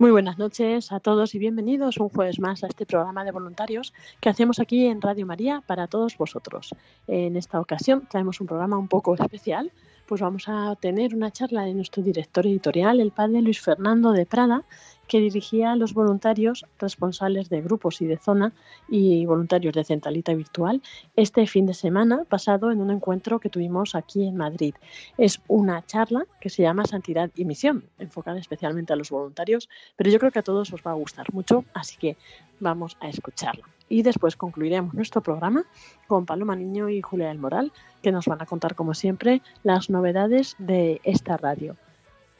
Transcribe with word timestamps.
Muy 0.00 0.12
buenas 0.12 0.38
noches 0.38 0.92
a 0.92 1.00
todos 1.00 1.34
y 1.34 1.38
bienvenidos 1.38 1.98
un 1.98 2.08
jueves 2.08 2.40
más 2.40 2.64
a 2.64 2.68
este 2.68 2.86
programa 2.86 3.22
de 3.22 3.32
voluntarios 3.32 3.92
que 4.18 4.30
hacemos 4.30 4.58
aquí 4.58 4.86
en 4.86 5.02
Radio 5.02 5.26
María 5.26 5.62
para 5.66 5.88
todos 5.88 6.16
vosotros. 6.16 6.74
En 7.06 7.36
esta 7.36 7.60
ocasión 7.60 8.08
traemos 8.08 8.40
un 8.40 8.46
programa 8.46 8.78
un 8.78 8.88
poco 8.88 9.12
especial, 9.12 9.70
pues 10.06 10.22
vamos 10.22 10.44
a 10.46 10.74
tener 10.76 11.14
una 11.14 11.30
charla 11.30 11.64
de 11.64 11.74
nuestro 11.74 12.02
director 12.02 12.46
editorial, 12.46 12.98
el 12.98 13.10
padre 13.10 13.42
Luis 13.42 13.60
Fernando 13.60 14.12
de 14.12 14.24
Prada, 14.24 14.64
que 15.10 15.18
dirigía 15.18 15.72
a 15.72 15.76
los 15.76 15.92
voluntarios 15.92 16.64
responsables 16.78 17.48
de 17.48 17.60
grupos 17.62 18.00
y 18.00 18.06
de 18.06 18.16
zona 18.16 18.52
y 18.88 19.26
voluntarios 19.26 19.74
de 19.74 19.82
Centralita 19.82 20.32
Virtual 20.34 20.80
este 21.16 21.48
fin 21.48 21.66
de 21.66 21.74
semana 21.74 22.22
pasado 22.28 22.70
en 22.70 22.80
un 22.80 22.92
encuentro 22.92 23.40
que 23.40 23.50
tuvimos 23.50 23.96
aquí 23.96 24.24
en 24.24 24.36
Madrid. 24.36 24.76
Es 25.18 25.40
una 25.48 25.84
charla 25.84 26.26
que 26.40 26.48
se 26.48 26.62
llama 26.62 26.84
Santidad 26.84 27.28
y 27.34 27.44
Misión, 27.44 27.82
enfocada 27.98 28.38
especialmente 28.38 28.92
a 28.92 28.96
los 28.96 29.10
voluntarios, 29.10 29.68
pero 29.96 30.10
yo 30.10 30.20
creo 30.20 30.30
que 30.30 30.38
a 30.38 30.44
todos 30.44 30.72
os 30.72 30.80
va 30.86 30.92
a 30.92 30.94
gustar 31.02 31.26
mucho, 31.32 31.64
así 31.74 31.96
que 31.96 32.16
vamos 32.60 32.96
a 33.00 33.08
escucharla. 33.08 33.64
Y 33.88 34.04
después 34.04 34.36
concluiremos 34.36 34.94
nuestro 34.94 35.22
programa 35.22 35.64
con 36.06 36.24
Paloma 36.24 36.54
Niño 36.54 36.88
y 36.88 37.02
Julia 37.02 37.26
del 37.26 37.38
Moral, 37.38 37.72
que 38.00 38.12
nos 38.12 38.26
van 38.26 38.40
a 38.40 38.46
contar, 38.46 38.76
como 38.76 38.94
siempre, 38.94 39.42
las 39.64 39.90
novedades 39.90 40.54
de 40.58 41.00
esta 41.02 41.36
radio. 41.36 41.76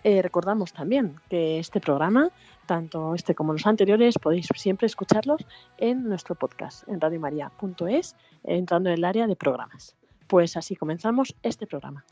Eh, 0.03 0.23
recordamos 0.23 0.73
también 0.73 1.17
que 1.29 1.59
este 1.59 1.81
programa, 1.81 2.31
tanto 2.67 3.15
este 3.15 3.35
como 3.35 3.53
los 3.53 3.67
anteriores, 3.67 4.19
podéis 4.19 4.49
siempre 4.55 4.87
escucharlos 4.87 5.45
en 5.77 6.09
nuestro 6.09 6.35
podcast, 6.35 6.89
en 6.89 7.01
radiomaria.es, 7.01 8.17
entrando 8.45 8.89
en 8.89 8.95
el 8.95 9.05
área 9.05 9.27
de 9.27 9.37
programas. 9.37 9.97
Pues 10.27 10.57
así 10.57 10.77
comenzamos 10.77 11.35
este 11.43 11.67
programa. 11.67 12.05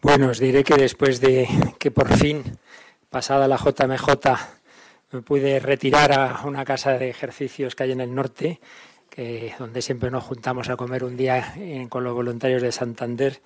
Bueno, 0.00 0.28
os 0.28 0.38
diré 0.38 0.62
que 0.62 0.76
después 0.76 1.20
de 1.20 1.48
que 1.78 1.90
por 1.90 2.08
fin, 2.16 2.44
pasada 3.10 3.48
la 3.48 3.56
JMJ, 3.56 4.06
me 5.10 5.22
pude 5.22 5.58
retirar 5.58 6.12
a 6.12 6.42
una 6.46 6.64
casa 6.64 6.96
de 6.96 7.10
ejercicios 7.10 7.74
que 7.74 7.82
hay 7.82 7.92
en 7.92 8.00
el 8.00 8.14
norte, 8.14 8.60
donde 9.58 9.82
siempre 9.82 10.10
nos 10.10 10.24
juntamos 10.24 10.68
a 10.68 10.76
comer 10.76 11.02
un 11.02 11.16
día 11.16 11.54
con 11.88 12.04
los 12.04 12.14
voluntarios 12.14 12.62
de 12.62 12.70
Santander. 12.70 13.40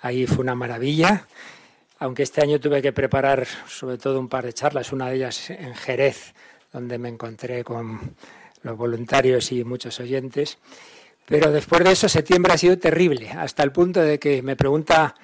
Ahí 0.00 0.26
fue 0.26 0.38
una 0.38 0.54
maravilla, 0.54 1.26
aunque 1.98 2.22
este 2.22 2.40
año 2.42 2.58
tuve 2.58 2.82
que 2.82 2.92
preparar 2.92 3.46
sobre 3.68 3.98
todo 3.98 4.18
un 4.18 4.28
par 4.28 4.44
de 4.44 4.52
charlas, 4.52 4.92
una 4.92 5.08
de 5.08 5.16
ellas 5.16 5.50
en 5.50 5.74
Jerez, 5.74 6.34
donde 6.72 6.98
me 6.98 7.08
encontré 7.08 7.62
con 7.62 8.16
los 8.62 8.76
voluntarios 8.76 9.52
y 9.52 9.64
muchos 9.64 10.00
oyentes. 10.00 10.58
Pero 11.26 11.52
después 11.52 11.84
de 11.84 11.92
eso, 11.92 12.08
septiembre 12.08 12.52
ha 12.52 12.58
sido 12.58 12.78
terrible, 12.78 13.30
hasta 13.30 13.62
el 13.62 13.70
punto 13.70 14.00
de 14.00 14.18
que 14.18 14.42
me 14.42 14.56
pregunta 14.56 15.14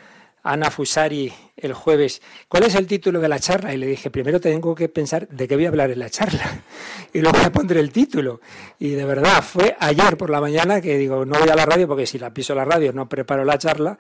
Ana 0.49 0.71
Fusari 0.71 1.31
el 1.59 1.75
jueves, 1.75 2.23
¿cuál 2.49 2.63
es 2.63 2.75
el 2.75 2.87
título 2.87 3.21
de 3.21 3.29
la 3.29 3.39
charla? 3.39 3.75
Y 3.75 3.77
le 3.77 3.87
dije, 3.87 4.11
primero 4.11 4.41
tengo 4.41 4.75
que 4.75 4.89
pensar 4.89 5.29
de 5.29 5.47
qué 5.47 5.57
voy 5.57 5.67
a 5.67 5.69
hablar 5.69 5.91
en 5.91 5.99
la 5.99 6.09
charla. 6.11 6.63
Y 7.13 7.21
luego 7.21 7.39
me 7.39 7.51
pondré 7.51 7.81
el 7.81 7.91
título. 7.91 8.41
Y 8.79 8.91
de 8.91 9.05
verdad, 9.05 9.43
fue 9.43 9.77
ayer 9.81 10.17
por 10.17 10.31
la 10.31 10.41
mañana 10.41 10.81
que 10.81 10.97
digo, 10.99 11.25
no 11.25 11.39
voy 11.39 11.49
a 11.49 11.55
la 11.55 11.65
radio 11.65 11.89
porque 11.89 12.07
si 12.07 12.19
la 12.19 12.33
piso 12.33 12.55
la 12.55 12.65
radio 12.65 12.93
no 12.93 13.09
preparo 13.09 13.45
la 13.45 13.59
charla. 13.59 13.99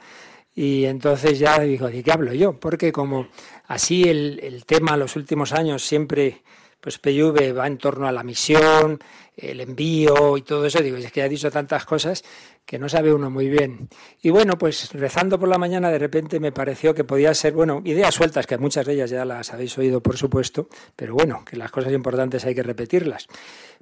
Y 0.54 0.84
entonces 0.84 1.38
ya 1.38 1.58
digo, 1.60 1.88
¿de 1.88 2.02
qué 2.02 2.12
hablo 2.12 2.32
yo? 2.32 2.58
Porque 2.58 2.92
como 2.92 3.28
así 3.66 4.04
el, 4.04 4.40
el 4.42 4.64
tema 4.64 4.96
los 4.96 5.16
últimos 5.16 5.52
años 5.52 5.82
siempre 5.82 6.42
pues 6.80 6.98
PYV 6.98 7.58
va 7.58 7.66
en 7.66 7.78
torno 7.78 8.06
a 8.06 8.12
la 8.12 8.22
misión, 8.22 8.98
el 9.36 9.60
envío 9.60 10.36
y 10.36 10.42
todo 10.42 10.66
eso. 10.66 10.80
Digo, 10.80 10.96
es 10.96 11.12
que 11.12 11.22
ha 11.22 11.28
dicho 11.28 11.50
tantas 11.50 11.84
cosas 11.84 12.24
que 12.68 12.78
no 12.78 12.86
sabe 12.86 13.14
uno 13.14 13.30
muy 13.30 13.48
bien. 13.48 13.88
Y 14.20 14.28
bueno, 14.28 14.58
pues 14.58 14.92
rezando 14.92 15.40
por 15.40 15.48
la 15.48 15.56
mañana 15.56 15.90
de 15.90 15.98
repente 15.98 16.38
me 16.38 16.52
pareció 16.52 16.94
que 16.94 17.02
podía 17.02 17.32
ser, 17.32 17.54
bueno, 17.54 17.80
ideas 17.86 18.14
sueltas, 18.14 18.46
que 18.46 18.58
muchas 18.58 18.84
de 18.84 18.92
ellas 18.92 19.08
ya 19.08 19.24
las 19.24 19.54
habéis 19.54 19.78
oído, 19.78 20.02
por 20.02 20.18
supuesto, 20.18 20.68
pero 20.94 21.14
bueno, 21.14 21.46
que 21.46 21.56
las 21.56 21.70
cosas 21.70 21.94
importantes 21.94 22.44
hay 22.44 22.54
que 22.54 22.62
repetirlas. 22.62 23.26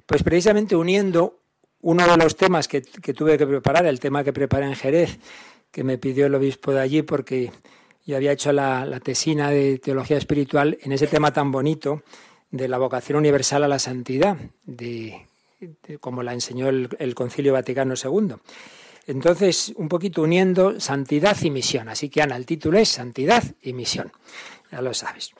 Pues 0.05 0.23
precisamente 0.23 0.73
uniendo 0.73 1.41
uno 1.81 2.07
de 2.07 2.15
los 2.15 2.37
temas 2.37 2.69
que, 2.69 2.79
tuve 2.79 3.37
que 3.37 3.45
preparar, 3.45 3.85
el 3.87 3.99
tema 3.99 4.23
que 4.23 4.31
preparé 4.31 4.67
en 4.67 4.75
Jerez, 4.75 5.19
que 5.69 5.83
me 5.83 5.97
pidió 5.97 6.27
el 6.27 6.35
obispo 6.35 6.71
de 6.71 6.79
allí 6.79 7.01
porque 7.01 7.51
yo 8.05 8.15
había 8.15 8.31
hecho 8.31 8.53
la 8.53 9.01
tesina 9.03 9.49
de 9.49 9.79
teología 9.79 10.15
espiritual 10.15 10.77
en 10.81 10.93
ese 10.93 11.07
tema 11.07 11.33
tan 11.33 11.51
bonito 11.51 12.03
de 12.51 12.69
la 12.69 12.77
vocación 12.77 13.17
universal 13.17 13.65
a 13.65 13.67
la 13.67 13.79
santidad, 13.79 14.37
de, 14.63 15.27
como 15.99 16.23
la 16.23 16.33
enseñó 16.33 16.69
el, 16.69 16.89
el, 16.99 17.15
Concilio 17.15 17.53
Vaticano 17.53 17.95
II. 18.01 18.35
Entonces, 19.07 19.73
un 19.77 19.87
poquito 19.87 20.21
uniendo 20.21 20.79
santidad 20.79 21.37
y 21.41 21.49
misión. 21.49 21.87
Así 21.89 22.09
que, 22.09 22.21
Ana, 22.21 22.35
el 22.35 22.45
título 22.45 22.77
es 22.77 22.89
Santidad 22.89 23.43
y 23.61 23.73
Misión. 23.73 24.11
Ya 24.71 24.81
lo 24.81 24.93
sabes. 24.93 25.31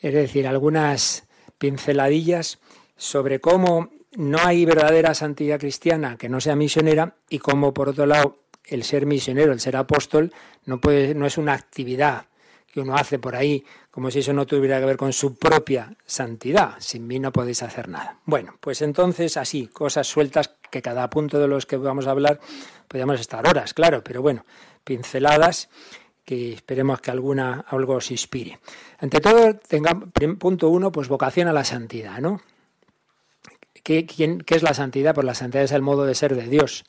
Es 0.00 0.12
decir, 0.12 0.46
algunas 0.46 1.26
pinceladillas 1.58 2.58
sobre 2.96 3.40
cómo 3.40 3.90
no 4.16 4.38
hay 4.38 4.64
verdadera 4.64 5.14
santidad 5.14 5.58
cristiana 5.58 6.16
que 6.16 6.28
no 6.28 6.40
sea 6.40 6.56
misionera 6.56 7.16
y 7.28 7.38
cómo, 7.38 7.72
por 7.72 7.88
otro 7.88 8.06
lado, 8.06 8.38
el 8.64 8.82
ser 8.82 9.06
misionero, 9.06 9.52
el 9.52 9.60
ser 9.60 9.76
apóstol, 9.76 10.32
no, 10.64 10.80
puede, 10.80 11.14
no 11.14 11.26
es 11.26 11.38
una 11.38 11.54
actividad 11.54 12.26
que 12.66 12.80
uno 12.80 12.96
hace 12.96 13.18
por 13.18 13.36
ahí, 13.36 13.64
como 13.96 14.10
si 14.10 14.18
eso 14.18 14.34
no 14.34 14.44
tuviera 14.44 14.78
que 14.78 14.84
ver 14.84 14.98
con 14.98 15.14
su 15.14 15.36
propia 15.36 15.96
santidad. 16.04 16.74
Sin 16.80 17.06
mí 17.06 17.18
no 17.18 17.32
podéis 17.32 17.62
hacer 17.62 17.88
nada. 17.88 18.18
Bueno, 18.26 18.58
pues 18.60 18.82
entonces 18.82 19.38
así, 19.38 19.68
cosas 19.68 20.06
sueltas 20.06 20.50
que 20.70 20.82
cada 20.82 21.08
punto 21.08 21.38
de 21.38 21.48
los 21.48 21.64
que 21.64 21.78
vamos 21.78 22.06
a 22.06 22.10
hablar 22.10 22.38
podríamos 22.88 23.18
estar 23.18 23.48
horas, 23.48 23.72
claro, 23.72 24.04
pero 24.04 24.20
bueno, 24.20 24.44
pinceladas 24.84 25.70
que 26.26 26.52
esperemos 26.52 27.00
que 27.00 27.10
alguna 27.10 27.64
algo 27.68 27.94
os 27.94 28.10
inspire. 28.10 28.60
Ante 28.98 29.18
todo, 29.18 29.56
tenga, 29.56 29.98
punto 30.38 30.68
uno, 30.68 30.92
pues 30.92 31.08
vocación 31.08 31.48
a 31.48 31.54
la 31.54 31.64
santidad, 31.64 32.18
¿no? 32.18 32.42
¿Qué, 33.82 34.04
quién, 34.04 34.42
¿Qué 34.42 34.56
es 34.56 34.62
la 34.62 34.74
santidad? 34.74 35.14
Pues 35.14 35.24
la 35.24 35.34
santidad 35.34 35.64
es 35.64 35.72
el 35.72 35.80
modo 35.80 36.04
de 36.04 36.14
ser 36.14 36.36
de 36.36 36.48
Dios. 36.48 36.84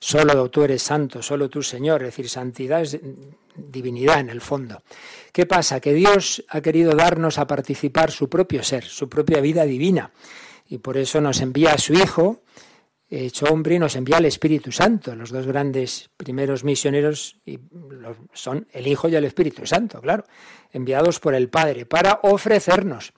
Solo 0.00 0.50
tú 0.50 0.62
eres 0.62 0.82
santo, 0.82 1.22
solo 1.22 1.48
tú 1.48 1.62
Señor. 1.62 2.02
Es 2.02 2.08
decir, 2.08 2.28
santidad 2.28 2.82
es 2.82 2.98
divinidad 3.56 4.20
en 4.20 4.30
el 4.30 4.40
fondo. 4.40 4.82
¿Qué 5.32 5.46
pasa? 5.46 5.80
Que 5.80 5.92
Dios 5.92 6.44
ha 6.48 6.60
querido 6.60 6.92
darnos 6.92 7.38
a 7.38 7.46
participar 7.46 8.10
su 8.10 8.28
propio 8.28 8.62
ser, 8.62 8.84
su 8.84 9.08
propia 9.08 9.40
vida 9.40 9.64
divina. 9.64 10.12
Y 10.68 10.78
por 10.78 10.96
eso 10.96 11.20
nos 11.20 11.40
envía 11.40 11.72
a 11.72 11.78
su 11.78 11.94
Hijo, 11.94 12.42
hecho 13.10 13.46
hombre, 13.46 13.76
y 13.76 13.78
nos 13.78 13.96
envía 13.96 14.18
al 14.18 14.26
Espíritu 14.26 14.70
Santo. 14.70 15.16
Los 15.16 15.30
dos 15.30 15.46
grandes 15.46 16.10
primeros 16.16 16.62
misioneros 16.62 17.36
son 18.32 18.66
el 18.72 18.86
Hijo 18.86 19.08
y 19.08 19.16
el 19.16 19.24
Espíritu 19.24 19.66
Santo, 19.66 20.00
claro, 20.00 20.24
enviados 20.72 21.20
por 21.20 21.34
el 21.34 21.48
Padre 21.48 21.86
para 21.86 22.20
ofrecernos 22.22 23.12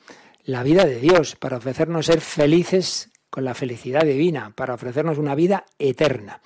la 0.44 0.62
vida 0.62 0.84
de 0.84 1.00
Dios, 1.00 1.36
para 1.36 1.58
ofrecernos 1.58 2.06
ser 2.06 2.20
felices 2.20 3.09
con 3.30 3.44
la 3.44 3.54
felicidad 3.54 4.04
divina, 4.04 4.52
para 4.54 4.74
ofrecernos 4.74 5.18
una 5.18 5.34
vida 5.34 5.64
eterna. 5.78 6.40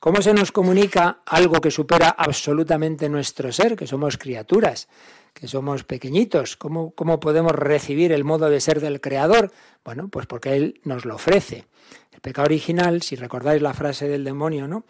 ¿Cómo 0.00 0.22
se 0.22 0.32
nos 0.32 0.52
comunica 0.52 1.22
algo 1.26 1.60
que 1.60 1.72
supera 1.72 2.10
absolutamente 2.10 3.08
nuestro 3.08 3.50
ser, 3.50 3.74
que 3.74 3.88
somos 3.88 4.16
criaturas, 4.16 4.88
que 5.34 5.48
somos 5.48 5.82
pequeñitos? 5.82 6.56
¿Cómo, 6.56 6.92
cómo 6.92 7.18
podemos 7.18 7.52
recibir 7.52 8.12
el 8.12 8.22
modo 8.22 8.48
de 8.48 8.60
ser 8.60 8.80
del 8.80 9.00
Creador? 9.00 9.50
Bueno, 9.84 10.06
pues 10.08 10.26
porque 10.26 10.54
Él 10.54 10.80
nos 10.84 11.04
lo 11.04 11.16
ofrece. 11.16 11.64
El 12.12 12.20
pecado 12.20 12.46
original, 12.46 13.02
si 13.02 13.16
recordáis 13.16 13.60
la 13.60 13.74
frase 13.74 14.06
del 14.06 14.22
demonio, 14.22 14.68
¿no? 14.68 14.84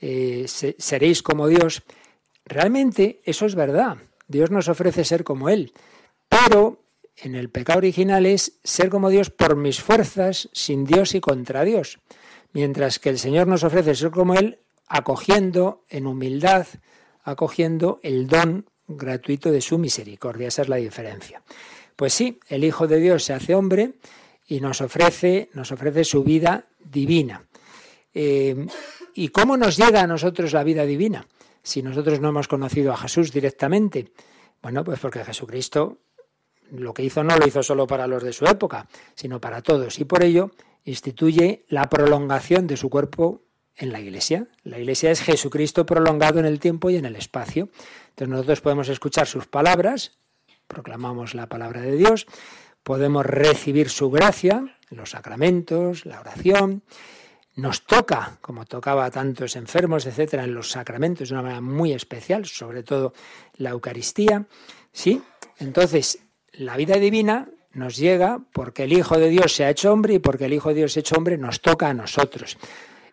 Eh, 0.00 0.46
seréis 0.48 1.22
como 1.22 1.46
Dios. 1.46 1.82
Realmente 2.44 3.20
eso 3.24 3.46
es 3.46 3.54
verdad. 3.54 3.98
Dios 4.26 4.50
nos 4.50 4.68
ofrece 4.68 5.04
ser 5.04 5.22
como 5.22 5.48
Él. 5.48 5.72
Pero 6.28 6.79
en 7.22 7.34
el 7.34 7.50
pecado 7.50 7.78
original 7.78 8.26
es 8.26 8.58
ser 8.64 8.88
como 8.88 9.10
Dios 9.10 9.30
por 9.30 9.56
mis 9.56 9.80
fuerzas, 9.80 10.48
sin 10.52 10.84
Dios 10.84 11.14
y 11.14 11.20
contra 11.20 11.64
Dios. 11.64 11.98
Mientras 12.52 12.98
que 12.98 13.10
el 13.10 13.18
Señor 13.18 13.46
nos 13.46 13.62
ofrece 13.62 13.94
ser 13.94 14.10
como 14.10 14.34
Él 14.34 14.60
acogiendo 14.88 15.84
en 15.88 16.06
humildad, 16.06 16.66
acogiendo 17.22 18.00
el 18.02 18.26
don 18.26 18.66
gratuito 18.88 19.52
de 19.52 19.60
su 19.60 19.78
misericordia. 19.78 20.48
Esa 20.48 20.62
es 20.62 20.68
la 20.68 20.76
diferencia. 20.76 21.42
Pues 21.94 22.12
sí, 22.12 22.40
el 22.48 22.64
Hijo 22.64 22.86
de 22.88 22.98
Dios 22.98 23.24
se 23.24 23.34
hace 23.34 23.54
hombre 23.54 23.94
y 24.48 24.60
nos 24.60 24.80
ofrece, 24.80 25.50
nos 25.52 25.70
ofrece 25.70 26.04
su 26.04 26.24
vida 26.24 26.66
divina. 26.78 27.44
Eh, 28.12 28.66
¿Y 29.14 29.28
cómo 29.28 29.56
nos 29.56 29.76
llega 29.76 30.00
a 30.00 30.06
nosotros 30.06 30.52
la 30.52 30.64
vida 30.64 30.84
divina? 30.84 31.26
Si 31.62 31.82
nosotros 31.82 32.20
no 32.20 32.30
hemos 32.30 32.48
conocido 32.48 32.92
a 32.92 32.96
Jesús 32.96 33.32
directamente. 33.32 34.12
Bueno, 34.62 34.82
pues 34.82 34.98
porque 34.98 35.24
Jesucristo 35.24 35.98
lo 36.70 36.94
que 36.94 37.02
hizo 37.02 37.24
no 37.24 37.36
lo 37.36 37.46
hizo 37.46 37.62
solo 37.62 37.86
para 37.86 38.06
los 38.06 38.22
de 38.22 38.32
su 38.32 38.44
época, 38.46 38.88
sino 39.14 39.40
para 39.40 39.62
todos. 39.62 39.98
Y 39.98 40.04
por 40.04 40.22
ello 40.22 40.50
instituye 40.84 41.64
la 41.68 41.88
prolongación 41.88 42.66
de 42.66 42.76
su 42.76 42.90
cuerpo 42.90 43.42
en 43.76 43.92
la 43.92 44.00
iglesia. 44.00 44.46
La 44.62 44.78
iglesia 44.78 45.10
es 45.10 45.22
Jesucristo 45.22 45.86
prolongado 45.86 46.38
en 46.38 46.46
el 46.46 46.60
tiempo 46.60 46.90
y 46.90 46.96
en 46.96 47.04
el 47.04 47.16
espacio. 47.16 47.68
Entonces 48.10 48.28
nosotros 48.28 48.60
podemos 48.60 48.88
escuchar 48.88 49.26
sus 49.26 49.46
palabras, 49.46 50.18
proclamamos 50.66 51.34
la 51.34 51.48
palabra 51.48 51.80
de 51.80 51.96
Dios, 51.96 52.26
podemos 52.82 53.24
recibir 53.26 53.88
su 53.88 54.10
gracia, 54.10 54.76
los 54.90 55.10
sacramentos, 55.10 56.06
la 56.06 56.20
oración, 56.20 56.82
nos 57.56 57.84
toca, 57.84 58.38
como 58.40 58.64
tocaba 58.64 59.04
a 59.04 59.10
tantos 59.10 59.56
enfermos, 59.56 60.06
etcétera, 60.06 60.44
en 60.44 60.54
los 60.54 60.70
sacramentos 60.70 61.28
de 61.28 61.34
una 61.34 61.42
manera 61.42 61.60
muy 61.60 61.92
especial, 61.92 62.46
sobre 62.46 62.82
todo 62.82 63.12
la 63.56 63.70
Eucaristía, 63.70 64.46
¿sí? 64.92 65.22
Entonces, 65.58 66.20
la 66.60 66.76
vida 66.76 66.96
divina 66.96 67.48
nos 67.72 67.96
llega 67.96 68.40
porque 68.52 68.84
el 68.84 68.92
Hijo 68.92 69.18
de 69.18 69.30
Dios 69.30 69.54
se 69.54 69.64
ha 69.64 69.70
hecho 69.70 69.92
hombre 69.92 70.14
y 70.14 70.18
porque 70.18 70.44
el 70.44 70.52
Hijo 70.52 70.68
de 70.68 70.74
Dios 70.76 70.92
se 70.92 70.98
ha 70.98 71.00
hecho 71.00 71.16
hombre 71.16 71.38
nos 71.38 71.62
toca 71.62 71.88
a 71.88 71.94
nosotros. 71.94 72.58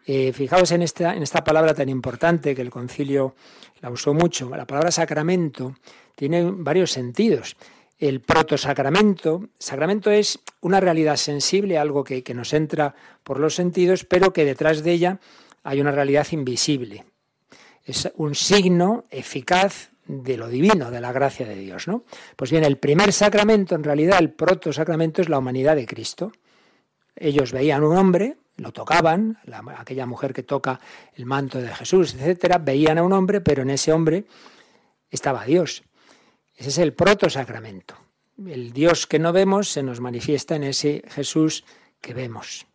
Eh, 0.05 0.33
fijaos 0.33 0.71
en 0.71 0.81
esta, 0.81 1.15
en 1.15 1.23
esta 1.23 1.45
palabra 1.45 1.73
tan 1.73 1.87
importante 1.87 2.53
que 2.53 2.61
el 2.61 2.69
concilio 2.69 3.35
la 3.81 3.89
usó 3.89 4.13
mucho. 4.13 4.49
La 4.49 4.65
palabra 4.65 4.91
sacramento 4.91 5.75
tiene 6.15 6.43
varios 6.43 6.91
sentidos. 6.91 7.55
El 7.97 8.19
protosacramento, 8.19 9.47
sacramento 9.57 10.11
es 10.11 10.39
una 10.59 10.81
realidad 10.81 11.15
sensible, 11.15 11.77
algo 11.77 12.03
que, 12.03 12.23
que 12.23 12.33
nos 12.33 12.53
entra 12.53 12.95
por 13.23 13.39
los 13.39 13.55
sentidos, 13.55 14.03
pero 14.03 14.33
que 14.33 14.43
detrás 14.43 14.83
de 14.83 14.91
ella 14.91 15.19
hay 15.63 15.79
una 15.79 15.91
realidad 15.91 16.27
invisible. 16.31 17.05
Es 17.85 18.11
un 18.15 18.35
signo 18.35 19.05
eficaz 19.09 19.91
de 20.07 20.37
lo 20.37 20.47
divino, 20.47 20.89
de 20.89 21.01
la 21.01 21.11
gracia 21.11 21.45
de 21.45 21.55
Dios, 21.55 21.87
¿no? 21.87 22.03
Pues 22.35 22.51
bien, 22.51 22.63
el 22.63 22.77
primer 22.77 23.11
sacramento, 23.11 23.75
en 23.75 23.83
realidad 23.83 24.19
el 24.19 24.31
protosacramento 24.31 25.21
es 25.21 25.29
la 25.29 25.37
humanidad 25.37 25.75
de 25.75 25.85
Cristo. 25.85 26.31
Ellos 27.15 27.51
veían 27.51 27.83
un 27.83 27.97
hombre, 27.97 28.37
lo 28.57 28.71
tocaban, 28.71 29.37
aquella 29.77 30.05
mujer 30.05 30.33
que 30.33 30.43
toca 30.43 30.79
el 31.15 31.25
manto 31.25 31.59
de 31.59 31.73
Jesús, 31.73 32.13
etcétera, 32.13 32.57
veían 32.57 32.97
a 32.97 33.03
un 33.03 33.13
hombre, 33.13 33.41
pero 33.41 33.61
en 33.61 33.69
ese 33.69 33.91
hombre 33.91 34.25
estaba 35.09 35.45
Dios. 35.45 35.83
Ese 36.55 36.69
es 36.69 36.77
el 36.79 36.93
protosacramento. 36.93 37.95
El 38.45 38.71
Dios 38.71 39.07
que 39.07 39.19
no 39.19 39.33
vemos 39.33 39.69
se 39.69 39.83
nos 39.83 39.99
manifiesta 39.99 40.55
en 40.55 40.63
ese 40.63 41.03
Jesús 41.09 41.65
que 42.01 42.13
vemos. 42.13 42.65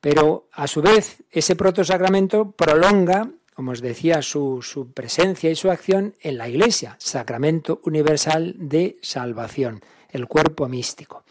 Pero 0.00 0.48
a 0.52 0.66
su 0.66 0.82
vez, 0.82 1.22
ese 1.30 1.56
protosacramento 1.56 2.52
prolonga, 2.52 3.30
como 3.56 3.72
os 3.72 3.80
decía, 3.80 4.22
su, 4.22 4.60
presencia 4.94 5.50
y 5.50 5.56
su 5.56 5.70
acción 5.70 6.14
en 6.20 6.38
la 6.38 6.48
Iglesia, 6.48 6.94
sacramento 7.00 7.80
universal 7.84 8.54
de 8.56 8.98
salvación, 9.02 9.80
el 10.10 10.28
cuerpo 10.28 10.68
místico. 10.68 11.24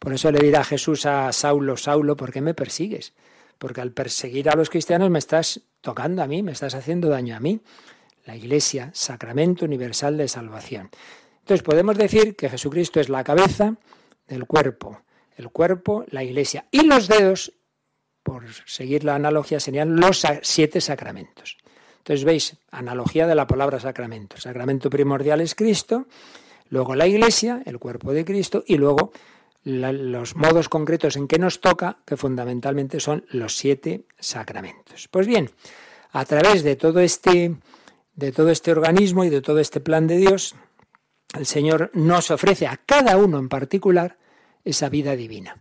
Por 0.00 0.12
eso 0.12 0.32
le 0.32 0.40
dirá 0.40 0.64
Jesús 0.64 1.06
a 1.06 1.30
Saulo, 1.32 1.76
Saulo, 1.76 2.16
¿por 2.16 2.32
qué 2.32 2.40
me 2.40 2.54
persigues? 2.54 3.12
porque 3.58 3.80
al 3.80 3.92
perseguir 3.92 4.48
a 4.48 4.56
los 4.56 4.70
cristianos 4.70 5.10
me 5.10 5.18
estás 5.18 5.60
tocando 5.80 6.22
a 6.22 6.26
mí, 6.26 6.42
me 6.42 6.52
estás 6.52 6.74
haciendo 6.74 7.08
daño 7.08 7.36
a 7.36 7.40
mí. 7.40 7.60
La 8.24 8.36
Iglesia, 8.36 8.90
sacramento 8.92 9.64
universal 9.64 10.16
de 10.16 10.28
salvación. 10.28 10.90
Entonces 11.40 11.62
podemos 11.62 11.96
decir 11.96 12.34
que 12.34 12.50
Jesucristo 12.50 13.00
es 13.00 13.08
la 13.08 13.22
cabeza 13.22 13.76
del 14.26 14.46
cuerpo, 14.46 15.02
el 15.36 15.50
cuerpo, 15.50 16.04
la 16.08 16.24
Iglesia, 16.24 16.66
y 16.70 16.82
los 16.82 17.06
dedos, 17.08 17.52
por 18.22 18.44
seguir 18.66 19.04
la 19.04 19.14
analogía, 19.14 19.60
serían 19.60 19.96
los 19.96 20.26
siete 20.42 20.80
sacramentos. 20.80 21.56
Entonces 22.06 22.24
veis, 22.24 22.56
analogía 22.70 23.26
de 23.26 23.34
la 23.34 23.48
palabra 23.48 23.80
sacramento. 23.80 24.36
Sacramento 24.36 24.88
primordial 24.88 25.40
es 25.40 25.56
Cristo, 25.56 26.06
luego 26.68 26.94
la 26.94 27.08
Iglesia, 27.08 27.62
el 27.66 27.80
cuerpo 27.80 28.12
de 28.12 28.24
Cristo, 28.24 28.62
y 28.64 28.76
luego 28.76 29.10
los 29.64 30.36
modos 30.36 30.68
concretos 30.68 31.16
en 31.16 31.26
que 31.26 31.40
nos 31.40 31.60
toca, 31.60 31.98
que 32.06 32.16
fundamentalmente 32.16 33.00
son 33.00 33.26
los 33.30 33.56
siete 33.56 34.04
sacramentos. 34.20 35.08
Pues 35.08 35.26
bien, 35.26 35.50
a 36.12 36.24
través 36.24 36.62
de 36.62 36.76
todo 36.76 37.00
este, 37.00 37.56
de 38.14 38.30
todo 38.30 38.50
este 38.50 38.70
organismo 38.70 39.24
y 39.24 39.28
de 39.28 39.42
todo 39.42 39.58
este 39.58 39.80
plan 39.80 40.06
de 40.06 40.18
Dios, 40.18 40.54
el 41.36 41.44
Señor 41.44 41.90
nos 41.92 42.30
ofrece 42.30 42.68
a 42.68 42.76
cada 42.76 43.16
uno 43.16 43.40
en 43.40 43.48
particular 43.48 44.16
esa 44.64 44.88
vida 44.88 45.16
divina. 45.16 45.60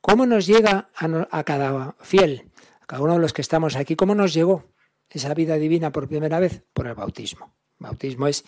¿Cómo 0.00 0.26
nos 0.26 0.48
llega 0.48 0.88
a, 0.96 1.28
a 1.30 1.44
cada 1.44 1.94
fiel, 2.00 2.50
a 2.80 2.86
cada 2.86 3.02
uno 3.02 3.12
de 3.12 3.20
los 3.20 3.32
que 3.32 3.42
estamos 3.42 3.76
aquí, 3.76 3.94
cómo 3.94 4.16
nos 4.16 4.34
llegó 4.34 4.73
esa 5.14 5.34
vida 5.34 5.56
divina 5.56 5.92
por 5.92 6.08
primera 6.08 6.38
vez? 6.38 6.62
Por 6.72 6.86
el 6.86 6.94
bautismo. 6.94 7.54
El 7.78 7.86
bautismo 7.86 8.26
es 8.26 8.44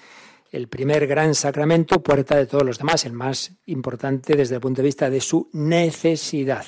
el 0.51 0.69
primer 0.69 1.07
gran 1.07 1.35
sacramento, 1.35 2.03
puerta 2.03 2.37
de 2.37 2.47
todos 2.47 2.65
los 2.65 2.79
demás, 2.79 3.05
el 3.05 3.13
más 3.13 3.53
importante 3.67 4.37
desde 4.37 4.57
el 4.57 4.61
punto 4.61 4.83
de 4.83 4.87
vista 4.87 5.11
de 5.11 5.21
su 5.21 5.51
necesidad. 5.53 6.65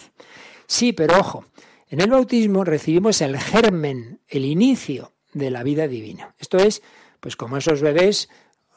Sí, 0.66 0.92
pero 0.92 1.18
ojo, 1.18 1.46
en 1.88 2.00
el 2.00 2.10
bautismo 2.10 2.64
recibimos 2.64 3.20
el 3.22 3.38
germen, 3.38 4.20
el 4.28 4.44
inicio 4.44 5.14
de 5.32 5.50
la 5.50 5.62
vida 5.62 5.88
divina. 5.88 6.34
Esto 6.38 6.58
es, 6.58 6.82
pues 7.20 7.36
como 7.36 7.56
esos 7.56 7.80
bebés, 7.80 8.28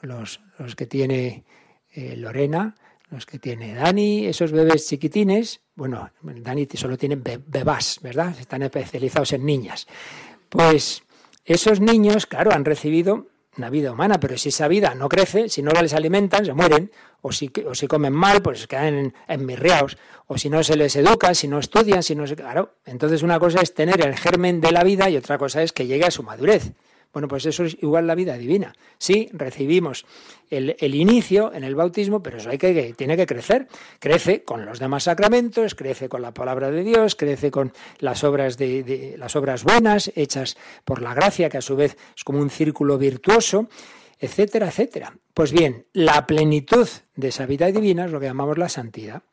los, 0.02 0.42
los 0.58 0.76
que 0.76 0.86
tiene 0.86 1.46
eh, 1.94 2.16
Lorena, 2.16 2.76
los 3.10 3.26
que 3.26 3.40
tiene 3.40 3.76
Dani, 3.76 4.26
esos 4.26 4.54
bebés 4.54 4.88
chiquitines, 4.88 5.62
bueno, 5.76 6.10
Dani 6.22 6.68
solo 6.74 6.98
tiene 6.98 7.18
bebás, 7.18 8.00
¿verdad? 8.02 8.34
Están 8.40 8.64
especializados 8.64 9.34
en 9.34 9.46
niñas. 9.46 9.88
Pues 10.48 11.04
esos 11.46 11.80
niños, 11.80 12.26
claro, 12.26 12.52
han 12.52 12.66
recibido 12.66 13.28
una 13.58 13.70
vida 13.70 13.92
humana, 13.92 14.20
pero 14.20 14.38
si 14.38 14.50
esa 14.50 14.68
vida 14.68 14.96
no 14.96 15.10
crece, 15.10 15.50
si 15.50 15.62
no 15.62 15.72
les 15.72 15.94
alimentan, 15.94 16.46
se 16.46 16.54
mueren, 16.54 16.92
o 17.22 17.32
si, 17.32 17.52
o 17.68 17.76
si 17.76 17.88
comen 17.88 18.14
mal, 18.14 18.42
pues 18.42 18.66
quedan 18.68 18.94
en, 18.94 19.14
en 19.28 19.58
o 20.28 20.38
si 20.38 20.50
no 20.50 20.64
se 20.64 20.76
les 20.78 20.96
educa, 20.96 21.34
si 21.34 21.48
no 21.48 21.60
estudian, 21.60 22.02
si 22.02 22.16
no 22.16 22.26
se... 22.26 22.36
Claro, 22.36 22.76
entonces 22.86 23.24
una 23.24 23.40
cosa 23.40 23.62
es 23.62 23.74
tener 23.74 24.02
el 24.06 24.16
germen 24.16 24.62
de 24.62 24.72
la 24.72 24.84
vida 24.84 25.10
y 25.10 25.18
otra 25.18 25.38
cosa 25.38 25.62
es 25.62 25.74
que 25.74 25.86
llegue 25.86 26.06
a 26.06 26.12
su 26.12 26.24
madurez. 26.24 26.72
Bueno, 27.14 27.28
pues 27.28 27.46
eso 27.46 27.66
es 27.66 27.78
igual 27.82 28.08
la 28.08 28.16
vida 28.16 28.38
divina. 28.38 28.74
Sí, 28.98 29.30
recibimos 29.34 30.06
el, 30.50 30.96
inicio 30.96 31.54
en 31.54 31.64
el 31.64 31.76
bautismo, 31.76 32.24
pero 32.24 32.38
eso 32.38 32.50
hay 32.50 32.58
que, 32.58 32.94
tiene 32.96 33.18
que 33.18 33.26
crecer. 33.26 33.68
Crece 34.00 34.44
con 34.44 34.66
los 34.66 34.80
demás 34.80 35.04
sacramentos, 35.04 35.76
crece 35.76 36.08
con 36.08 36.22
la 36.22 36.34
palabra 36.34 36.72
de 36.72 36.84
Dios, 36.84 37.16
crece 37.16 37.52
con 37.52 37.74
las 38.00 38.24
obras, 38.24 38.58
de, 38.58 39.16
las 39.18 39.36
obras 39.36 39.64
buenas 39.64 40.12
hechas 40.16 40.56
por 40.86 41.02
la 41.02 41.14
gracia, 41.14 41.50
que 41.50 41.58
a 41.58 41.62
su 41.62 41.76
vez 41.76 41.98
es 42.16 42.24
como 42.24 42.40
un 42.40 42.50
círculo 42.50 42.98
virtuoso, 42.98 43.68
etcétera, 44.18 44.68
etcétera. 44.68 45.14
Pues 45.34 45.52
bien, 45.52 45.86
la 45.92 46.26
plenitud 46.26 46.88
de 47.16 47.28
esa 47.28 47.46
vida 47.46 47.68
divina 47.68 48.06
es 48.06 48.12
lo 48.12 48.22
que 48.22 48.28
llamamos 48.28 48.58
la 48.58 48.70
santidad. 48.70 49.24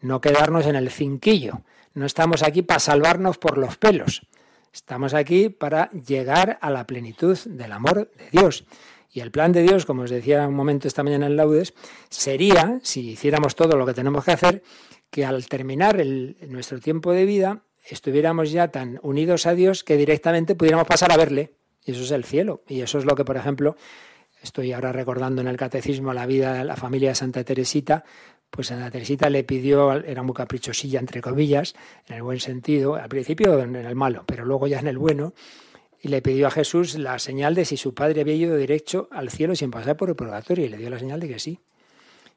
No 0.00 0.20
quedarnos 0.20 0.66
en 0.66 0.76
el 0.76 0.90
cinquillo. 0.90 1.62
No 1.92 2.06
estamos 2.06 2.42
aquí 2.42 2.62
para 2.62 2.80
salvarnos 2.80 3.38
por 3.38 3.58
los 3.58 3.76
pelos. 3.76 4.26
Estamos 4.76 5.14
aquí 5.14 5.48
para 5.48 5.88
llegar 5.90 6.58
a 6.60 6.68
la 6.68 6.86
plenitud 6.86 7.38
del 7.46 7.72
amor 7.72 8.10
de 8.10 8.28
Dios. 8.30 8.66
Y 9.10 9.20
el 9.20 9.30
plan 9.30 9.50
de 9.50 9.62
Dios, 9.62 9.86
como 9.86 10.02
os 10.02 10.10
decía 10.10 10.46
un 10.46 10.54
momento 10.54 10.86
esta 10.86 11.02
mañana 11.02 11.24
en 11.24 11.34
Laudes, 11.34 11.72
sería, 12.10 12.78
si 12.82 13.12
hiciéramos 13.12 13.56
todo 13.56 13.78
lo 13.78 13.86
que 13.86 13.94
tenemos 13.94 14.22
que 14.22 14.32
hacer, 14.32 14.62
que 15.10 15.24
al 15.24 15.46
terminar 15.46 16.04
nuestro 16.48 16.78
tiempo 16.78 17.12
de 17.12 17.24
vida 17.24 17.62
estuviéramos 17.88 18.50
ya 18.52 18.68
tan 18.68 19.00
unidos 19.02 19.46
a 19.46 19.54
Dios 19.54 19.82
que 19.82 19.96
directamente 19.96 20.54
pudiéramos 20.54 20.86
pasar 20.86 21.10
a 21.10 21.16
verle. 21.16 21.54
Y 21.86 21.92
eso 21.92 22.02
es 22.02 22.10
el 22.10 22.24
cielo. 22.24 22.62
Y 22.68 22.82
eso 22.82 22.98
es 22.98 23.06
lo 23.06 23.14
que, 23.14 23.24
por 23.24 23.38
ejemplo, 23.38 23.76
estoy 24.42 24.74
ahora 24.74 24.92
recordando 24.92 25.40
en 25.40 25.48
el 25.48 25.56
catecismo 25.56 26.12
la 26.12 26.26
vida 26.26 26.52
de 26.52 26.64
la 26.64 26.76
familia 26.76 27.08
de 27.08 27.14
Santa 27.14 27.44
Teresita, 27.44 28.04
pues 28.56 28.68
Santa 28.68 28.90
Teresita 28.90 29.28
le 29.28 29.44
pidió, 29.44 29.92
era 29.92 30.22
muy 30.22 30.34
caprichosilla, 30.34 30.98
entre 30.98 31.20
comillas, 31.20 31.74
en 32.08 32.16
el 32.16 32.22
buen 32.22 32.40
sentido, 32.40 32.94
al 32.94 33.08
principio 33.10 33.60
en 33.60 33.76
el 33.76 33.94
malo, 33.94 34.24
pero 34.26 34.46
luego 34.46 34.66
ya 34.66 34.78
en 34.78 34.86
el 34.86 34.96
bueno, 34.96 35.34
y 36.00 36.08
le 36.08 36.22
pidió 36.22 36.46
a 36.46 36.50
Jesús 36.50 36.94
la 36.94 37.18
señal 37.18 37.54
de 37.54 37.66
si 37.66 37.76
su 37.76 37.92
padre 37.92 38.22
había 38.22 38.34
ido 38.34 38.56
derecho 38.56 39.08
al 39.10 39.28
cielo 39.28 39.54
sin 39.54 39.70
pasar 39.70 39.98
por 39.98 40.08
el 40.08 40.16
purgatorio, 40.16 40.64
y 40.64 40.70
le 40.70 40.78
dio 40.78 40.88
la 40.88 40.98
señal 40.98 41.20
de 41.20 41.28
que 41.28 41.38
sí. 41.38 41.60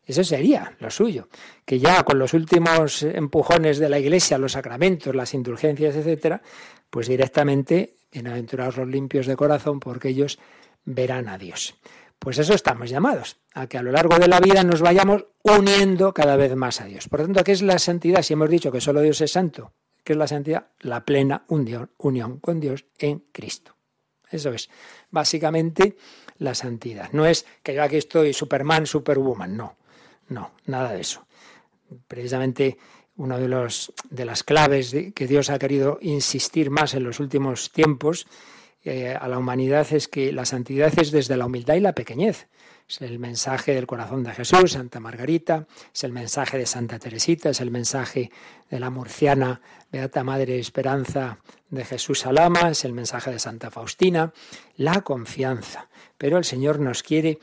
Eso 0.06 0.24
sería 0.26 0.76
lo 0.80 0.92
suyo, 0.92 1.30
que 1.64 1.80
ya 1.80 2.04
con 2.04 2.20
los 2.20 2.34
últimos 2.34 3.04
empujones 3.04 3.80
de 3.80 3.88
la 3.88 4.00
Iglesia, 4.00 4.38
los 4.38 4.52
sacramentos, 4.52 5.16
las 5.16 5.34
indulgencias, 5.34 5.96
etcétera, 5.96 6.42
pues 6.90 7.08
directamente, 7.08 7.96
bienaventurados 8.12 8.76
los 8.76 8.90
limpios 8.90 9.26
de 9.26 9.38
corazón, 9.38 9.80
porque 9.80 10.10
ellos 10.10 10.38
verán 10.84 11.30
a 11.30 11.38
Dios. 11.38 11.76
Pues 12.20 12.38
eso 12.38 12.54
estamos 12.54 12.90
llamados, 12.90 13.38
a 13.54 13.68
que 13.68 13.78
a 13.78 13.82
lo 13.82 13.94
largo 13.94 14.20
de 14.20 14.28
la 14.28 14.42
vida 14.42 14.64
nos 14.64 14.82
vayamos 14.82 15.26
uniendo 15.42 16.14
cada 16.14 16.36
vez 16.36 16.54
más 16.56 16.82
a 16.82 16.86
Dios. 16.86 17.08
Por 17.08 17.22
lo 17.22 17.28
tanto, 17.28 17.44
¿qué 17.46 17.54
es 17.54 17.62
la 17.62 17.80
santidad? 17.80 18.22
Si 18.24 18.34
hemos 18.34 18.50
dicho 18.50 18.72
que 18.74 18.82
solo 18.82 19.02
Dios 19.02 19.22
es 19.22 19.32
santo, 19.32 19.72
¿qué 20.04 20.14
es 20.14 20.20
la 20.20 20.28
santidad? 20.28 20.68
La 20.82 21.06
plena 21.06 21.46
unión, 21.48 21.90
con 21.98 22.60
Dios 22.60 22.86
en 22.98 23.24
Cristo. 23.32 23.76
Eso 24.30 24.52
es 24.52 24.70
básicamente 25.10 25.96
la 26.40 26.54
santidad. 26.54 27.10
No 27.14 27.26
es 27.26 27.46
que 27.64 27.74
yo 27.74 27.84
aquí 27.84 27.96
estoy 27.96 28.34
Superman, 28.34 28.86
Superwoman, 28.86 29.56
no, 29.56 29.78
no, 30.28 30.52
nada 30.66 30.94
de 30.94 31.02
eso. 31.02 31.26
Precisamente 32.08 32.78
una 33.16 33.38
de, 33.38 33.48
los, 33.48 33.94
de 34.10 34.26
las 34.26 34.44
claves 34.44 34.96
que 35.16 35.28
Dios 35.28 35.50
ha 35.50 35.58
querido 35.58 35.98
insistir 36.02 36.70
más 36.70 36.94
en 36.94 37.04
los 37.04 37.20
últimos 37.20 37.72
tiempos 37.72 38.28
eh, 38.84 39.14
a 39.20 39.28
la 39.28 39.38
humanidad 39.38 39.88
es 39.92 40.08
que 40.08 40.32
la 40.32 40.46
santidad 40.46 40.92
es 40.98 41.12
desde 41.12 41.36
la 41.36 41.46
humildad 41.46 41.76
y 41.76 41.82
la 41.82 41.94
pequeñez. 41.94 42.48
Es 42.88 43.02
el 43.02 43.20
mensaje 43.20 43.76
del 43.76 43.86
corazón 43.86 44.24
de 44.24 44.34
Jesús, 44.34 44.72
Santa 44.72 45.00
Margarita, 45.00 45.68
es 45.94 46.04
el 46.04 46.12
mensaje 46.12 46.58
de 46.58 46.66
Santa 46.66 46.98
Teresita, 46.98 47.50
es 47.50 47.62
el 47.62 47.70
mensaje 47.70 48.32
de 48.70 48.80
la 48.80 48.90
murciana 48.90 49.62
Beata 49.92 50.24
Madre 50.24 50.58
Esperanza 50.58 51.38
de 51.70 51.86
Jesús 51.86 52.26
Alama, 52.26 52.72
es 52.72 52.86
el 52.86 52.94
mensaje 52.94 53.32
de 53.32 53.38
Santa 53.38 53.70
Faustina, 53.70 54.34
la 54.76 55.02
confianza. 55.02 55.88
Pero 56.18 56.38
el 56.38 56.46
Señor 56.46 56.80
nos 56.80 57.04
quiere, 57.04 57.38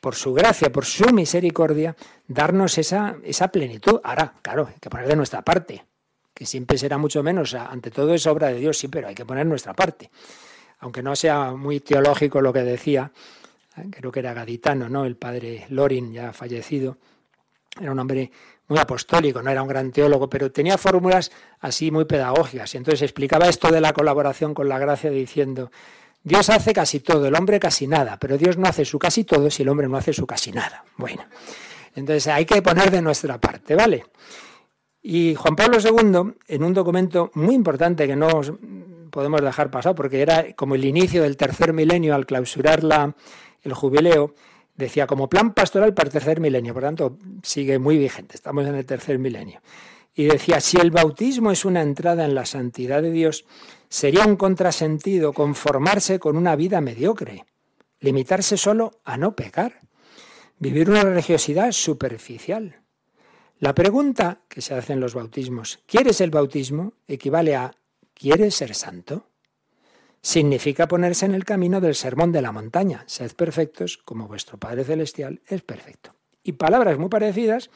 por 0.00 0.14
su 0.14 0.32
gracia, 0.32 0.70
por 0.70 0.84
su 0.84 1.12
misericordia, 1.12 1.96
darnos 2.28 2.78
esa, 2.78 3.16
esa 3.24 3.48
plenitud. 3.48 4.00
Ahora, 4.04 4.34
claro, 4.42 4.68
hay 4.68 4.78
que 4.80 4.90
poner 4.90 5.08
de 5.08 5.16
nuestra 5.16 5.42
parte, 5.42 5.84
que 6.42 6.46
siempre 6.46 6.76
será 6.76 6.98
mucho 6.98 7.22
menos, 7.22 7.54
ante 7.54 7.92
todo 7.92 8.12
es 8.14 8.26
obra 8.26 8.48
de 8.48 8.54
Dios, 8.54 8.76
sí, 8.76 8.88
pero 8.88 9.06
hay 9.06 9.14
que 9.14 9.24
poner 9.24 9.46
nuestra 9.46 9.74
parte. 9.74 10.10
Aunque 10.80 11.00
no 11.00 11.14
sea 11.14 11.52
muy 11.52 11.78
teológico 11.78 12.40
lo 12.40 12.52
que 12.52 12.64
decía, 12.64 13.12
creo 13.92 14.10
que 14.10 14.18
era 14.18 14.34
gaditano, 14.34 14.88
¿no? 14.88 15.04
El 15.04 15.14
padre 15.14 15.66
Lorin, 15.68 16.12
ya 16.12 16.32
fallecido, 16.32 16.96
era 17.80 17.92
un 17.92 17.98
hombre 18.00 18.32
muy 18.66 18.76
apostólico, 18.76 19.40
no 19.40 19.52
era 19.52 19.62
un 19.62 19.68
gran 19.68 19.92
teólogo, 19.92 20.28
pero 20.28 20.50
tenía 20.50 20.76
fórmulas 20.76 21.30
así 21.60 21.92
muy 21.92 22.06
pedagógicas. 22.06 22.74
Y 22.74 22.78
entonces 22.78 23.02
explicaba 23.02 23.48
esto 23.48 23.70
de 23.70 23.80
la 23.80 23.92
colaboración 23.92 24.52
con 24.52 24.68
la 24.68 24.80
gracia 24.80 25.10
diciendo, 25.10 25.70
Dios 26.24 26.50
hace 26.50 26.72
casi 26.72 26.98
todo, 26.98 27.28
el 27.28 27.36
hombre 27.36 27.60
casi 27.60 27.86
nada, 27.86 28.18
pero 28.18 28.36
Dios 28.36 28.58
no 28.58 28.66
hace 28.66 28.84
su 28.84 28.98
casi 28.98 29.22
todo 29.22 29.48
si 29.48 29.62
el 29.62 29.68
hombre 29.68 29.86
no 29.86 29.96
hace 29.96 30.12
su 30.12 30.26
casi 30.26 30.50
nada. 30.50 30.84
Bueno, 30.96 31.24
entonces 31.94 32.26
hay 32.26 32.46
que 32.46 32.60
poner 32.62 32.90
de 32.90 33.00
nuestra 33.00 33.38
parte, 33.38 33.76
¿vale? 33.76 34.06
Y 35.02 35.34
Juan 35.34 35.56
Pablo 35.56 35.78
II, 35.80 36.34
en 36.46 36.62
un 36.62 36.72
documento 36.72 37.30
muy 37.34 37.56
importante 37.56 38.06
que 38.06 38.14
no 38.14 38.28
podemos 39.10 39.40
dejar 39.40 39.70
pasar, 39.70 39.96
porque 39.96 40.22
era 40.22 40.52
como 40.54 40.76
el 40.76 40.84
inicio 40.84 41.22
del 41.22 41.36
tercer 41.36 41.72
milenio 41.72 42.14
al 42.14 42.24
clausurar 42.24 42.84
la, 42.84 43.14
el 43.62 43.74
jubileo, 43.74 44.34
decía 44.76 45.06
como 45.06 45.28
plan 45.28 45.52
pastoral 45.54 45.92
para 45.92 46.06
el 46.06 46.12
tercer 46.12 46.40
milenio, 46.40 46.72
por 46.72 46.84
tanto 46.84 47.18
sigue 47.42 47.78
muy 47.78 47.98
vigente, 47.98 48.36
estamos 48.36 48.66
en 48.66 48.76
el 48.76 48.86
tercer 48.86 49.18
milenio. 49.18 49.60
Y 50.14 50.24
decía, 50.24 50.60
si 50.60 50.78
el 50.78 50.90
bautismo 50.90 51.50
es 51.50 51.64
una 51.64 51.82
entrada 51.82 52.24
en 52.24 52.34
la 52.34 52.46
santidad 52.46 53.02
de 53.02 53.10
Dios, 53.10 53.44
sería 53.88 54.24
un 54.24 54.36
contrasentido 54.36 55.32
conformarse 55.32 56.18
con 56.18 56.36
una 56.36 56.54
vida 56.54 56.80
mediocre, 56.80 57.44
limitarse 58.00 58.56
solo 58.56 59.00
a 59.04 59.16
no 59.16 59.34
pecar, 59.34 59.80
vivir 60.58 60.90
una 60.90 61.02
religiosidad 61.02 61.72
superficial. 61.72 62.81
La 63.62 63.76
pregunta 63.76 64.40
que 64.48 64.60
se 64.60 64.74
hace 64.74 64.92
en 64.92 64.98
los 64.98 65.14
bautismos, 65.14 65.78
¿quieres 65.86 66.20
el 66.20 66.32
bautismo? 66.32 66.94
equivale 67.06 67.54
a 67.54 67.72
¿quieres 68.12 68.56
ser 68.56 68.74
santo? 68.74 69.28
significa 70.20 70.88
ponerse 70.88 71.26
en 71.26 71.34
el 71.36 71.44
camino 71.44 71.80
del 71.80 71.94
sermón 71.94 72.32
de 72.32 72.42
la 72.42 72.50
montaña. 72.50 73.04
Sed 73.06 73.30
perfectos 73.36 73.98
como 73.98 74.26
vuestro 74.26 74.58
Padre 74.58 74.82
Celestial 74.82 75.42
es 75.46 75.62
perfecto. 75.62 76.12
Y 76.42 76.54
palabras 76.54 76.98
muy 76.98 77.08
parecidas 77.08 77.70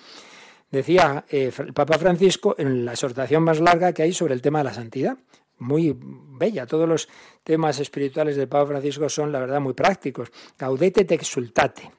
decía 0.73 1.25
eh, 1.31 1.53
el 1.57 1.73
Papa 1.73 1.99
Francisco 1.99 2.57
en 2.59 2.85
la 2.85 2.95
exhortación 2.95 3.45
más 3.45 3.61
larga 3.61 3.93
que 3.93 4.03
hay 4.03 4.13
sobre 4.13 4.35
el 4.35 4.43
tema 4.43 4.59
de 4.59 4.65
la 4.65 4.75
santidad. 4.75 5.17
Muy 5.59 5.97
bella. 5.97 6.67
Todos 6.67 6.89
los 6.89 7.09
temas 7.45 7.79
espirituales 7.79 8.35
del 8.35 8.49
Papa 8.49 8.67
Francisco 8.67 9.09
son, 9.09 9.31
la 9.31 9.39
verdad, 9.39 9.61
muy 9.61 9.75
prácticos. 9.75 10.33
Gaudete 10.59 11.05
te 11.05 11.15
exultate. 11.15 11.93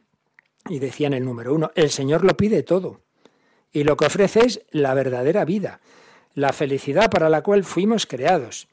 Y 0.67 0.79
decía 0.79 1.08
en 1.08 1.13
el 1.13 1.24
número 1.24 1.53
uno, 1.53 1.72
el 1.74 1.89
Señor 1.89 2.25
lo 2.25 2.36
pide 2.36 2.63
todo. 2.63 3.07
Y 3.77 3.84
lo 3.84 3.96
que 3.96 4.07
ofrece 4.07 4.39
es 4.39 4.62
la 4.72 4.96
verdadera 4.96 5.46
vida, 5.46 5.81
la 6.34 6.51
felicidad 6.51 7.12
para 7.12 7.29
la 7.29 7.43
cual 7.43 7.63
fuimos 7.63 8.07
creados 8.07 8.67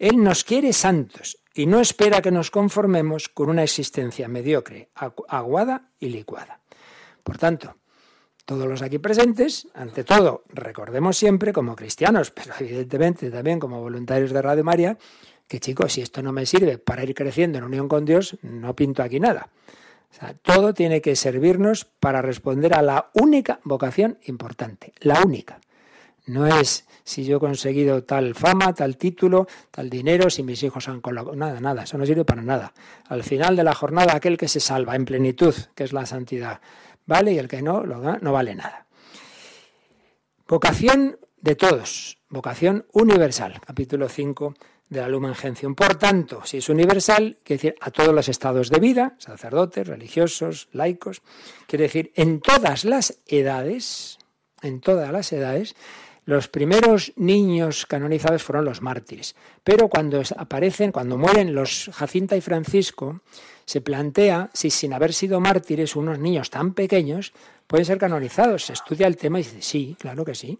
él 0.00 0.22
nos 0.22 0.42
quiere 0.44 0.72
santos 0.72 1.38
y 1.54 1.66
no 1.66 1.80
espera 1.80 2.22
que 2.22 2.30
nos 2.30 2.50
conformemos 2.50 3.28
con 3.28 3.50
una 3.50 3.64
existencia 3.64 4.28
mediocre, 4.28 4.88
aguada 5.28 5.90
y 5.98 6.08
licuada. 6.08 6.60
Por 7.24 7.36
tanto, 7.36 7.76
todos 8.44 8.66
los 8.66 8.82
aquí 8.82 8.98
presentes, 8.98 9.66
ante 9.74 10.04
todo, 10.04 10.44
recordemos 10.48 11.16
siempre 11.16 11.52
como 11.52 11.74
cristianos, 11.74 12.30
pero 12.30 12.54
evidentemente 12.60 13.30
también 13.30 13.58
como 13.58 13.80
voluntarios 13.80 14.30
de 14.30 14.42
Radio 14.42 14.64
María, 14.64 14.98
que 15.48 15.60
chicos, 15.60 15.92
si 15.92 16.00
esto 16.00 16.22
no 16.22 16.32
me 16.32 16.46
sirve 16.46 16.78
para 16.78 17.02
ir 17.02 17.14
creciendo 17.14 17.58
en 17.58 17.64
unión 17.64 17.88
con 17.88 18.04
Dios, 18.04 18.36
no 18.42 18.74
pinto 18.76 19.02
aquí 19.02 19.18
nada. 19.18 19.50
Todo 20.42 20.74
tiene 20.74 21.00
que 21.00 21.16
servirnos 21.16 21.84
para 21.84 22.22
responder 22.22 22.74
a 22.74 22.82
la 22.82 23.10
única 23.14 23.60
vocación 23.64 24.18
importante, 24.26 24.92
la 25.00 25.22
única. 25.22 25.60
No 26.26 26.46
es 26.46 26.86
si 27.04 27.24
yo 27.24 27.38
he 27.38 27.40
conseguido 27.40 28.04
tal 28.04 28.34
fama, 28.34 28.74
tal 28.74 28.98
título, 28.98 29.46
tal 29.70 29.88
dinero, 29.88 30.28
si 30.28 30.42
mis 30.42 30.62
hijos 30.62 30.88
han 30.88 31.00
colaborado. 31.00 31.38
Nada, 31.38 31.60
nada, 31.60 31.84
eso 31.84 31.96
no 31.96 32.04
sirve 32.04 32.26
para 32.26 32.42
nada. 32.42 32.74
Al 33.06 33.22
final 33.22 33.56
de 33.56 33.64
la 33.64 33.74
jornada, 33.74 34.14
aquel 34.14 34.36
que 34.36 34.48
se 34.48 34.60
salva 34.60 34.94
en 34.94 35.06
plenitud, 35.06 35.54
que 35.74 35.84
es 35.84 35.94
la 35.94 36.04
santidad, 36.04 36.60
vale, 37.06 37.32
y 37.32 37.38
el 37.38 37.48
que 37.48 37.62
no, 37.62 37.82
no 37.84 38.32
vale 38.32 38.54
nada. 38.54 38.86
Vocación 40.46 41.18
de 41.40 41.54
todos, 41.54 42.18
vocación 42.28 42.86
universal, 42.92 43.60
capítulo 43.66 44.08
5 44.08 44.54
de 44.88 45.00
la 45.00 45.08
Lumen 45.08 45.34
Gentium. 45.34 45.74
Por 45.74 45.96
tanto, 45.96 46.42
si 46.44 46.58
es 46.58 46.68
universal, 46.68 47.38
quiere 47.42 47.62
decir 47.62 47.74
a 47.80 47.90
todos 47.90 48.14
los 48.14 48.28
estados 48.28 48.70
de 48.70 48.80
vida, 48.80 49.14
sacerdotes, 49.18 49.86
religiosos, 49.86 50.68
laicos, 50.72 51.22
quiere 51.66 51.84
decir 51.84 52.12
en 52.14 52.40
todas 52.40 52.84
las 52.84 53.18
edades, 53.26 54.18
en 54.62 54.80
todas 54.80 55.12
las 55.12 55.32
edades, 55.32 55.76
los 56.24 56.48
primeros 56.48 57.12
niños 57.16 57.86
canonizados 57.86 58.42
fueron 58.42 58.66
los 58.66 58.82
mártires, 58.82 59.34
pero 59.64 59.88
cuando 59.88 60.22
aparecen, 60.36 60.92
cuando 60.92 61.16
mueren 61.16 61.54
los 61.54 61.90
Jacinta 61.94 62.36
y 62.36 62.42
Francisco, 62.42 63.22
se 63.64 63.80
plantea 63.80 64.50
si 64.52 64.70
sin 64.70 64.92
haber 64.92 65.12
sido 65.12 65.40
mártires 65.40 65.96
unos 65.96 66.18
niños 66.18 66.50
tan 66.50 66.74
pequeños 66.74 67.32
pueden 67.66 67.84
ser 67.84 67.98
canonizados. 67.98 68.64
Se 68.64 68.72
estudia 68.72 69.06
el 69.06 69.16
tema 69.16 69.40
y 69.40 69.42
dice, 69.42 69.62
sí, 69.62 69.96
claro 69.98 70.24
que 70.24 70.34
sí. 70.34 70.58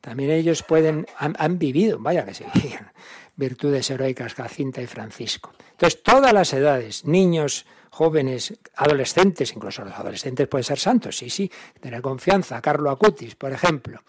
También 0.00 0.30
ellos 0.30 0.62
pueden, 0.62 1.06
han, 1.18 1.58
vivido, 1.58 1.98
vaya 1.98 2.24
que 2.24 2.34
sí, 2.34 2.44
virtudes 3.36 3.90
heroicas 3.90 4.34
Jacinta 4.34 4.80
y 4.80 4.86
Francisco. 4.86 5.52
Entonces, 5.72 6.02
todas 6.02 6.32
las 6.32 6.52
edades, 6.52 7.04
niños, 7.04 7.66
jóvenes, 7.90 8.58
adolescentes, 8.76 9.52
incluso 9.54 9.84
los 9.84 9.94
adolescentes 9.94 10.46
pueden 10.48 10.64
ser 10.64 10.78
santos, 10.78 11.16
sí, 11.16 11.30
sí, 11.30 11.50
tener 11.80 12.00
confianza. 12.00 12.60
Carlo 12.60 12.90
Acutis, 12.90 13.34
por 13.34 13.52
ejemplo, 13.52 14.02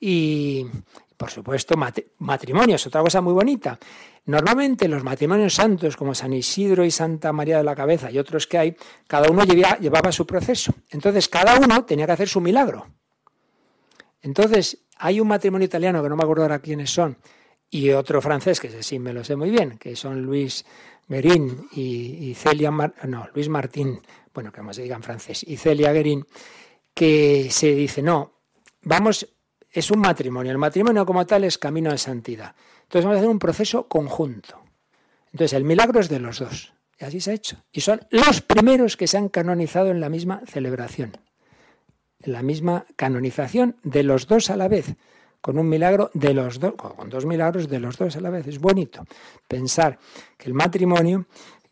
y, 0.00 0.66
por 1.16 1.30
supuesto, 1.30 1.74
matrimonios, 2.18 2.86
otra 2.86 3.02
cosa 3.02 3.20
muy 3.20 3.32
bonita. 3.32 3.78
Normalmente 4.26 4.88
los 4.88 5.04
matrimonios 5.04 5.54
santos, 5.54 5.96
como 5.96 6.14
San 6.14 6.32
Isidro 6.32 6.84
y 6.84 6.90
Santa 6.90 7.32
María 7.32 7.58
de 7.58 7.64
la 7.64 7.76
Cabeza 7.76 8.10
y 8.10 8.18
otros 8.18 8.46
que 8.46 8.58
hay, 8.58 8.76
cada 9.06 9.30
uno 9.30 9.44
llevaba 9.44 10.12
su 10.12 10.26
proceso. 10.26 10.74
Entonces, 10.90 11.28
cada 11.28 11.58
uno 11.58 11.84
tenía 11.84 12.06
que 12.06 12.12
hacer 12.12 12.28
su 12.28 12.40
milagro. 12.40 12.86
Entonces, 14.20 14.85
hay 14.96 15.20
un 15.20 15.28
matrimonio 15.28 15.66
italiano, 15.66 16.02
que 16.02 16.08
no 16.08 16.16
me 16.16 16.22
acuerdo 16.22 16.42
ahora 16.42 16.58
quiénes 16.58 16.90
son, 16.90 17.16
y 17.70 17.90
otro 17.90 18.20
francés, 18.20 18.60
que 18.60 18.82
sí 18.82 18.98
me 18.98 19.12
lo 19.12 19.24
sé 19.24 19.36
muy 19.36 19.50
bien, 19.50 19.78
que 19.78 19.96
son 19.96 20.22
Luis 20.22 20.64
Guerin 21.08 21.68
y, 21.72 22.34
Celia, 22.34 22.70
no, 22.70 23.28
Luis 23.34 23.48
Martín, 23.48 24.00
bueno, 24.32 24.52
que 24.52 24.62
más 24.62 24.76
se 24.76 24.82
diga 24.82 24.96
en 24.96 25.02
francés, 25.02 25.44
y 25.46 25.56
Celia 25.56 25.92
Guerin, 25.92 26.24
que 26.94 27.48
se 27.50 27.74
dice, 27.74 28.02
no, 28.02 28.32
vamos 28.82 29.26
es 29.76 29.90
un 29.90 30.00
matrimonio. 30.00 30.52
El 30.52 30.58
matrimonio 30.58 31.04
como 31.04 31.26
tal 31.26 31.44
es 31.44 31.58
camino 31.58 31.90
de 31.90 31.98
santidad. 31.98 32.54
Entonces 32.84 33.04
vamos 33.04 33.16
a 33.16 33.18
hacer 33.18 33.30
un 33.30 33.38
proceso 33.38 33.88
conjunto. 33.88 34.62
Entonces 35.32 35.52
el 35.52 35.64
milagro 35.64 36.00
es 36.00 36.08
de 36.08 36.18
los 36.18 36.38
dos. 36.38 36.72
Y 36.98 37.04
así 37.04 37.20
se 37.20 37.32
ha 37.32 37.34
hecho. 37.34 37.62
Y 37.72 37.82
son 37.82 38.00
los 38.10 38.40
primeros 38.40 38.96
que 38.96 39.06
se 39.06 39.18
han 39.18 39.28
canonizado 39.28 39.90
en 39.90 40.00
la 40.00 40.08
misma 40.08 40.40
celebración. 40.46 41.12
La 42.26 42.42
misma 42.42 42.84
canonización 42.96 43.76
de 43.82 44.02
los 44.02 44.26
dos 44.26 44.50
a 44.50 44.56
la 44.56 44.68
vez. 44.68 44.94
Con 45.40 45.58
un 45.58 45.68
milagro 45.68 46.10
de 46.12 46.34
los 46.34 46.58
dos, 46.58 46.74
con 46.74 47.08
dos 47.08 47.24
milagros 47.24 47.68
de 47.68 47.78
los 47.78 47.96
dos 47.96 48.16
a 48.16 48.20
la 48.20 48.30
vez. 48.30 48.46
Es 48.48 48.58
bonito 48.58 49.04
pensar 49.48 49.98
que 50.36 50.48
el 50.48 50.54
matrimonio 50.54 51.26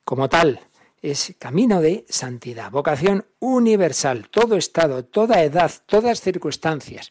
como 0.05 0.29
tal 0.29 0.61
es 1.03 1.35
camino 1.39 1.83
de 1.83 2.07
santidad, 2.09 2.71
vocación 2.71 3.27
universal, 3.41 4.29
todo 4.31 4.57
estado, 4.57 5.05
toda 5.05 5.43
edad, 5.43 5.71
todas 5.85 6.23
circunstancias. 6.23 7.11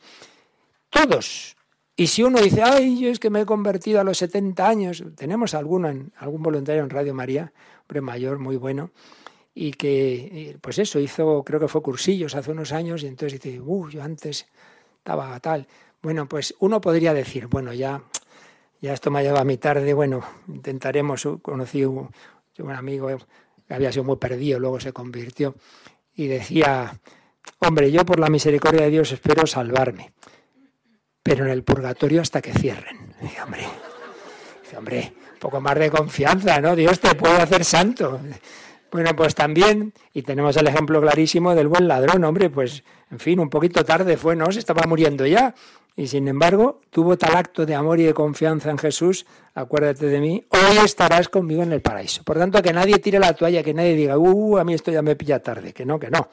Todos. 0.89 1.55
Y 1.95 2.07
si 2.07 2.23
uno 2.23 2.39
dice, 2.39 2.63
ay, 2.63 2.99
yo 2.99 3.09
es 3.09 3.19
que 3.19 3.29
me 3.29 3.41
he 3.41 3.45
convertido 3.45 3.99
a 3.99 4.03
los 4.03 4.17
70 4.17 4.67
años, 4.67 5.03
tenemos 5.15 5.53
alguno 5.53 5.89
en, 5.89 6.11
algún 6.17 6.41
voluntario 6.41 6.81
en 6.81 6.89
Radio 6.89 7.13
María, 7.13 7.53
hombre 7.81 8.01
mayor, 8.01 8.39
muy 8.39 8.55
bueno, 8.55 8.89
y 9.55 9.71
que, 9.73 10.57
pues 10.61 10.79
eso, 10.79 10.99
hizo, 10.99 11.43
creo 11.43 11.59
que 11.59 11.67
fue 11.67 11.81
cursillos 11.81 12.35
hace 12.35 12.51
unos 12.51 12.71
años, 12.71 13.03
y 13.03 13.07
entonces 13.07 13.39
dice, 13.39 13.59
uy, 13.61 13.93
yo 13.93 14.03
antes 14.03 14.47
estaba 14.97 15.39
tal. 15.39 15.67
Bueno, 16.01 16.27
pues 16.27 16.55
uno 16.59 16.81
podría 16.81 17.13
decir, 17.13 17.47
bueno, 17.47 17.73
ya, 17.73 18.01
ya 18.81 18.93
esto 18.93 19.11
me 19.11 19.19
ha 19.19 19.23
llevado 19.23 19.41
a 19.41 19.45
mi 19.45 19.57
tarde, 19.57 19.93
bueno, 19.93 20.23
intentaremos, 20.47 21.27
conocí 21.41 21.85
un 21.85 22.09
amigo 22.75 23.09
que 23.67 23.73
había 23.73 23.91
sido 23.91 24.03
muy 24.03 24.17
perdido, 24.17 24.59
luego 24.59 24.79
se 24.79 24.91
convirtió, 24.91 25.55
y 26.15 26.27
decía, 26.27 26.99
hombre, 27.59 27.91
yo 27.91 28.05
por 28.05 28.19
la 28.19 28.29
misericordia 28.29 28.83
de 28.83 28.89
Dios 28.89 29.11
espero 29.11 29.45
salvarme, 29.45 30.13
pero 31.21 31.45
en 31.45 31.51
el 31.51 31.63
purgatorio 31.63 32.21
hasta 32.21 32.41
que 32.41 32.53
cierren. 32.53 33.13
Y 33.23 33.39
hombre, 33.39 33.65
hombre, 34.77 35.13
un 35.33 35.39
poco 35.39 35.61
más 35.61 35.79
de 35.79 35.89
confianza, 35.89 36.59
¿no? 36.59 36.75
Dios 36.75 36.99
te 36.99 37.15
puede 37.15 37.41
hacer 37.41 37.63
santo. 37.63 38.19
Bueno, 38.93 39.15
pues 39.15 39.33
también, 39.33 39.91
y 40.13 40.21
tenemos 40.21 40.55
el 40.55 40.67
ejemplo 40.67 41.01
clarísimo 41.01 41.55
del 41.55 41.67
buen 41.67 41.87
ladrón, 41.87 42.23
hombre, 42.25 42.51
pues, 42.51 42.83
en 43.09 43.17
fin, 43.17 43.39
un 43.39 43.49
poquito 43.49 43.83
tarde 43.83 44.17
fue, 44.17 44.35
¿no? 44.35 44.51
Se 44.51 44.59
estaba 44.59 44.83
muriendo 44.87 45.25
ya. 45.25 45.55
Y 45.95 46.05
sin 46.05 46.27
embargo, 46.27 46.79
tuvo 46.91 47.17
tal 47.17 47.35
acto 47.35 47.65
de 47.65 47.73
amor 47.73 47.99
y 47.99 48.03
de 48.03 48.13
confianza 48.13 48.69
en 48.69 48.77
Jesús, 48.77 49.25
acuérdate 49.55 50.05
de 50.05 50.19
mí, 50.19 50.45
hoy 50.47 50.77
estarás 50.85 51.27
conmigo 51.27 51.63
en 51.63 51.71
el 51.71 51.81
paraíso. 51.81 52.21
Por 52.23 52.37
tanto, 52.37 52.61
que 52.61 52.71
nadie 52.71 52.99
tire 52.99 53.17
la 53.17 53.33
toalla, 53.33 53.63
que 53.63 53.73
nadie 53.73 53.95
diga, 53.95 54.15
uh, 54.15 54.59
a 54.59 54.63
mí 54.63 54.75
esto 54.75 54.91
ya 54.91 55.01
me 55.01 55.15
pilla 55.15 55.41
tarde, 55.41 55.73
que 55.73 55.87
no, 55.87 55.99
que 55.99 56.11
no. 56.11 56.29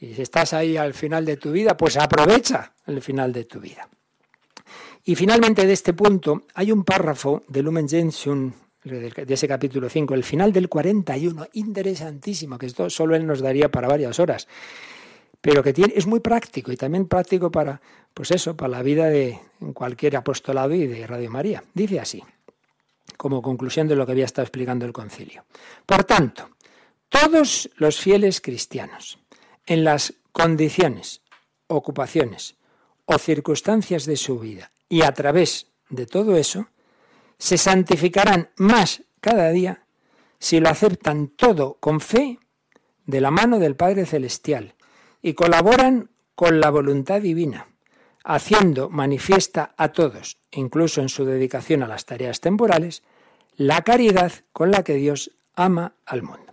Y 0.00 0.14
si 0.14 0.22
estás 0.22 0.54
ahí 0.54 0.76
al 0.76 0.94
final 0.94 1.24
de 1.24 1.36
tu 1.36 1.52
vida, 1.52 1.76
pues 1.76 1.96
aprovecha 1.96 2.72
el 2.88 3.00
final 3.00 3.32
de 3.32 3.44
tu 3.44 3.60
vida. 3.60 3.88
Y 5.04 5.14
finalmente 5.14 5.64
de 5.64 5.74
este 5.74 5.92
punto 5.92 6.42
hay 6.54 6.72
un 6.72 6.82
párrafo 6.82 7.44
de 7.46 7.62
Lumen 7.62 7.88
Gentium, 7.88 8.52
de 8.88 9.34
ese 9.34 9.48
capítulo 9.48 9.88
5, 9.88 10.14
el 10.14 10.24
final 10.24 10.52
del 10.52 10.68
41, 10.68 11.48
interesantísimo, 11.52 12.58
que 12.58 12.66
esto 12.66 12.90
solo 12.90 13.14
él 13.14 13.26
nos 13.26 13.40
daría 13.40 13.70
para 13.70 13.88
varias 13.88 14.18
horas, 14.18 14.48
pero 15.40 15.62
que 15.62 15.72
tiene, 15.72 15.94
es 15.96 16.06
muy 16.06 16.20
práctico 16.20 16.72
y 16.72 16.76
también 16.76 17.06
práctico 17.06 17.50
para, 17.50 17.80
pues 18.12 18.30
eso, 18.30 18.56
para 18.56 18.70
la 18.70 18.82
vida 18.82 19.06
de 19.06 19.38
cualquier 19.74 20.16
apostolado 20.16 20.74
y 20.74 20.86
de 20.86 21.06
Radio 21.06 21.30
María. 21.30 21.62
Dice 21.74 22.00
así, 22.00 22.22
como 23.16 23.42
conclusión 23.42 23.88
de 23.88 23.96
lo 23.96 24.06
que 24.06 24.12
había 24.12 24.24
estado 24.24 24.44
explicando 24.44 24.84
el 24.84 24.92
concilio. 24.92 25.44
Por 25.86 26.04
tanto, 26.04 26.50
todos 27.08 27.70
los 27.76 27.98
fieles 27.98 28.40
cristianos, 28.40 29.18
en 29.66 29.84
las 29.84 30.14
condiciones, 30.32 31.22
ocupaciones 31.66 32.56
o 33.06 33.18
circunstancias 33.18 34.04
de 34.04 34.16
su 34.16 34.38
vida 34.38 34.72
y 34.88 35.02
a 35.02 35.12
través 35.12 35.66
de 35.88 36.06
todo 36.06 36.36
eso, 36.36 36.68
se 37.38 37.56
santificarán 37.56 38.50
más 38.56 39.02
cada 39.20 39.50
día 39.50 39.84
si 40.38 40.60
lo 40.60 40.68
aceptan 40.68 41.28
todo 41.28 41.76
con 41.80 42.00
fe 42.00 42.38
de 43.06 43.20
la 43.20 43.30
mano 43.30 43.58
del 43.58 43.76
Padre 43.76 44.06
Celestial 44.06 44.74
y 45.22 45.34
colaboran 45.34 46.10
con 46.34 46.60
la 46.60 46.70
voluntad 46.70 47.20
divina, 47.20 47.68
haciendo 48.22 48.90
manifiesta 48.90 49.74
a 49.76 49.88
todos, 49.88 50.38
incluso 50.52 51.00
en 51.00 51.08
su 51.08 51.24
dedicación 51.24 51.82
a 51.82 51.88
las 51.88 52.04
tareas 52.04 52.40
temporales, 52.40 53.02
la 53.56 53.82
caridad 53.82 54.32
con 54.52 54.70
la 54.70 54.84
que 54.84 54.94
Dios 54.94 55.32
ama 55.54 55.94
al 56.06 56.22
mundo. 56.22 56.52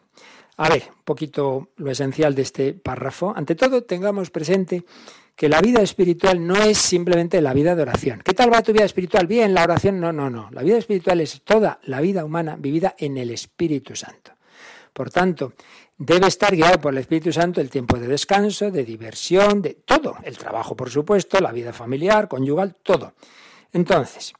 A 0.57 0.69
ver, 0.69 0.83
un 0.89 1.03
poquito 1.03 1.69
lo 1.75 1.91
esencial 1.91 2.33
de 2.33 2.41
este 2.41 2.73
párrafo. 2.73 3.33
Ante 3.35 3.55
todo, 3.55 3.83
tengamos 3.83 4.31
presente 4.31 4.85
que 5.35 5.49
la 5.49 5.61
vida 5.61 5.81
espiritual 5.81 6.45
no 6.45 6.55
es 6.55 6.77
simplemente 6.77 7.41
la 7.41 7.53
vida 7.53 7.75
de 7.75 7.81
oración. 7.81 8.21
¿Qué 8.23 8.33
tal 8.33 8.53
va 8.53 8.61
tu 8.61 8.71
vida 8.71 8.85
espiritual? 8.85 9.27
Bien, 9.27 9.53
la 9.53 9.63
oración 9.63 9.99
no, 9.99 10.13
no, 10.13 10.29
no. 10.29 10.49
La 10.51 10.63
vida 10.63 10.77
espiritual 10.77 11.19
es 11.19 11.41
toda 11.43 11.79
la 11.83 11.99
vida 11.99 12.23
humana 12.23 12.55
vivida 12.57 12.95
en 12.97 13.17
el 13.17 13.31
Espíritu 13.31 13.95
Santo. 13.95 14.31
Por 14.93 15.11
tanto, 15.11 15.53
debe 15.97 16.27
estar 16.27 16.55
guiado 16.55 16.79
por 16.79 16.93
el 16.93 16.99
Espíritu 16.99 17.33
Santo 17.33 17.59
el 17.59 17.69
tiempo 17.69 17.97
de 17.99 18.07
descanso, 18.07 18.71
de 18.71 18.85
diversión, 18.85 19.61
de 19.61 19.73
todo. 19.73 20.15
El 20.23 20.37
trabajo, 20.37 20.75
por 20.75 20.89
supuesto, 20.89 21.39
la 21.41 21.51
vida 21.51 21.73
familiar, 21.73 22.29
conyugal, 22.29 22.75
todo. 22.81 23.13
Entonces, 23.73 24.33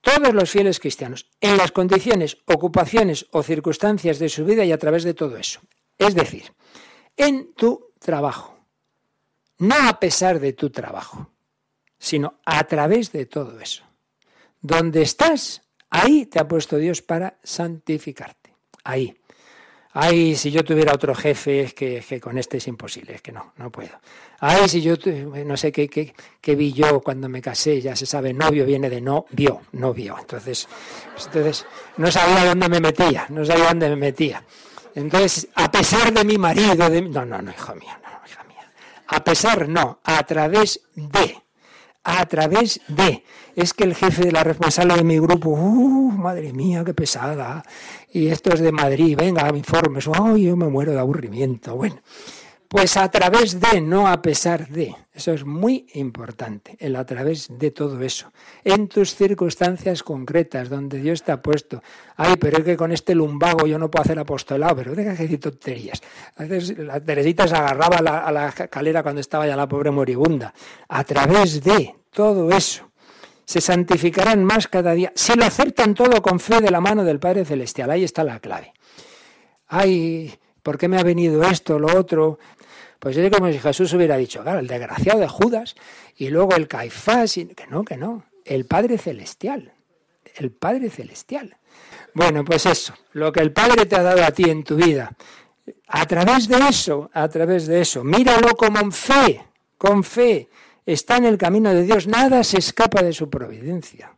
todos 0.00 0.34
los 0.34 0.50
fieles 0.50 0.80
cristianos, 0.80 1.28
en 1.40 1.56
las 1.56 1.70
condiciones, 1.70 2.38
ocupaciones 2.46 3.26
o 3.30 3.44
circunstancias 3.44 4.18
de 4.18 4.28
su 4.28 4.44
vida 4.44 4.64
y 4.64 4.72
a 4.72 4.78
través 4.78 5.04
de 5.04 5.14
todo 5.14 5.36
eso. 5.36 5.60
Es 5.96 6.16
decir, 6.16 6.52
en 7.16 7.54
tu 7.54 7.92
trabajo, 8.00 8.51
no 9.62 9.76
a 9.88 10.00
pesar 10.00 10.40
de 10.40 10.54
tu 10.54 10.70
trabajo, 10.70 11.30
sino 11.96 12.40
a 12.44 12.64
través 12.64 13.12
de 13.12 13.26
todo 13.26 13.60
eso. 13.60 13.84
Donde 14.60 15.02
estás, 15.02 15.62
ahí 15.88 16.26
te 16.26 16.40
ha 16.40 16.48
puesto 16.48 16.78
Dios 16.78 17.00
para 17.00 17.38
santificarte. 17.44 18.56
Ahí. 18.82 19.16
Ay, 19.92 20.34
si 20.34 20.50
yo 20.50 20.64
tuviera 20.64 20.92
otro 20.92 21.14
jefe, 21.14 21.60
es 21.60 21.74
que, 21.74 22.20
con 22.20 22.38
este 22.38 22.56
es 22.56 22.66
imposible, 22.66 23.14
es 23.14 23.22
que 23.22 23.30
no, 23.30 23.52
no 23.56 23.70
puedo. 23.70 24.00
Ay, 24.40 24.68
si 24.68 24.80
yo, 24.82 24.94
no 25.44 25.56
sé 25.56 25.70
qué, 25.70 25.88
qué, 25.88 26.54
vi 26.56 26.72
yo 26.72 27.00
cuando 27.00 27.28
me 27.28 27.40
casé, 27.40 27.80
ya 27.80 27.94
se 27.94 28.06
sabe, 28.06 28.32
novio 28.32 28.66
viene 28.66 28.90
de 28.90 29.00
no 29.00 29.26
vio, 29.30 29.60
no 29.72 29.94
vio. 29.94 30.16
Entonces, 30.18 30.66
entonces, 31.26 31.66
no 31.98 32.10
sabía 32.10 32.46
dónde 32.46 32.68
me 32.68 32.80
metía, 32.80 33.26
no 33.28 33.44
sabía 33.44 33.68
dónde 33.68 33.90
me 33.90 33.96
metía. 33.96 34.42
Entonces, 34.94 35.46
a 35.54 35.70
pesar 35.70 36.12
de 36.12 36.24
mi 36.24 36.36
marido, 36.36 36.88
no, 36.88 37.24
no, 37.24 37.42
no, 37.42 37.50
hijo 37.52 37.74
mío, 37.76 38.01
a 39.12 39.22
pesar, 39.22 39.68
no, 39.68 40.00
a 40.04 40.22
través 40.24 40.80
de. 40.94 41.36
A 42.02 42.24
través 42.26 42.80
de. 42.88 43.22
Es 43.54 43.74
que 43.74 43.84
el 43.84 43.94
jefe 43.94 44.24
de 44.24 44.32
la 44.32 44.42
responsable 44.42 44.94
de 44.94 45.04
mi 45.04 45.18
grupo, 45.18 45.50
¡uh, 45.50 46.10
madre 46.12 46.52
mía, 46.52 46.82
qué 46.84 46.94
pesada! 46.94 47.62
Y 48.10 48.28
esto 48.28 48.54
es 48.54 48.60
de 48.60 48.72
Madrid, 48.72 49.16
venga, 49.16 49.48
informes. 49.54 50.08
¡Ay, 50.08 50.44
yo 50.44 50.56
me 50.56 50.68
muero 50.68 50.92
de 50.92 50.98
aburrimiento! 50.98 51.76
Bueno, 51.76 51.96
pues 52.72 52.96
a 52.96 53.10
través 53.10 53.60
de, 53.60 53.82
no 53.82 54.08
a 54.08 54.22
pesar 54.22 54.66
de. 54.68 54.96
Eso 55.12 55.32
es 55.32 55.44
muy 55.44 55.86
importante, 55.92 56.74
el 56.80 56.96
a 56.96 57.04
través 57.04 57.48
de 57.58 57.70
todo 57.70 58.00
eso. 58.00 58.32
En 58.64 58.88
tus 58.88 59.14
circunstancias 59.14 60.02
concretas, 60.02 60.70
donde 60.70 60.98
Dios 60.98 61.22
te 61.22 61.32
ha 61.32 61.42
puesto. 61.42 61.82
Ay, 62.16 62.36
pero 62.40 62.56
es 62.56 62.64
que 62.64 62.74
con 62.78 62.90
este 62.90 63.14
lumbago 63.14 63.66
yo 63.66 63.78
no 63.78 63.90
puedo 63.90 64.04
hacer 64.04 64.18
apostolado, 64.18 64.74
pero 64.76 64.94
deja 64.94 65.14
que 65.14 65.24
decir 65.24 65.38
tonterías. 65.38 66.00
La 66.78 66.98
Teresita 66.98 67.46
se 67.46 67.54
agarraba 67.54 67.98
a 67.98 68.02
la, 68.02 68.18
a 68.20 68.32
la 68.32 68.48
escalera 68.48 69.02
cuando 69.02 69.20
estaba 69.20 69.46
ya 69.46 69.54
la 69.54 69.68
pobre 69.68 69.90
moribunda. 69.90 70.54
A 70.88 71.04
través 71.04 71.62
de 71.62 71.94
todo 72.10 72.50
eso 72.52 72.90
se 73.44 73.60
santificarán 73.60 74.42
más 74.44 74.66
cada 74.66 74.92
día. 74.92 75.12
Si 75.14 75.34
lo 75.34 75.44
aceptan 75.44 75.92
todo 75.92 76.22
con 76.22 76.40
fe 76.40 76.62
de 76.62 76.70
la 76.70 76.80
mano 76.80 77.04
del 77.04 77.20
Padre 77.20 77.44
Celestial. 77.44 77.90
Ahí 77.90 78.04
está 78.04 78.24
la 78.24 78.40
clave. 78.40 78.72
Ay, 79.68 80.38
¿por 80.62 80.78
qué 80.78 80.88
me 80.88 80.98
ha 80.98 81.02
venido 81.02 81.42
esto, 81.42 81.78
lo 81.78 81.96
otro? 81.98 82.38
Pues 82.98 83.16
es 83.16 83.30
como 83.30 83.50
si 83.50 83.58
Jesús 83.58 83.92
hubiera 83.94 84.16
dicho, 84.16 84.42
claro, 84.42 84.60
el 84.60 84.68
desgraciado 84.68 85.20
de 85.20 85.28
Judas 85.28 85.74
y 86.16 86.28
luego 86.28 86.54
el 86.54 86.68
Caifás, 86.68 87.36
y, 87.36 87.46
que 87.46 87.66
no, 87.66 87.84
que 87.84 87.96
no, 87.96 88.24
el 88.44 88.64
Padre 88.64 88.96
Celestial, 88.98 89.72
el 90.36 90.52
Padre 90.52 90.88
Celestial. 90.88 91.56
Bueno, 92.14 92.44
pues 92.44 92.66
eso, 92.66 92.94
lo 93.12 93.32
que 93.32 93.40
el 93.40 93.52
Padre 93.52 93.86
te 93.86 93.96
ha 93.96 94.02
dado 94.02 94.24
a 94.24 94.30
ti 94.30 94.48
en 94.48 94.62
tu 94.62 94.76
vida, 94.76 95.16
a 95.88 96.06
través 96.06 96.48
de 96.48 96.58
eso, 96.68 97.10
a 97.12 97.28
través 97.28 97.66
de 97.66 97.80
eso, 97.80 98.04
míralo 98.04 98.54
como 98.56 98.78
en 98.78 98.92
fe, 98.92 99.44
con 99.78 100.04
fe, 100.04 100.48
está 100.86 101.16
en 101.16 101.24
el 101.24 101.38
camino 101.38 101.74
de 101.74 101.82
Dios, 101.82 102.06
nada 102.06 102.44
se 102.44 102.58
escapa 102.58 103.02
de 103.02 103.12
su 103.12 103.28
providencia. 103.28 104.16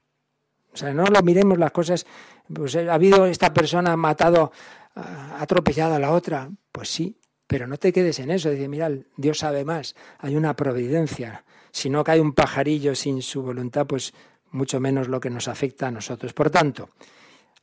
O 0.73 0.77
sea, 0.77 0.93
no 0.93 1.05
lo 1.05 1.23
miremos 1.23 1.59
las 1.59 1.71
cosas, 1.71 2.05
pues 2.53 2.77
ha 2.77 2.93
habido 2.93 3.27
esta 3.27 3.55
persona 3.55 3.97
matado, 3.97 4.53
ha 4.95 5.41
atropellado 5.41 5.95
a 5.95 5.99
la 5.99 6.13
otra, 6.13 6.51
pues 6.73 6.89
sí, 6.89 7.19
pero 7.47 7.67
no 7.67 7.77
te 7.77 7.93
quedes 7.93 8.19
en 8.19 8.31
eso, 8.31 8.51
decir, 8.51 8.69
mira, 8.69 8.91
Dios 9.17 9.39
sabe 9.39 9.65
más, 9.65 9.95
hay 10.19 10.37
una 10.37 10.57
providencia. 10.57 11.45
Si 11.73 11.91
no 11.91 12.05
cae 12.05 12.21
un 12.21 12.33
pajarillo 12.33 12.95
sin 12.95 13.23
su 13.23 13.43
voluntad, 13.43 13.87
pues 13.87 14.15
mucho 14.51 14.81
menos 14.81 15.09
lo 15.09 15.21
que 15.21 15.31
nos 15.31 15.49
afecta 15.49 15.89
a 15.89 15.91
nosotros. 15.91 16.33
Por 16.33 16.51
tanto, 16.51 16.91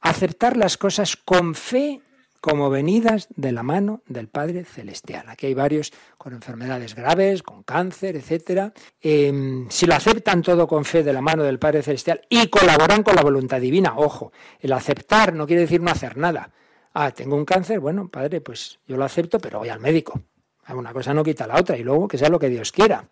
aceptar 0.02 0.58
las 0.58 0.78
cosas 0.78 1.16
con 1.16 1.56
fe 1.56 2.02
como 2.42 2.72
venidas 2.72 3.28
de 3.36 3.52
la 3.52 3.62
mano 3.62 4.02
del 4.08 4.28
Padre 4.28 4.66
Celestial. 4.66 5.30
Aquí 5.30 5.46
hay 5.46 5.54
varios 5.54 5.94
con 6.18 6.34
enfermedades 6.34 6.96
graves, 6.96 7.44
con 7.44 7.62
cáncer, 7.62 8.16
etc. 8.16 8.74
Em, 9.00 9.70
si 9.70 9.86
lo 9.86 9.94
aceptan 9.94 10.42
todo 10.42 10.68
con 10.68 10.84
fe 10.84 11.04
de 11.04 11.14
la 11.14 11.22
mano 11.22 11.44
del 11.44 11.60
Padre 11.60 11.84
Celestial 11.84 12.22
y 12.30 12.48
colaboran 12.48 13.04
con 13.04 13.16
la 13.16 13.22
voluntad 13.22 13.62
divina, 13.62 13.94
ojo, 13.96 14.32
el 14.60 14.74
aceptar 14.74 15.34
no 15.36 15.46
quiere 15.46 15.62
decir 15.62 15.82
no 15.82 15.92
hacer 15.92 16.18
nada. 16.18 16.52
Ah, 16.94 17.12
tengo 17.12 17.36
un 17.36 17.46
cáncer, 17.46 17.80
bueno, 17.80 18.10
padre, 18.10 18.42
pues 18.42 18.80
yo 18.86 18.98
lo 18.98 19.06
acepto, 19.06 19.40
pero 19.40 19.60
voy 19.60 19.70
al 19.70 19.80
médico. 19.80 20.22
Una 20.70 20.94
cosa 20.94 21.14
no 21.14 21.24
quita 21.24 21.48
la 21.48 21.58
otra 21.58 21.78
y 21.78 21.84
luego 21.84 22.08
que 22.08 22.18
sea 22.18 22.30
lo 22.30 22.40
que 22.40 22.50
Dios 22.50 22.72
quiera. 22.72 23.10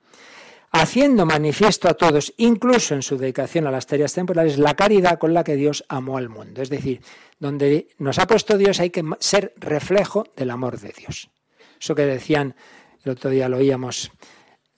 Haciendo 0.72 1.26
manifiesto 1.26 1.90
a 1.90 1.94
todos, 1.94 2.34
incluso 2.38 2.94
en 2.94 3.02
su 3.02 3.18
dedicación 3.18 3.66
a 3.68 3.72
las 3.72 3.88
tareas 3.88 4.14
temporales, 4.14 4.58
la 4.60 4.76
caridad 4.76 5.18
con 5.18 5.34
la 5.34 5.44
que 5.44 5.56
Dios 5.56 5.84
amó 5.90 6.18
al 6.18 6.30
mundo. 6.30 6.62
Es 6.62 6.70
decir, 6.70 7.02
donde 7.40 7.88
nos 7.98 8.20
ha 8.20 8.28
puesto 8.28 8.58
Dios 8.58 8.80
hay 8.80 8.92
que 8.92 9.04
ser 9.20 9.54
reflejo 9.58 10.26
del 10.36 10.52
amor 10.52 10.80
de 10.80 10.94
Dios. 10.96 11.30
Eso 11.80 11.96
que 11.96 12.06
decían, 12.06 12.56
el 13.04 13.12
otro 13.14 13.30
día 13.30 13.50
lo 13.50 13.58
oíamos 13.58 14.12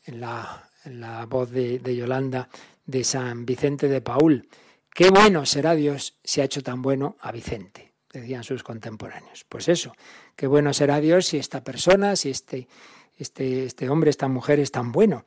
en 0.06 0.22
la, 0.22 0.70
voz 1.28 1.52
de, 1.52 1.80
de 1.80 1.96
Yolanda 1.96 2.48
de 2.86 3.04
San 3.04 3.46
Vicente 3.46 3.90
de 3.90 4.02
Paul. 4.02 4.48
Qué 4.94 5.10
bueno 5.10 5.46
será 5.46 5.76
Dios 5.76 6.18
si 6.24 6.42
ha 6.42 6.46
hecho 6.46 6.64
tan 6.64 6.82
bueno 6.82 7.18
a 7.20 7.32
Vicente 7.32 7.91
decían 8.20 8.44
sus 8.44 8.64
contemporáneos. 8.64 9.46
Pues 9.48 9.70
eso, 9.70 9.94
qué 10.36 10.48
bueno 10.48 10.74
será 10.74 11.00
Dios 11.00 11.28
si 11.28 11.38
esta 11.38 11.64
persona, 11.64 12.16
si 12.16 12.30
este, 12.30 12.68
este, 13.18 13.66
este 13.66 13.90
hombre, 13.90 14.10
esta 14.10 14.28
mujer 14.28 14.60
es 14.60 14.72
tan 14.72 14.92
bueno. 14.92 15.24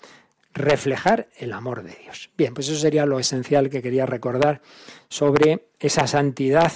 Reflejar 0.53 1.29
el 1.37 1.53
amor 1.53 1.83
de 1.83 1.97
Dios. 2.01 2.31
Bien, 2.37 2.55
pues 2.55 2.69
eso 2.69 2.79
sería 2.79 3.07
lo 3.07 3.19
esencial 3.19 3.71
que 3.71 3.83
quería 3.83 4.07
recordar 4.07 4.63
sobre 5.09 5.69
esa 5.81 6.07
santidad 6.07 6.73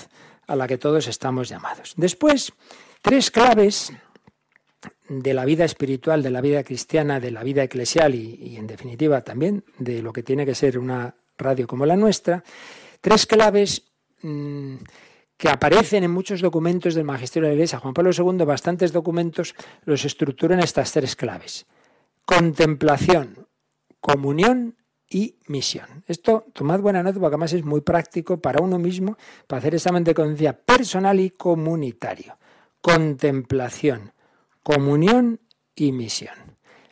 a 0.49 0.57
la 0.57 0.67
que 0.67 0.79
todos 0.79 1.07
estamos 1.07 1.49
llamados. 1.49 1.95
Después, 1.97 2.53
tres 3.03 3.31
claves 3.31 3.93
de 5.09 5.35
la 5.35 5.45
vida 5.45 5.65
espiritual, 5.65 6.23
de 6.23 6.31
la 6.31 6.41
vida 6.41 6.65
cristiana, 6.65 7.21
de 7.21 7.31
la 7.31 7.43
vida 7.43 7.63
eclesial 7.63 8.15
y, 8.15 8.57
en 8.57 8.67
definitiva 8.67 9.23
también 9.23 9.65
de 9.79 10.03
lo 10.03 10.13
que 10.13 10.23
tiene 10.23 10.45
que 10.45 10.55
ser 10.55 10.79
una 10.79 11.15
radio 11.37 11.67
como 11.67 11.87
la 11.87 11.97
nuestra, 11.97 12.43
tres 13.01 13.27
claves 13.27 13.85
mm, 14.23 14.77
que 15.39 15.49
aparecen 15.49 16.03
en 16.03 16.11
muchos 16.11 16.41
documentos 16.41 16.95
del 16.95 17.05
Magisterio 17.05 17.47
de 17.47 17.51
la 17.51 17.55
Iglesia. 17.55 17.79
Juan 17.79 17.95
Pablo 17.95 18.11
II, 18.13 18.45
bastantes 18.45 18.93
documentos 18.93 19.55
los 19.85 20.05
estructuran 20.05 20.59
en 20.59 20.65
estas 20.65 20.93
tres 20.93 21.15
claves. 21.15 21.67
Contemplación, 22.25 23.47
comunión 24.01 24.77
y 25.09 25.37
misión. 25.47 26.05
Esto, 26.07 26.45
tomad 26.53 26.81
buena 26.81 27.03
nota 27.05 27.21
porque 27.21 27.35
además 27.35 27.53
es 27.53 27.65
muy 27.65 27.81
práctico 27.81 28.41
para 28.41 28.63
uno 28.63 28.79
mismo, 28.79 29.17
para 29.47 29.61
hacer 29.61 29.77
examen 29.77 30.05
de 30.05 30.13
conciencia 30.13 30.53
personal 30.53 31.21
y 31.21 31.31
comunitario. 31.31 32.37
Contemplación, 32.81 34.13
comunión 34.63 35.41
y 35.75 35.93
misión. 35.93 36.48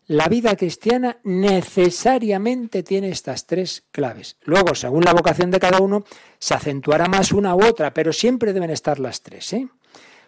La 0.09 0.29
vida 0.29 0.55
cristiana 0.55 1.19
necesariamente 1.25 2.85
tiene 2.85 3.09
estas 3.09 3.47
tres 3.47 3.85
claves. 3.91 4.37
Luego, 4.45 4.77
según 4.77 5.05
la 5.05 5.13
vocación 5.13 5.51
de 5.51 5.59
cada 5.59 5.81
uno, 5.81 6.05
se 6.39 6.55
acentuará 6.55 7.07
más 7.07 7.33
una 7.33 7.57
u 7.57 7.65
otra, 7.65 7.93
pero 7.93 8.13
siempre 8.13 8.53
deben 8.53 8.71
estar 8.71 9.01
las 9.01 9.23
tres. 9.23 9.53
¿eh? 9.53 9.69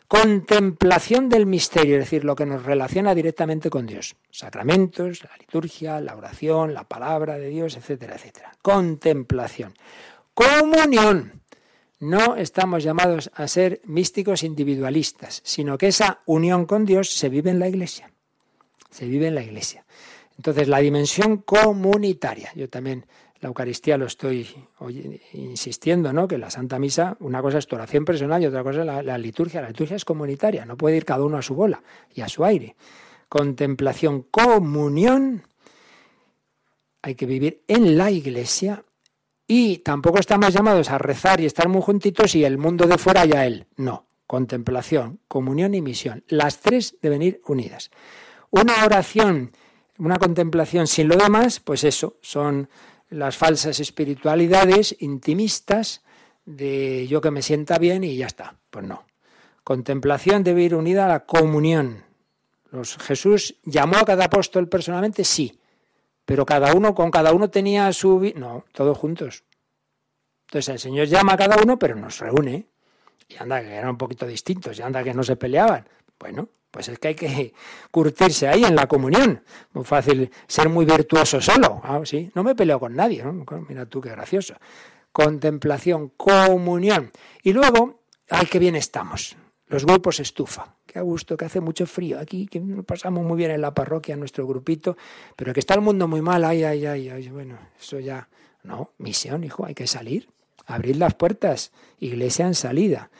Contemplación 0.08 1.28
del 1.28 1.46
misterio, 1.46 1.94
es 1.94 2.06
decir, 2.06 2.24
lo 2.24 2.34
que 2.34 2.44
nos 2.44 2.64
relaciona 2.64 3.14
directamente 3.14 3.70
con 3.70 3.86
Dios. 3.86 4.16
Sacramentos, 4.30 5.22
la 5.22 5.36
liturgia, 5.38 6.00
la 6.00 6.16
oración, 6.16 6.74
la 6.74 6.82
palabra 6.82 7.38
de 7.38 7.48
Dios, 7.48 7.76
etcétera, 7.76 8.16
etcétera. 8.16 8.50
Contemplación. 8.60 9.74
Comunión. 10.34 11.42
No 12.00 12.34
estamos 12.34 12.82
llamados 12.82 13.30
a 13.32 13.46
ser 13.46 13.80
místicos 13.84 14.42
individualistas, 14.42 15.40
sino 15.44 15.78
que 15.78 15.88
esa 15.88 16.20
unión 16.26 16.66
con 16.66 16.84
Dios 16.84 17.10
se 17.10 17.28
vive 17.28 17.50
en 17.50 17.60
la 17.60 17.68
iglesia. 17.68 18.10
Se 18.90 19.06
vive 19.06 19.28
en 19.28 19.34
la 19.34 19.42
iglesia. 19.42 19.84
Entonces, 20.36 20.68
la 20.68 20.78
dimensión 20.78 21.38
comunitaria. 21.38 22.52
Yo 22.54 22.68
también 22.68 23.04
la 23.40 23.48
Eucaristía 23.48 23.96
lo 23.96 24.06
estoy 24.06 24.48
insistiendo, 25.32 26.12
¿no? 26.12 26.26
Que 26.26 26.38
la 26.38 26.50
Santa 26.50 26.78
Misa, 26.78 27.16
una 27.20 27.40
cosa 27.40 27.58
es 27.58 27.66
tu 27.66 27.76
oración 27.76 28.04
personal 28.04 28.42
y 28.42 28.46
otra 28.46 28.64
cosa 28.64 28.80
es 28.80 28.86
la, 28.86 29.02
la, 29.02 29.18
liturgia. 29.18 29.60
La 29.60 29.68
liturgia 29.68 29.96
es 29.96 30.04
comunitaria, 30.04 30.64
no 30.64 30.76
puede 30.76 30.96
ir 30.96 31.04
cada 31.04 31.24
uno 31.24 31.36
a 31.36 31.42
su 31.42 31.54
bola 31.54 31.82
y 32.14 32.20
a 32.20 32.28
su 32.28 32.44
aire. 32.44 32.74
Contemplación, 33.28 34.22
comunión. 34.22 35.44
Hay 37.02 37.14
que 37.14 37.26
vivir 37.26 37.62
en 37.68 37.96
la 37.96 38.10
iglesia 38.10 38.84
y 39.46 39.78
tampoco 39.78 40.18
estamos 40.18 40.52
llamados 40.52 40.90
a 40.90 40.98
rezar 40.98 41.40
y 41.40 41.46
estar 41.46 41.68
muy 41.68 41.80
juntitos 41.80 42.34
y 42.34 42.44
el 42.44 42.58
mundo 42.58 42.86
de 42.86 42.98
fuera 42.98 43.24
ya 43.24 43.46
él. 43.46 43.66
No, 43.76 44.06
contemplación, 44.26 45.20
comunión 45.28 45.74
y 45.74 45.80
misión. 45.80 46.24
Las 46.28 46.58
tres 46.58 46.96
deben 47.00 47.22
ir 47.22 47.40
unidas. 47.46 47.90
Una 48.50 48.84
oración, 48.84 49.52
una 49.98 50.16
contemplación 50.18 50.86
sin 50.86 51.08
lo 51.08 51.16
demás, 51.16 51.60
pues 51.60 51.84
eso, 51.84 52.16
son 52.20 52.68
las 53.10 53.36
falsas 53.36 53.80
espiritualidades 53.80 54.96
intimistas 55.00 56.02
de 56.44 57.06
yo 57.08 57.20
que 57.20 57.30
me 57.30 57.42
sienta 57.42 57.78
bien 57.78 58.04
y 58.04 58.16
ya 58.16 58.26
está. 58.26 58.56
Pues 58.70 58.86
no. 58.86 59.04
Contemplación 59.64 60.44
debe 60.44 60.62
ir 60.62 60.74
unida 60.74 61.04
a 61.04 61.08
la 61.08 61.26
comunión. 61.26 62.04
Los, 62.70 62.96
Jesús 62.96 63.56
llamó 63.64 63.96
a 63.98 64.04
cada 64.04 64.26
apóstol 64.26 64.68
personalmente, 64.68 65.24
sí, 65.24 65.58
pero 66.24 66.44
cada 66.44 66.74
uno 66.74 66.94
con 66.94 67.10
cada 67.10 67.32
uno 67.32 67.50
tenía 67.50 67.92
su... 67.92 68.32
No, 68.34 68.64
todos 68.72 68.96
juntos. 68.96 69.44
Entonces 70.46 70.68
el 70.68 70.78
Señor 70.78 71.06
llama 71.06 71.34
a 71.34 71.36
cada 71.36 71.56
uno, 71.62 71.78
pero 71.78 71.94
nos 71.96 72.18
reúne. 72.18 72.66
Y 73.28 73.36
anda, 73.36 73.60
que 73.60 73.74
eran 73.74 73.90
un 73.90 73.98
poquito 73.98 74.26
distintos, 74.26 74.78
y 74.78 74.82
anda, 74.82 75.04
que 75.04 75.12
no 75.12 75.22
se 75.22 75.36
peleaban. 75.36 75.86
Bueno, 76.18 76.48
pues 76.70 76.88
es 76.88 76.98
que 76.98 77.08
hay 77.08 77.14
que 77.14 77.54
curtirse 77.90 78.48
ahí 78.48 78.64
en 78.64 78.76
la 78.76 78.86
comunión. 78.86 79.42
Muy 79.72 79.84
fácil 79.84 80.30
ser 80.46 80.68
muy 80.68 80.84
virtuoso 80.84 81.40
solo. 81.40 81.80
Ah, 81.82 82.00
sí, 82.04 82.30
no 82.34 82.42
me 82.42 82.54
peleo 82.54 82.78
con 82.78 82.94
nadie. 82.94 83.24
Mira 83.68 83.86
tú 83.86 84.00
qué 84.00 84.10
gracioso. 84.10 84.54
Contemplación, 85.12 86.12
comunión. 86.16 87.10
Y 87.42 87.52
luego, 87.52 88.00
ay, 88.28 88.46
qué 88.46 88.58
bien 88.58 88.76
estamos. 88.76 89.36
Los 89.66 89.84
grupos 89.84 90.20
estufa. 90.20 90.74
Qué 90.86 90.98
a 90.98 91.02
gusto, 91.02 91.36
que 91.36 91.44
hace 91.44 91.60
mucho 91.60 91.86
frío 91.86 92.18
aquí, 92.18 92.46
que 92.46 92.60
pasamos 92.60 93.22
muy 93.24 93.36
bien 93.36 93.50
en 93.50 93.60
la 93.60 93.74
parroquia, 93.74 94.14
en 94.14 94.20
nuestro 94.20 94.46
grupito, 94.46 94.96
pero 95.36 95.52
que 95.52 95.60
está 95.60 95.74
el 95.74 95.82
mundo 95.82 96.08
muy 96.08 96.22
mal, 96.22 96.44
ay, 96.44 96.64
ay, 96.64 96.86
ay, 96.86 97.10
ay, 97.10 97.28
bueno, 97.28 97.58
eso 97.78 98.00
ya, 98.00 98.26
no, 98.62 98.92
misión, 98.96 99.44
hijo, 99.44 99.66
hay 99.66 99.74
que 99.74 99.86
salir, 99.86 100.30
abrir 100.64 100.96
las 100.96 101.12
puertas, 101.12 101.72
iglesia 102.00 102.46
en 102.46 102.54
salida. 102.54 103.10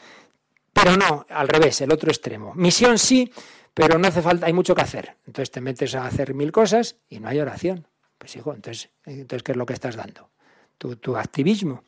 Pero 0.81 0.97
no, 0.97 1.25
al 1.29 1.47
revés, 1.47 1.81
el 1.81 1.91
otro 1.91 2.09
extremo. 2.09 2.53
Misión 2.55 2.97
sí, 2.97 3.31
pero 3.73 3.97
no 3.97 4.07
hace 4.07 4.21
falta, 4.21 4.45
hay 4.45 4.53
mucho 4.53 4.75
que 4.75 4.81
hacer. 4.81 5.15
Entonces 5.27 5.51
te 5.51 5.61
metes 5.61 5.95
a 5.95 6.05
hacer 6.05 6.33
mil 6.33 6.51
cosas 6.51 6.95
y 7.09 7.19
no 7.19 7.27
hay 7.27 7.39
oración. 7.39 7.87
Pues 8.17 8.35
hijo, 8.35 8.53
entonces, 8.53 8.89
entonces 9.05 9.43
¿qué 9.43 9.51
es 9.53 9.57
lo 9.57 9.65
que 9.65 9.73
estás 9.73 9.95
dando? 9.95 10.29
Tu, 10.77 10.95
tu 10.97 11.15
activismo. 11.17 11.83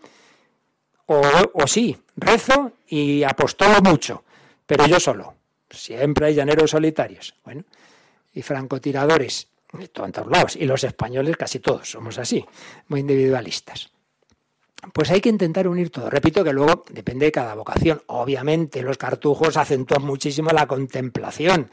O, 1.07 1.21
o 1.53 1.67
sí, 1.67 1.97
rezo 2.15 2.73
y 2.87 3.23
apostolo 3.23 3.81
mucho, 3.81 4.23
pero 4.65 4.85
yo 4.87 4.99
solo. 4.99 5.35
Siempre 5.69 6.27
hay 6.27 6.35
llaneros 6.35 6.71
solitarios. 6.71 7.35
Bueno, 7.43 7.63
y 8.33 8.41
francotiradores 8.41 9.47
de 9.73 9.87
todos 9.87 10.27
lados. 10.27 10.55
Y 10.55 10.65
los 10.65 10.83
españoles 10.83 11.37
casi 11.37 11.59
todos 11.59 11.89
somos 11.89 12.17
así, 12.17 12.45
muy 12.87 13.01
individualistas. 13.01 13.91
Pues 14.93 15.11
hay 15.11 15.21
que 15.21 15.29
intentar 15.29 15.67
unir 15.67 15.91
todo. 15.91 16.09
Repito 16.09 16.43
que 16.43 16.53
luego 16.53 16.83
depende 16.89 17.27
de 17.27 17.31
cada 17.31 17.53
vocación. 17.53 18.01
Obviamente 18.07 18.81
los 18.81 18.97
cartujos 18.97 19.55
acentúan 19.57 20.03
muchísimo 20.03 20.49
la 20.49 20.65
contemplación. 20.65 21.69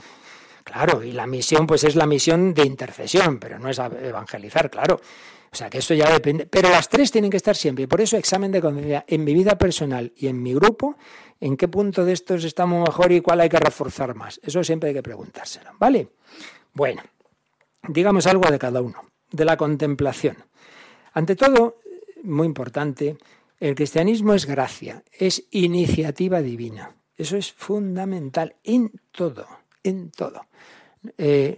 Claro, 0.63 1.03
y 1.03 1.13
la 1.13 1.27
misión 1.27 1.67
pues 1.67 1.85
es 1.85 1.97
la 1.97 2.07
misión 2.07 2.53
de 2.53 2.65
intercesión, 2.65 3.39
pero 3.39 3.59
no 3.59 3.71
es 3.71 3.79
evangelizar, 3.79 4.71
claro. 4.71 5.01
O 5.51 5.57
sea 5.57 5.71
que 5.71 5.79
eso 5.79 5.95
ya 5.95 6.11
depende. 6.13 6.45
Pero 6.45 6.69
las 6.69 6.91
tres 6.91 7.11
tienen 7.11 7.31
que 7.31 7.39
estar 7.39 7.57
siempre. 7.57 7.89
por 7.89 8.03
eso 8.03 8.19
examen 8.19 8.53
de 8.53 8.61
conciencia 8.61 9.05
en 9.09 9.25
mi 9.25 9.33
vida 9.33 9.57
personal 9.57 10.13
y 10.17 10.27
en 10.27 10.43
mi 10.43 10.53
grupo 10.53 10.97
en 11.41 11.57
qué 11.57 11.69
punto 11.69 12.05
de 12.05 12.13
estos 12.13 12.45
estamos 12.45 12.87
mejor 12.87 13.13
y 13.13 13.21
cuál 13.21 13.41
hay 13.41 13.49
que 13.49 13.59
reforzar 13.59 14.15
más. 14.15 14.41
Eso 14.43 14.63
siempre 14.63 14.91
hay 14.91 14.95
que 14.95 15.03
preguntárselo, 15.03 15.71
¿vale? 15.79 16.09
Bueno, 16.75 17.03
digamos 17.89 18.27
algo 18.27 18.51
de 18.51 18.59
cada 18.59 18.83
uno, 18.83 19.05
de 19.31 19.45
la 19.45 19.57
contemplación. 19.57 20.37
Ante 21.15 21.37
todo, 21.37 21.79
muy 22.23 22.47
importante, 22.47 23.17
el 23.61 23.75
cristianismo 23.75 24.35
es 24.35 24.47
gracia, 24.47 25.03
es 25.13 25.45
iniciativa 25.51 26.41
divina. 26.41 26.95
Eso 27.17 27.37
es 27.37 27.53
fundamental 27.53 28.55
en 28.63 28.93
todo, 29.11 29.47
en 29.83 30.11
todo. 30.11 30.43
Eh, 31.17 31.57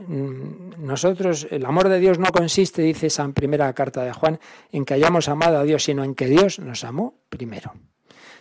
nosotros, 0.79 1.46
el 1.51 1.64
amor 1.66 1.88
de 1.88 1.99
Dios 1.99 2.18
no 2.18 2.31
consiste, 2.31 2.83
dice 2.83 3.09
esa 3.09 3.29
primera 3.29 3.73
carta 3.75 4.03
de 4.03 4.12
Juan, 4.12 4.38
en 4.73 4.85
que 4.85 4.94
hayamos 4.94 5.29
amado 5.29 5.59
a 5.59 5.64
Dios, 5.64 5.85
sino 5.85 6.05
en 6.05 6.14
que 6.14 6.27
Dios 6.27 6.59
nos 6.59 6.85
amó 6.85 7.14
primero. 7.29 7.75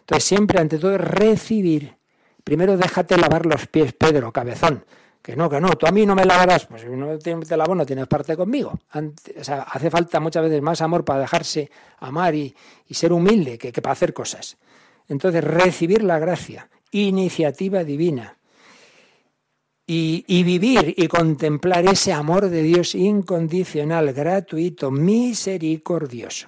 Entonces 0.01 0.23
siempre, 0.23 0.59
ante 0.59 0.77
todo, 0.77 0.97
recibir. 0.97 1.95
Primero 2.43 2.77
déjate 2.77 3.17
lavar 3.17 3.45
los 3.45 3.67
pies, 3.67 3.93
Pedro, 3.93 4.31
cabezón. 4.31 4.85
Que 5.21 5.35
no, 5.35 5.49
que 5.49 5.59
no, 5.59 5.69
tú 5.77 5.85
a 5.85 5.91
mí 5.91 6.05
no 6.05 6.15
me 6.15 6.25
lavarás. 6.25 6.65
Pues 6.65 6.81
si 6.81 6.87
no 6.87 7.17
te 7.17 7.57
lavo, 7.57 7.75
no 7.75 7.85
tienes 7.85 8.07
parte 8.07 8.37
conmigo. 8.37 8.79
o 8.93 9.43
sea, 9.43 9.63
hace 9.63 9.89
falta 9.89 10.19
muchas 10.19 10.43
veces 10.43 10.61
más 10.61 10.81
amor 10.81 11.03
para 11.03 11.19
dejarse 11.21 11.69
amar 11.99 12.35
y, 12.35 12.55
ser 12.89 13.11
humilde 13.11 13.57
que, 13.57 13.71
que 13.71 13.81
para 13.81 13.93
hacer 13.93 14.13
cosas. 14.13 14.57
Entonces, 15.07 15.43
recibir 15.43 16.03
la 16.03 16.19
gracia, 16.19 16.69
iniciativa 16.91 17.83
divina. 17.83 18.37
Y, 19.85 20.23
y, 20.27 20.43
vivir 20.43 20.93
y 20.95 21.07
contemplar 21.07 21.85
ese 21.87 22.13
amor 22.13 22.49
de 22.49 22.61
Dios 22.61 22.93
incondicional, 22.93 24.13
gratuito, 24.13 24.91
misericordioso. 24.91 26.47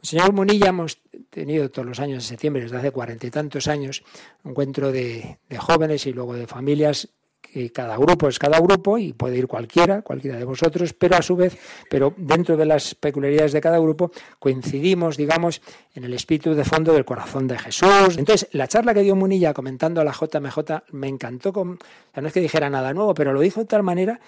Señor 0.00 0.32
Munilla, 0.32 0.68
hemos 0.68 1.00
tenido 1.28 1.70
todos 1.70 1.88
los 1.88 1.98
años 1.98 2.22
de 2.22 2.28
septiembre, 2.28 2.62
desde 2.62 2.76
hace 2.76 2.92
cuarenta 2.92 3.26
y 3.26 3.30
tantos 3.30 3.66
años, 3.66 4.04
un 4.44 4.52
encuentro 4.52 4.92
de, 4.92 5.38
jóvenes 5.58 6.06
y 6.06 6.12
luego 6.12 6.34
de 6.34 6.46
familias 6.46 7.08
que 7.52 7.70
cada 7.70 7.96
grupo 7.96 8.28
es 8.28 8.38
cada 8.38 8.60
grupo 8.60 8.98
y 8.98 9.12
puede 9.12 9.36
ir 9.36 9.46
cualquiera, 9.46 10.02
cualquiera 10.02 10.38
de 10.38 10.44
vosotros, 10.44 10.92
pero 10.92 11.16
a 11.16 11.22
su 11.22 11.36
vez, 11.36 11.56
pero 11.90 12.14
dentro 12.16 12.56
de 12.56 12.66
las 12.66 12.94
peculiaridades 12.94 13.52
de 13.52 13.60
cada 13.60 13.78
grupo, 13.78 14.10
coincidimos, 14.38 15.16
digamos, 15.16 15.60
en 15.94 16.04
el 16.04 16.14
espíritu 16.14 16.54
de 16.54 16.64
fondo 16.64 16.92
del 16.92 17.04
corazón 17.04 17.46
de 17.48 17.58
Jesús. 17.58 18.16
Entonces, 18.16 18.48
la 18.52 18.68
charla 18.68 18.94
que 18.94 19.02
dio 19.02 19.16
Munilla 19.16 19.54
comentando 19.54 20.00
a 20.00 20.04
la 20.04 20.12
JMJ 20.12 20.84
me 20.92 21.08
encantó, 21.08 21.52
con, 21.52 21.78
no 22.14 22.26
es 22.26 22.32
que 22.32 22.40
dijera 22.40 22.70
nada 22.70 22.92
nuevo, 22.92 23.14
pero 23.14 23.32
lo 23.32 23.40
dijo 23.40 23.60
de 23.60 23.66
tal 23.66 23.82
manera 23.82 24.20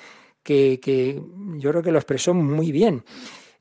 que, 0.43 0.81
que 0.81 1.21
yo 1.59 1.71
creo 1.71 1.83
que 1.83 1.93
lo 1.93 1.99
expresó 1.99 2.35
muy 2.35 2.73
bien. 2.73 3.05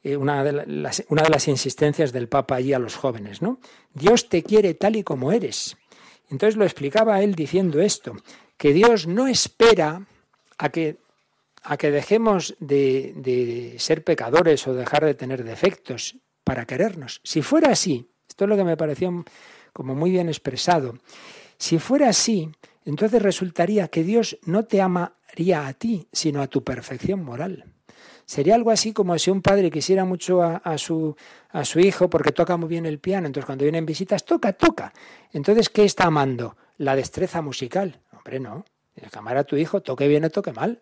Eh, 0.01 0.15
una, 0.15 0.45
de 0.45 0.65
las, 0.65 1.03
una 1.09 1.23
de 1.23 1.29
las 1.29 1.49
insistencias 1.49 2.13
del 2.13 2.29
Papa 2.29 2.55
allí 2.55 2.71
a 2.71 2.79
los 2.79 2.95
jóvenes, 2.95 3.41
¿no? 3.41 3.59
Dios 3.93 4.29
te 4.29 4.43
quiere 4.43 4.73
tal 4.73 4.95
y 4.95 5.03
como 5.03 5.33
eres. 5.33 5.75
Entonces 6.29 6.55
lo 6.55 6.63
explicaba 6.63 7.21
él 7.21 7.35
diciendo 7.35 7.81
esto, 7.81 8.15
que 8.59 8.73
Dios 8.73 9.07
no 9.07 9.27
espera 9.27 10.05
a 10.57 10.69
que, 10.69 10.97
a 11.63 11.77
que 11.77 11.91
dejemos 11.91 12.55
de, 12.59 13.13
de 13.15 13.79
ser 13.79 14.03
pecadores 14.03 14.67
o 14.67 14.73
dejar 14.73 15.05
de 15.05 15.15
tener 15.15 15.45
defectos 15.45 16.17
para 16.43 16.65
querernos. 16.65 17.21
Si 17.23 17.41
fuera 17.41 17.71
así, 17.71 18.11
esto 18.27 18.43
es 18.43 18.49
lo 18.49 18.57
que 18.57 18.65
me 18.65 18.75
pareció 18.77 19.23
como 19.73 19.95
muy 19.95 20.11
bien 20.11 20.27
expresado, 20.27 20.99
Si 21.57 21.79
fuera 21.79 22.09
así, 22.09 22.51
entonces 22.85 23.21
resultaría 23.21 23.87
que 23.87 24.03
Dios 24.03 24.37
no 24.45 24.65
te 24.65 24.81
amaría 24.81 25.67
a 25.67 25.73
ti, 25.73 26.07
sino 26.11 26.41
a 26.41 26.47
tu 26.47 26.63
perfección 26.63 27.23
moral. 27.23 27.65
Sería 28.25 28.55
algo 28.55 28.71
así 28.71 28.93
como 28.93 29.17
si 29.17 29.31
un 29.31 29.41
padre 29.41 29.71
quisiera 29.71 30.05
mucho 30.05 30.41
a, 30.41 30.77
su, 30.77 31.15
a 31.49 31.65
su 31.65 31.79
hijo 31.79 32.09
porque 32.09 32.31
toca 32.31 32.57
muy 32.57 32.69
bien 32.69 32.85
el 32.85 32.99
piano, 32.99 33.27
entonces 33.27 33.45
cuando 33.45 33.63
vienen 33.63 33.85
visitas, 33.85 34.25
toca, 34.25 34.53
toca. 34.53 34.93
Entonces, 35.31 35.69
¿qué 35.69 35.85
está 35.85 36.05
amando? 36.05 36.55
La 36.77 36.95
destreza 36.95 37.41
musical. 37.41 38.01
Hombre, 38.19 38.39
no. 38.41 38.65
Tienes 38.93 39.13
que 39.13 39.19
amar 39.19 39.37
a 39.37 39.45
tu 39.45 39.55
hijo, 39.55 39.81
toque 39.81 40.09
bien 40.09 40.25
o 40.25 40.29
toque 40.29 40.51
mal. 40.51 40.81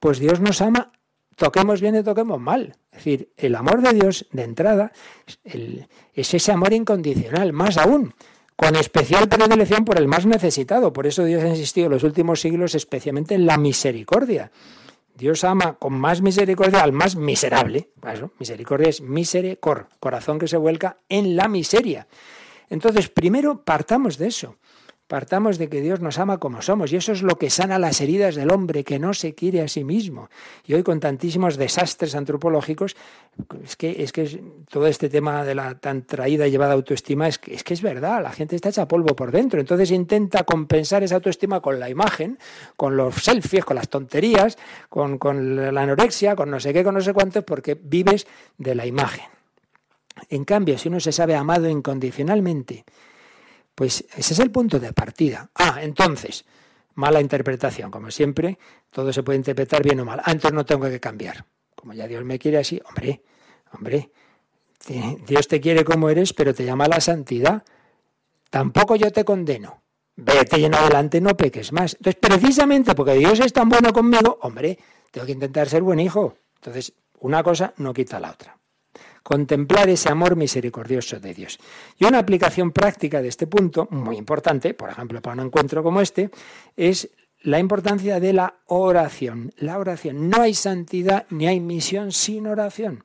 Pues 0.00 0.18
Dios 0.18 0.40
nos 0.40 0.60
ama, 0.60 0.90
toquemos 1.36 1.80
bien 1.80 1.94
o 1.96 2.02
toquemos 2.02 2.40
mal. 2.40 2.76
Es 2.90 2.98
decir, 2.98 3.32
el 3.36 3.54
amor 3.54 3.82
de 3.82 3.92
Dios 3.92 4.26
de 4.32 4.42
entrada 4.42 4.92
es 5.44 6.34
ese 6.34 6.52
amor 6.52 6.72
incondicional, 6.72 7.52
más 7.52 7.76
aún 7.76 8.14
con 8.56 8.74
especial 8.74 9.28
predilección 9.28 9.84
por 9.84 9.96
el 9.96 10.08
más 10.08 10.26
necesitado. 10.26 10.92
Por 10.92 11.06
eso 11.06 11.24
Dios 11.24 11.44
ha 11.44 11.48
insistido 11.48 11.86
en 11.86 11.92
los 11.92 12.02
últimos 12.02 12.40
siglos 12.40 12.74
especialmente 12.74 13.36
en 13.36 13.46
la 13.46 13.56
misericordia. 13.56 14.50
Dios 15.14 15.44
ama 15.44 15.74
con 15.74 15.92
más 15.94 16.20
misericordia 16.20 16.82
al 16.82 16.92
más 16.92 17.14
miserable. 17.14 17.90
misericordia 18.40 18.88
es 18.88 19.00
misericor, 19.00 19.88
corazón 20.00 20.40
que 20.40 20.48
se 20.48 20.56
vuelca 20.56 20.98
en 21.08 21.36
la 21.36 21.46
miseria. 21.46 22.08
Entonces, 22.68 23.08
primero 23.08 23.62
partamos 23.62 24.18
de 24.18 24.28
eso. 24.28 24.56
Partamos 25.10 25.58
de 25.58 25.68
que 25.68 25.80
Dios 25.80 25.98
nos 25.98 26.20
ama 26.20 26.38
como 26.38 26.62
somos 26.62 26.92
y 26.92 26.96
eso 26.96 27.10
es 27.10 27.22
lo 27.24 27.34
que 27.34 27.50
sana 27.50 27.80
las 27.80 28.00
heridas 28.00 28.36
del 28.36 28.52
hombre 28.52 28.84
que 28.84 29.00
no 29.00 29.12
se 29.12 29.34
quiere 29.34 29.60
a 29.60 29.66
sí 29.66 29.82
mismo. 29.82 30.30
Y 30.64 30.74
hoy 30.74 30.84
con 30.84 31.00
tantísimos 31.00 31.56
desastres 31.56 32.14
antropológicos, 32.14 32.94
es 33.64 33.74
que 33.74 34.04
es 34.04 34.12
que 34.12 34.40
todo 34.70 34.86
este 34.86 35.08
tema 35.08 35.44
de 35.44 35.56
la 35.56 35.74
tan 35.80 36.06
traída 36.06 36.46
y 36.46 36.52
llevada 36.52 36.74
autoestima 36.74 37.26
es 37.26 37.38
que, 37.38 37.52
es 37.52 37.64
que 37.64 37.74
es 37.74 37.82
verdad, 37.82 38.22
la 38.22 38.30
gente 38.30 38.54
está 38.54 38.68
hecha 38.68 38.86
polvo 38.86 39.16
por 39.16 39.32
dentro. 39.32 39.58
Entonces 39.58 39.90
intenta 39.90 40.44
compensar 40.44 41.02
esa 41.02 41.16
autoestima 41.16 41.58
con 41.58 41.80
la 41.80 41.90
imagen, 41.90 42.38
con 42.76 42.96
los 42.96 43.16
selfies, 43.16 43.64
con 43.64 43.74
las 43.74 43.88
tonterías, 43.88 44.58
con, 44.88 45.18
con 45.18 45.74
la 45.74 45.82
anorexia, 45.82 46.36
con 46.36 46.52
no 46.52 46.60
sé 46.60 46.72
qué, 46.72 46.84
con 46.84 46.94
no 46.94 47.00
sé 47.00 47.12
cuántos, 47.12 47.42
porque 47.42 47.74
vives 47.74 48.28
de 48.58 48.76
la 48.76 48.86
imagen. 48.86 49.24
En 50.28 50.44
cambio, 50.44 50.78
si 50.78 50.86
uno 50.86 51.00
se 51.00 51.10
sabe 51.10 51.34
amado 51.34 51.68
incondicionalmente, 51.68 52.84
pues 53.80 54.04
ese 54.14 54.34
es 54.34 54.38
el 54.40 54.50
punto 54.50 54.78
de 54.78 54.92
partida. 54.92 55.50
Ah, 55.54 55.78
entonces, 55.80 56.44
mala 56.96 57.18
interpretación, 57.18 57.90
como 57.90 58.10
siempre, 58.10 58.58
todo 58.90 59.10
se 59.10 59.22
puede 59.22 59.38
interpretar 59.38 59.82
bien 59.82 59.98
o 60.00 60.04
mal. 60.04 60.20
Antes 60.22 60.52
no 60.52 60.66
tengo 60.66 60.84
que 60.84 61.00
cambiar. 61.00 61.46
Como 61.74 61.94
ya 61.94 62.06
Dios 62.06 62.22
me 62.22 62.38
quiere 62.38 62.58
así, 62.58 62.78
hombre, 62.86 63.22
hombre, 63.72 64.10
Dios 65.26 65.48
te 65.48 65.62
quiere 65.62 65.82
como 65.82 66.10
eres, 66.10 66.34
pero 66.34 66.52
te 66.52 66.66
llama 66.66 66.84
a 66.84 66.88
la 66.88 67.00
santidad. 67.00 67.64
Tampoco 68.50 68.96
yo 68.96 69.10
te 69.12 69.24
condeno. 69.24 69.82
Vete 70.14 70.58
lleno 70.58 70.76
adelante, 70.76 71.18
no 71.22 71.34
peques 71.34 71.72
más. 71.72 71.94
Entonces, 71.94 72.20
precisamente 72.20 72.94
porque 72.94 73.14
Dios 73.14 73.40
es 73.40 73.54
tan 73.54 73.70
bueno 73.70 73.94
conmigo, 73.94 74.40
hombre, 74.42 74.78
tengo 75.10 75.24
que 75.24 75.32
intentar 75.32 75.70
ser 75.70 75.80
buen 75.80 76.00
hijo. 76.00 76.34
Entonces, 76.56 76.92
una 77.20 77.42
cosa 77.42 77.72
no 77.78 77.94
quita 77.94 78.20
la 78.20 78.32
otra 78.32 78.59
contemplar 79.22 79.88
ese 79.88 80.08
amor 80.08 80.36
misericordioso 80.36 81.20
de 81.20 81.34
Dios. 81.34 81.58
Y 81.98 82.04
una 82.04 82.18
aplicación 82.18 82.72
práctica 82.72 83.22
de 83.22 83.28
este 83.28 83.46
punto, 83.46 83.88
muy 83.90 84.16
importante, 84.16 84.74
por 84.74 84.90
ejemplo, 84.90 85.20
para 85.20 85.40
un 85.40 85.46
encuentro 85.46 85.82
como 85.82 86.00
este, 86.00 86.30
es 86.76 87.10
la 87.42 87.58
importancia 87.58 88.20
de 88.20 88.32
la 88.32 88.54
oración. 88.66 89.52
La 89.56 89.78
oración. 89.78 90.28
No 90.28 90.42
hay 90.42 90.54
santidad 90.54 91.26
ni 91.30 91.46
hay 91.46 91.60
misión 91.60 92.12
sin 92.12 92.46
oración. 92.46 93.04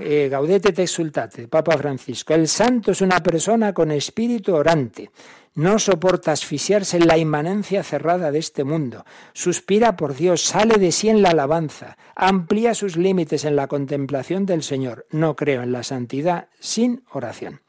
Eh, 0.00 0.28
Gaudete 0.30 0.72
te 0.72 0.82
exultate, 0.82 1.48
Papa 1.48 1.76
Francisco. 1.76 2.34
El 2.34 2.48
santo 2.48 2.92
es 2.92 3.00
una 3.00 3.22
persona 3.22 3.72
con 3.72 3.90
espíritu 3.90 4.54
orante. 4.54 5.10
No 5.54 5.78
soporta 5.78 6.32
asfixiarse 6.32 6.96
en 6.96 7.08
la 7.08 7.18
inmanencia 7.18 7.82
cerrada 7.82 8.30
de 8.30 8.38
este 8.38 8.62
mundo. 8.62 9.04
Suspira 9.32 9.96
por 9.96 10.14
Dios, 10.14 10.42
sale 10.42 10.78
de 10.78 10.92
sí 10.92 11.08
en 11.08 11.22
la 11.22 11.30
alabanza, 11.30 11.96
amplía 12.14 12.72
sus 12.74 12.96
límites 12.96 13.44
en 13.44 13.56
la 13.56 13.66
contemplación 13.66 14.46
del 14.46 14.62
Señor. 14.62 15.06
No 15.10 15.34
creo 15.34 15.62
en 15.62 15.72
la 15.72 15.82
santidad 15.82 16.48
sin 16.60 17.02
oración. 17.10 17.60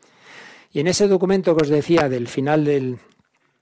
Y 0.72 0.80
en 0.80 0.88
ese 0.88 1.08
documento 1.08 1.56
que 1.56 1.64
os 1.64 1.70
decía 1.70 2.08
del 2.08 2.28
final 2.28 2.66
del 2.66 3.00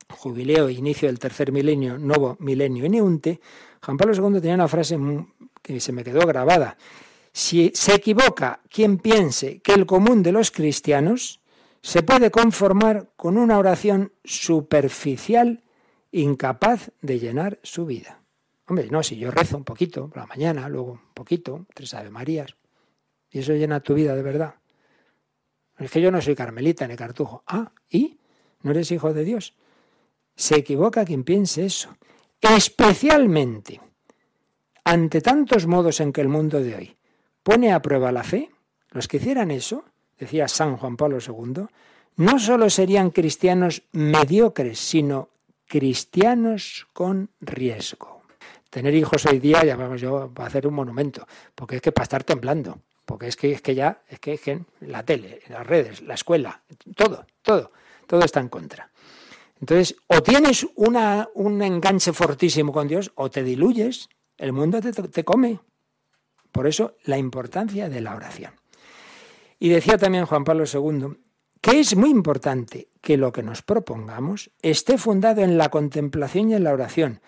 jubileo 0.09 0.69
inicio 0.69 1.07
del 1.07 1.17
tercer 1.17 1.51
milenio, 1.51 1.97
nuevo 1.97 2.35
milenio 2.39 2.85
en 2.85 2.95
Eunte, 2.95 3.39
Juan 3.81 3.97
Pablo 3.97 4.13
II 4.13 4.41
tenía 4.41 4.55
una 4.55 4.67
frase 4.67 4.99
que 5.61 5.79
se 5.79 5.91
me 5.93 6.03
quedó 6.03 6.27
grabada. 6.27 6.77
Si 7.31 7.71
se 7.75 7.95
equivoca 7.95 8.61
quien 8.69 8.97
piense 8.97 9.59
que 9.59 9.73
el 9.73 9.85
común 9.85 10.23
de 10.23 10.31
los 10.31 10.51
cristianos 10.51 11.41
se 11.81 12.03
puede 12.03 12.31
conformar 12.31 13.11
con 13.15 13.37
una 13.37 13.57
oración 13.57 14.13
superficial 14.23 15.63
incapaz 16.11 16.91
de 17.01 17.19
llenar 17.19 17.59
su 17.63 17.85
vida. 17.85 18.21
Hombre, 18.67 18.87
no, 18.89 19.01
si 19.03 19.17
yo 19.17 19.31
rezo 19.31 19.57
un 19.57 19.63
poquito 19.63 20.07
por 20.09 20.17
la 20.17 20.25
mañana, 20.27 20.69
luego 20.69 20.93
un 20.93 21.13
poquito, 21.13 21.65
tres 21.73 21.93
Ave 21.93 22.09
Marías, 22.09 22.55
y 23.31 23.39
eso 23.39 23.53
llena 23.53 23.79
tu 23.79 23.93
vida 23.93 24.15
de 24.15 24.21
verdad. 24.21 24.55
Es 25.77 25.91
que 25.91 26.01
yo 26.01 26.11
no 26.11 26.21
soy 26.21 26.35
carmelita 26.35 26.87
ni 26.87 26.95
cartujo. 26.95 27.43
Ah, 27.47 27.71
¿y? 27.89 28.19
¿No 28.61 28.71
eres 28.71 28.91
hijo 28.91 29.13
de 29.13 29.23
Dios? 29.23 29.55
Se 30.35 30.57
equivoca 30.57 31.05
quien 31.05 31.23
piense 31.23 31.65
eso. 31.65 31.95
Especialmente 32.41 33.79
ante 34.83 35.21
tantos 35.21 35.67
modos 35.67 35.99
en 35.99 36.11
que 36.11 36.21
el 36.21 36.27
mundo 36.27 36.61
de 36.61 36.75
hoy 36.75 36.97
pone 37.49 37.73
a 37.73 37.81
prueba 37.81 38.11
la 38.11 38.21
fe, 38.21 38.51
los 38.91 39.07
que 39.07 39.17
hicieran 39.17 39.49
eso 39.49 39.83
decía 40.19 40.47
San 40.47 40.77
Juan 40.77 40.95
Pablo 40.95 41.17
II, 41.17 41.65
no 42.17 42.37
solo 42.37 42.69
serían 42.69 43.09
cristianos 43.09 43.81
mediocres, 43.91 44.77
sino 44.77 45.29
cristianos 45.65 46.85
con 46.93 47.31
riesgo. 47.41 48.21
Tener 48.69 48.93
hijos 48.93 49.25
hoy 49.25 49.39
día, 49.39 49.65
ya 49.65 49.75
vamos 49.75 49.99
yo 49.99 50.31
a 50.35 50.45
hacer 50.45 50.67
un 50.67 50.75
monumento, 50.75 51.27
porque 51.55 51.77
es 51.77 51.81
que 51.81 51.91
para 51.91 52.03
estar 52.03 52.23
temblando, 52.23 52.81
porque 53.03 53.25
es 53.25 53.35
que, 53.35 53.51
es 53.51 53.63
que 53.63 53.73
ya, 53.73 54.03
es 54.07 54.19
que, 54.19 54.33
es 54.33 54.41
que 54.41 54.61
la 54.81 55.01
tele, 55.01 55.41
las 55.49 55.65
redes, 55.65 56.03
la 56.03 56.13
escuela, 56.13 56.61
todo, 56.95 57.25
todo, 57.41 57.71
todo 58.05 58.25
está 58.25 58.41
en 58.41 58.49
contra. 58.49 58.91
Entonces, 59.59 59.95
o 60.05 60.21
tienes 60.21 60.67
una, 60.75 61.27
un 61.33 61.63
enganche 61.63 62.13
fortísimo 62.13 62.71
con 62.71 62.87
Dios, 62.87 63.11
o 63.15 63.31
te 63.31 63.41
diluyes, 63.41 64.07
el 64.37 64.53
mundo 64.53 64.79
te, 64.81 64.93
te 64.93 65.23
come. 65.23 65.59
Por 66.51 66.67
eso, 66.67 66.95
la 67.03 67.17
importancia 67.17 67.89
de 67.89 68.01
la 68.01 68.15
oración. 68.15 68.53
Y 69.59 69.69
decía 69.69 69.97
también 69.97 70.25
Juan 70.25 70.43
Pablo 70.43 70.63
II 70.71 71.17
que 71.61 71.79
es 71.79 71.95
muy 71.95 72.09
importante 72.09 72.87
que 73.01 73.17
lo 73.17 73.31
que 73.31 73.43
nos 73.43 73.61
propongamos 73.61 74.49
esté 74.61 74.97
fundado 74.97 75.41
en 75.41 75.57
la 75.57 75.69
contemplación 75.69 76.49
y 76.49 76.55
en 76.55 76.63
la 76.63 76.71
oración. 76.71 77.19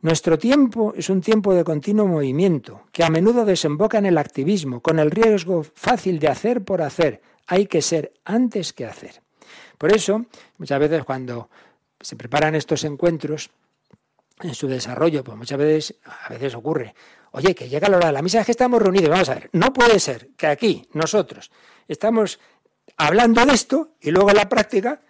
Nuestro 0.00 0.38
tiempo 0.38 0.94
es 0.96 1.10
un 1.10 1.20
tiempo 1.20 1.54
de 1.54 1.64
continuo 1.64 2.06
movimiento, 2.06 2.82
que 2.92 3.04
a 3.04 3.10
menudo 3.10 3.44
desemboca 3.44 3.98
en 3.98 4.06
el 4.06 4.18
activismo, 4.18 4.80
con 4.80 4.98
el 4.98 5.10
riesgo 5.10 5.62
fácil 5.62 6.18
de 6.18 6.28
hacer 6.28 6.64
por 6.64 6.82
hacer. 6.82 7.22
Hay 7.46 7.66
que 7.66 7.82
ser 7.82 8.12
antes 8.24 8.72
que 8.72 8.86
hacer. 8.86 9.22
Por 9.76 9.92
eso, 9.92 10.26
muchas 10.58 10.80
veces 10.80 11.04
cuando 11.04 11.48
se 12.00 12.16
preparan 12.16 12.54
estos 12.54 12.84
encuentros, 12.84 13.50
en 14.42 14.54
su 14.54 14.66
desarrollo, 14.66 15.22
pues 15.22 15.36
muchas 15.38 15.58
veces, 15.58 15.96
a 16.04 16.28
veces 16.28 16.54
ocurre, 16.54 16.94
oye, 17.34 17.54
que 17.54 17.68
llega 17.68 17.88
la 17.88 17.96
hora 17.96 18.06
de 18.06 18.12
la 18.12 18.22
misa, 18.22 18.40
es 18.40 18.46
que 18.46 18.52
estamos 18.52 18.80
reunidos, 18.80 19.10
vamos 19.10 19.28
a 19.28 19.34
ver, 19.34 19.50
no 19.52 19.72
puede 19.72 19.98
ser 19.98 20.28
que 20.36 20.46
aquí, 20.46 20.88
nosotros, 20.92 21.50
estamos 21.88 22.38
hablando 22.96 23.44
de 23.44 23.52
esto 23.52 23.90
y 24.00 24.12
luego 24.12 24.30
en 24.30 24.36
la 24.36 24.48
práctica, 24.48 25.00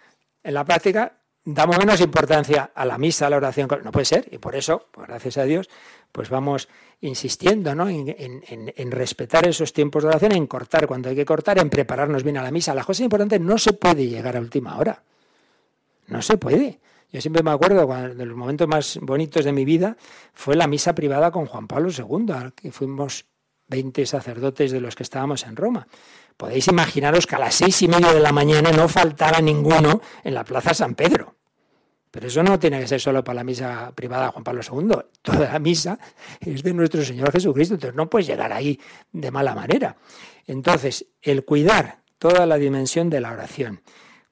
en 0.43 0.53
la 0.55 0.65
práctica 0.65 1.13
damos 1.45 1.77
menos 1.77 2.01
importancia 2.01 2.71
a 2.73 2.83
la 2.83 2.97
misa, 2.97 3.27
a 3.27 3.29
la 3.29 3.37
oración. 3.37 3.69
No 3.83 3.91
puede 3.91 4.05
ser, 4.05 4.27
y 4.31 4.39
por 4.39 4.55
eso, 4.55 4.87
pues 4.91 5.07
gracias 5.07 5.37
a 5.37 5.43
Dios, 5.43 5.69
pues 6.11 6.29
vamos 6.29 6.67
insistiendo 7.01 7.75
¿no? 7.75 7.87
En, 7.87 8.15
en, 8.47 8.91
respetar 8.91 9.47
esos 9.47 9.71
tiempos 9.71 10.01
de 10.01 10.09
oración, 10.09 10.31
en 10.31 10.47
cortar 10.47 10.87
cuando 10.87 11.09
hay 11.09 11.15
que 11.15 11.25
cortar, 11.25 11.59
en 11.59 11.69
prepararnos 11.69 12.23
bien 12.23 12.37
a 12.37 12.43
la 12.43 12.49
misa. 12.49 12.73
Las 12.73 12.87
cosas 12.87 13.03
importantes 13.03 13.39
no 13.39 13.59
se 13.59 13.73
puede 13.73 14.07
llegar 14.07 14.35
a 14.35 14.39
última 14.39 14.77
hora. 14.77 15.03
No 16.07 16.21
se 16.23 16.37
puede. 16.37 16.79
Yo 17.15 17.21
siempre 17.21 17.43
me 17.43 17.51
acuerdo 17.51 17.87
de 18.13 18.25
los 18.25 18.35
momentos 18.35 18.67
más 18.67 18.99
bonitos 19.01 19.45
de 19.45 19.53
mi 19.53 19.63
vida 19.63 19.95
fue 20.33 20.57
la 20.57 20.67
misa 20.67 20.93
privada 20.93 21.31
con 21.31 21.45
Juan 21.45 21.65
Pablo 21.65 21.89
II, 21.89 22.51
que 22.53 22.73
fuimos 22.73 23.23
20 23.69 24.05
sacerdotes 24.05 24.73
de 24.73 24.81
los 24.81 24.97
que 24.97 25.03
estábamos 25.03 25.45
en 25.45 25.55
Roma. 25.55 25.87
Podéis 26.35 26.67
imaginaros 26.67 27.25
que 27.25 27.35
a 27.35 27.39
las 27.39 27.55
seis 27.55 27.81
y 27.83 27.87
media 27.87 28.11
de 28.11 28.19
la 28.19 28.33
mañana 28.33 28.73
no 28.73 28.89
faltaba 28.89 29.39
ninguno 29.39 30.01
en 30.25 30.33
la 30.33 30.43
Plaza 30.43 30.73
San 30.73 30.93
Pedro. 30.93 31.37
Pero 32.11 32.27
eso 32.27 32.43
no 32.43 32.59
tiene 32.59 32.81
que 32.81 32.87
ser 32.89 32.99
solo 32.99 33.23
para 33.23 33.35
la 33.35 33.43
misa 33.45 33.93
privada 33.95 34.25
de 34.25 34.31
Juan 34.33 34.43
Pablo 34.43 34.61
II. 34.69 34.97
Toda 35.21 35.53
la 35.53 35.59
misa 35.59 35.97
es 36.41 36.63
de 36.63 36.73
nuestro 36.73 37.01
Señor 37.05 37.31
Jesucristo. 37.31 37.75
Entonces 37.75 37.95
no 37.95 38.09
puedes 38.09 38.27
llegar 38.27 38.51
ahí 38.51 38.77
de 39.13 39.31
mala 39.31 39.55
manera. 39.55 39.95
Entonces, 40.47 41.05
el 41.21 41.45
cuidar 41.45 41.99
toda 42.17 42.45
la 42.45 42.57
dimensión 42.57 43.09
de 43.09 43.21
la 43.21 43.31
oración. 43.31 43.83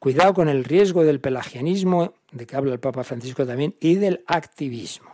Cuidado 0.03 0.33
con 0.33 0.49
el 0.49 0.65
riesgo 0.65 1.05
del 1.05 1.21
pelagianismo, 1.21 2.11
de 2.33 2.45
que 2.45 2.57
habla 2.57 2.73
el 2.73 2.81
Papa 2.81 3.05
Francisco 3.05 3.45
también, 3.47 3.77
y 3.79 3.95
del 3.95 4.25
activismo. 4.27 5.09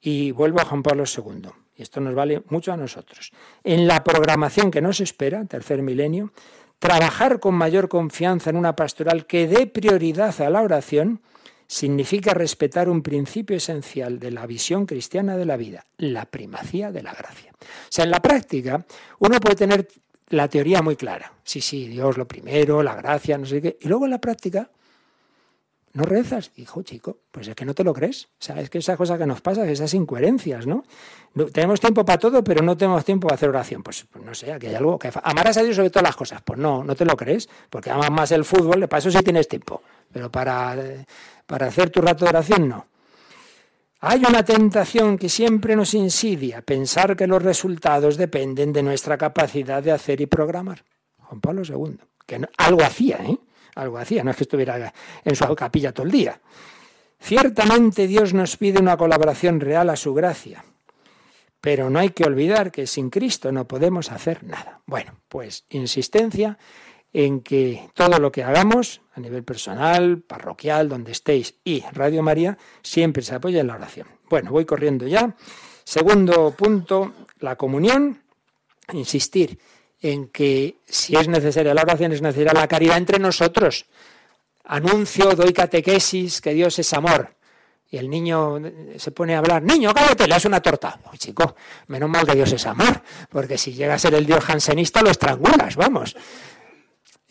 Y 0.00 0.30
vuelvo 0.30 0.62
a 0.62 0.64
Juan 0.64 0.82
Pablo 0.82 1.04
II 1.04 1.50
y 1.76 1.82
esto 1.82 2.00
nos 2.00 2.14
vale 2.14 2.42
mucho 2.48 2.72
a 2.72 2.76
nosotros. 2.78 3.32
En 3.64 3.86
la 3.86 4.02
programación 4.02 4.70
que 4.70 4.80
nos 4.80 5.00
espera, 5.00 5.44
tercer 5.44 5.82
milenio, 5.82 6.32
Trabajar 6.78 7.40
con 7.40 7.54
mayor 7.54 7.88
confianza 7.88 8.50
en 8.50 8.56
una 8.56 8.76
pastoral 8.76 9.26
que 9.26 9.46
dé 9.46 9.66
prioridad 9.66 10.38
a 10.42 10.50
la 10.50 10.60
oración 10.60 11.22
significa 11.66 12.34
respetar 12.34 12.90
un 12.90 13.02
principio 13.02 13.56
esencial 13.56 14.18
de 14.18 14.30
la 14.30 14.46
visión 14.46 14.84
cristiana 14.84 15.36
de 15.36 15.46
la 15.46 15.56
vida, 15.56 15.86
la 15.96 16.26
primacía 16.26 16.92
de 16.92 17.02
la 17.02 17.14
gracia. 17.14 17.52
O 17.58 17.88
sea, 17.88 18.04
en 18.04 18.10
la 18.10 18.20
práctica 18.20 18.84
uno 19.18 19.40
puede 19.40 19.56
tener 19.56 19.88
la 20.28 20.48
teoría 20.48 20.82
muy 20.82 20.96
clara. 20.96 21.32
Sí, 21.44 21.60
sí, 21.60 21.88
Dios 21.88 22.16
lo 22.16 22.26
primero, 22.26 22.82
la 22.82 22.94
gracia, 22.94 23.38
no 23.38 23.46
sé 23.46 23.60
qué. 23.60 23.78
Y 23.80 23.88
luego 23.88 24.04
en 24.04 24.12
la 24.12 24.18
práctica 24.18 24.70
no 25.94 26.04
rezas. 26.04 26.50
Hijo, 26.56 26.82
chico, 26.82 27.18
pues 27.30 27.48
es 27.48 27.54
que 27.54 27.64
no 27.64 27.74
te 27.74 27.84
lo 27.84 27.94
crees. 27.94 28.24
O 28.24 28.44
sea, 28.44 28.62
que 28.68 28.78
esa 28.78 28.96
cosa 28.96 29.16
que 29.16 29.26
nos 29.26 29.40
pasa, 29.40 29.68
esas 29.68 29.94
incoherencias, 29.94 30.66
¿no? 30.66 30.84
tenemos 31.52 31.80
tiempo 31.80 32.04
para 32.04 32.18
todo, 32.18 32.44
pero 32.44 32.62
no 32.62 32.76
tenemos 32.76 33.04
tiempo 33.04 33.28
para 33.28 33.36
hacer 33.36 33.48
oración. 33.48 33.82
Pues, 33.82 34.04
pues 34.10 34.24
no 34.24 34.34
sé, 34.34 34.52
aquí 34.52 34.66
hay 34.66 34.74
algo 34.74 34.98
que... 34.98 35.10
Amarás 35.22 35.56
a 35.56 35.62
Dios 35.62 35.76
sobre 35.76 35.90
todas 35.90 36.04
las 36.04 36.16
cosas. 36.16 36.42
Pues 36.42 36.58
no, 36.58 36.84
no 36.84 36.94
te 36.94 37.04
lo 37.04 37.16
crees, 37.16 37.48
porque 37.70 37.90
amas 37.90 38.10
más 38.10 38.32
el 38.32 38.44
fútbol, 38.44 38.88
para 38.88 38.98
eso 38.98 39.10
sí 39.10 39.18
tienes 39.22 39.48
tiempo. 39.48 39.82
Pero 40.12 40.30
para, 40.30 40.76
para 41.46 41.66
hacer 41.66 41.90
tu 41.90 42.00
rato 42.00 42.24
de 42.24 42.30
oración, 42.30 42.68
no. 42.68 42.86
Hay 44.06 44.22
una 44.22 44.44
tentación 44.44 45.16
que 45.16 45.30
siempre 45.30 45.74
nos 45.74 45.94
insidia, 45.94 46.60
pensar 46.60 47.16
que 47.16 47.26
los 47.26 47.42
resultados 47.42 48.18
dependen 48.18 48.70
de 48.70 48.82
nuestra 48.82 49.16
capacidad 49.16 49.82
de 49.82 49.92
hacer 49.92 50.20
y 50.20 50.26
programar. 50.26 50.84
Juan 51.20 51.40
Pablo 51.40 51.62
II, 51.66 51.96
que 52.26 52.38
algo 52.58 52.82
hacía, 52.82 53.16
¿eh? 53.24 53.38
Algo 53.76 53.96
hacía, 53.96 54.22
no 54.22 54.30
es 54.30 54.36
que 54.36 54.44
estuviera 54.44 54.92
en 55.24 55.34
su 55.34 55.56
capilla 55.56 55.92
todo 55.92 56.04
el 56.04 56.12
día. 56.12 56.38
Ciertamente 57.18 58.06
Dios 58.06 58.34
nos 58.34 58.58
pide 58.58 58.78
una 58.78 58.98
colaboración 58.98 59.58
real 59.58 59.88
a 59.88 59.96
su 59.96 60.12
gracia, 60.12 60.62
pero 61.62 61.88
no 61.88 61.98
hay 61.98 62.10
que 62.10 62.24
olvidar 62.24 62.70
que 62.70 62.86
sin 62.86 63.08
Cristo 63.08 63.52
no 63.52 63.66
podemos 63.66 64.12
hacer 64.12 64.44
nada. 64.44 64.82
Bueno, 64.84 65.14
pues 65.30 65.64
insistencia 65.70 66.58
en 67.14 67.40
que 67.40 67.88
todo 67.94 68.18
lo 68.18 68.32
que 68.32 68.42
hagamos 68.42 69.00
a 69.14 69.20
nivel 69.20 69.44
personal, 69.44 70.18
parroquial, 70.18 70.88
donde 70.88 71.12
estéis 71.12 71.54
y 71.62 71.82
Radio 71.92 72.22
María, 72.24 72.58
siempre 72.82 73.22
se 73.22 73.36
apoya 73.36 73.60
en 73.60 73.68
la 73.68 73.76
oración. 73.76 74.08
Bueno, 74.28 74.50
voy 74.50 74.64
corriendo 74.64 75.06
ya. 75.06 75.34
Segundo 75.84 76.50
punto, 76.50 77.12
la 77.38 77.56
comunión. 77.56 78.20
Insistir 78.92 79.58
en 80.02 80.28
que 80.28 80.76
si 80.84 81.16
es 81.16 81.28
necesaria 81.28 81.72
la 81.72 81.82
oración, 81.82 82.12
es 82.12 82.20
necesaria 82.20 82.52
la 82.52 82.68
caridad 82.68 82.98
entre 82.98 83.18
nosotros. 83.18 83.86
Anuncio, 84.64 85.34
doy 85.36 85.52
catequesis, 85.52 86.40
que 86.40 86.52
Dios 86.52 86.78
es 86.80 86.92
amor. 86.92 87.36
Y 87.90 87.96
el 87.96 88.10
niño 88.10 88.60
se 88.96 89.12
pone 89.12 89.36
a 89.36 89.38
hablar, 89.38 89.62
niño, 89.62 89.94
cállate, 89.94 90.26
le 90.26 90.34
das 90.34 90.44
una 90.46 90.60
torta. 90.60 90.98
Uy, 91.12 91.18
chico, 91.18 91.54
menos 91.86 92.10
mal 92.10 92.26
que 92.26 92.34
Dios 92.34 92.52
es 92.52 92.66
amor, 92.66 93.02
porque 93.30 93.56
si 93.56 93.72
llega 93.72 93.94
a 93.94 93.98
ser 93.98 94.14
el 94.14 94.26
Dios 94.26 94.44
jansenista 94.44 95.00
lo 95.00 95.10
estrangulas, 95.10 95.76
vamos. 95.76 96.16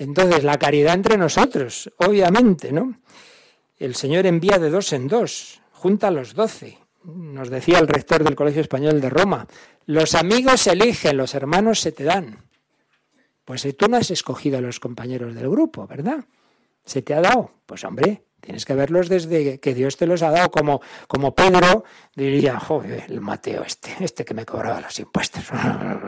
Entonces, 0.04 0.44
la 0.44 0.58
caridad 0.58 0.94
entre 0.96 1.18
nosotros, 1.18 1.92
obviamente, 1.98 2.72
¿no? 2.72 3.00
El 3.80 3.96
Señor 3.96 4.26
envía 4.26 4.60
de 4.60 4.70
dos 4.70 4.92
en 4.92 5.08
dos, 5.08 5.62
junta 5.72 6.10
a 6.10 6.12
los 6.12 6.34
doce. 6.34 6.78
Nos 7.04 7.50
decía 7.50 7.80
el 7.80 7.88
rector 7.88 8.24
del 8.24 8.36
Colegio 8.36 8.62
Español 8.62 9.00
de 9.00 9.10
Roma, 9.10 9.48
los 9.86 10.14
amigos 10.16 10.62
se 10.62 10.72
eligen, 10.72 11.18
los 11.18 11.36
hermanos 11.36 11.80
se 11.80 11.92
te 11.94 12.04
dan. 12.04 12.38
Pues 13.46 13.66
tú 13.78 13.88
no 13.88 13.98
has 13.98 14.12
escogido 14.12 14.58
a 14.58 14.62
los 14.62 14.80
compañeros 14.80 15.36
del 15.36 15.50
grupo, 15.50 15.88
¿verdad? 15.88 16.26
¿Se 16.86 17.02
te 17.02 17.14
ha 17.14 17.22
dado? 17.22 17.52
Pues 17.66 17.84
hombre, 17.84 18.24
Tienes 18.44 18.66
que 18.66 18.76
verlos 18.76 19.08
desde 19.08 19.58
que 19.60 19.74
Dios 19.74 19.96
te 19.96 20.06
los 20.06 20.22
ha 20.22 20.30
dado, 20.30 20.52
como, 20.52 20.82
como 21.08 21.34
Pedro 21.34 21.86
diría, 22.14 22.60
joder, 22.60 23.06
el 23.08 23.22
Mateo 23.22 23.64
este, 23.64 23.96
este 24.02 24.26
que 24.26 24.34
me 24.34 24.46
cobraba 24.46 24.82
los 24.82 25.00
impuestos. 25.00 25.46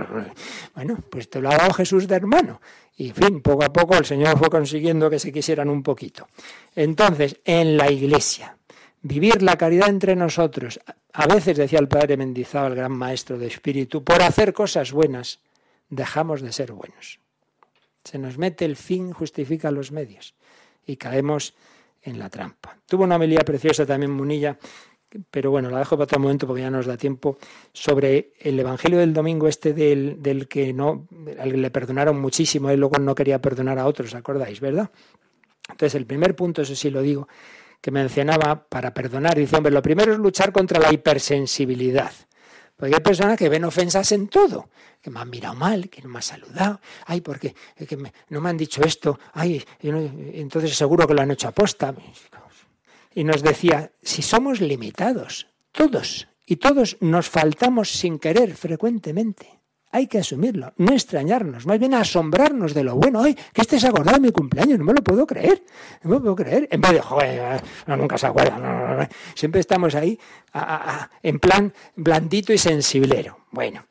bueno, 0.75 0.99
pues 1.09 1.29
te 1.29 1.39
lo 1.39 1.49
ha 1.49 1.55
dado 1.55 1.73
Jesús 1.73 2.09
de 2.09 2.15
hermano. 2.15 2.59
Y 2.97 3.11
fin, 3.11 3.41
poco 3.41 3.63
a 3.63 3.71
poco 3.71 3.95
el 3.95 4.03
Señor 4.03 4.37
fue 4.37 4.49
consiguiendo 4.49 5.09
que 5.09 5.17
se 5.17 5.31
quisieran 5.31 5.69
un 5.69 5.81
poquito. 5.81 6.27
Entonces, 6.75 7.39
en 7.45 7.77
la 7.77 7.89
iglesia, 7.89 8.57
vivir 9.01 9.41
la 9.41 9.55
caridad 9.55 9.87
entre 9.87 10.17
nosotros. 10.17 10.81
A 11.13 11.27
veces 11.27 11.55
decía 11.55 11.79
el 11.79 11.87
padre 11.87 12.17
Mendizábal, 12.17 12.73
el 12.73 12.77
gran 12.79 12.91
maestro 12.91 13.37
de 13.37 13.47
espíritu, 13.47 14.03
por 14.03 14.21
hacer 14.21 14.51
cosas 14.51 14.91
buenas, 14.91 15.39
dejamos 15.89 16.41
de 16.41 16.51
ser 16.51 16.73
buenos. 16.73 17.21
Se 18.03 18.17
nos 18.17 18.37
mete 18.37 18.65
el 18.65 18.75
fin, 18.75 19.13
justifica 19.13 19.71
los 19.71 19.93
medios. 19.93 20.35
Y 20.85 20.97
caemos 20.97 21.53
en 22.05 22.19
la 22.19 22.29
trampa. 22.29 22.77
Tuvo 22.85 23.03
una 23.03 23.17
homilía 23.17 23.41
preciosa 23.41 23.85
también 23.85 24.11
Munilla, 24.11 24.57
pero 25.31 25.51
bueno, 25.51 25.69
la 25.69 25.79
dejo 25.79 25.97
para 25.97 26.05
otro 26.05 26.19
momento 26.19 26.47
porque 26.47 26.61
ya 26.61 26.69
nos 26.69 26.85
da 26.85 26.97
tiempo, 26.97 27.37
sobre 27.73 28.33
el 28.39 28.59
Evangelio 28.59 28.99
del 28.99 29.13
domingo 29.13 29.47
este 29.47 29.73
del, 29.73 30.21
del 30.21 30.47
que 30.47 30.71
no, 30.71 31.07
le 31.43 31.71
perdonaron 31.71 32.19
muchísimo, 32.19 32.71
y 32.71 32.77
luego 32.77 32.99
no 32.99 33.15
quería 33.15 33.41
perdonar 33.41 33.79
a 33.79 33.87
otros, 33.87 34.13
¿acordáis, 34.13 34.59
verdad? 34.59 34.89
Entonces, 35.69 35.95
el 35.95 36.05
primer 36.05 36.35
punto, 36.35 36.61
eso 36.61 36.75
sí 36.75 36.89
lo 36.89 37.01
digo, 37.01 37.27
que 37.81 37.91
mencionaba 37.91 38.67
para 38.67 38.93
perdonar, 38.93 39.35
dice, 39.35 39.55
hombre, 39.55 39.71
lo 39.71 39.81
primero 39.81 40.13
es 40.13 40.19
luchar 40.19 40.51
contra 40.51 40.79
la 40.79 40.93
hipersensibilidad. 40.93 42.11
Porque 42.75 42.95
hay 42.95 43.01
personas 43.01 43.37
que 43.37 43.49
ven 43.49 43.63
ofensas 43.63 44.11
en 44.11 44.27
todo, 44.27 44.69
que 45.01 45.09
me 45.09 45.19
han 45.19 45.29
mirado 45.29 45.55
mal, 45.55 45.89
que 45.89 46.01
no 46.01 46.09
me 46.09 46.17
han 46.17 46.23
saludado, 46.23 46.81
ay, 47.05 47.21
porque 47.21 47.55
que 47.87 47.97
no 48.29 48.41
me 48.41 48.49
han 48.49 48.57
dicho 48.57 48.83
esto, 48.83 49.19
ay, 49.33 49.63
entonces 49.81 50.75
seguro 50.75 51.07
que 51.07 51.13
lo 51.13 51.21
han 51.21 51.31
hecho 51.31 51.47
aposta. 51.47 51.95
Y 53.13 53.23
nos 53.23 53.41
decía, 53.41 53.91
si 54.01 54.21
somos 54.21 54.59
limitados, 54.59 55.47
todos, 55.71 56.27
y 56.45 56.57
todos 56.57 56.97
nos 56.99 57.29
faltamos 57.29 57.89
sin 57.89 58.19
querer 58.19 58.55
frecuentemente 58.55 59.61
hay 59.95 60.07
que 60.07 60.19
asumirlo, 60.19 60.73
no 60.77 60.91
extrañarnos, 60.91 61.65
más 61.65 61.79
bien 61.79 61.93
asombrarnos 61.93 62.73
de 62.73 62.83
lo 62.83 62.95
bueno. 62.95 63.23
Ay, 63.23 63.33
que 63.53 63.61
este 63.61 63.79
se 63.79 63.87
acordado 63.87 64.17
de 64.17 64.27
mi 64.27 64.31
cumpleaños, 64.31 64.77
no 64.77 64.85
me 64.85 64.93
lo 64.93 65.01
puedo 65.01 65.25
creer, 65.25 65.63
no 66.03 66.09
me 66.09 66.15
lo 66.17 66.21
puedo 66.21 66.35
creer. 66.35 66.67
En 66.69 66.81
vez 66.81 66.91
de, 66.91 67.01
joder, 67.01 67.61
no, 67.87 67.95
nunca 67.95 68.17
se 68.17 68.27
acuerda, 68.27 69.09
siempre 69.33 69.61
estamos 69.61 69.95
ahí 69.95 70.19
en 71.23 71.39
plan 71.39 71.73
blandito 71.95 72.51
y 72.51 72.57
sensiblero. 72.57 73.45
Bueno, 73.51 73.85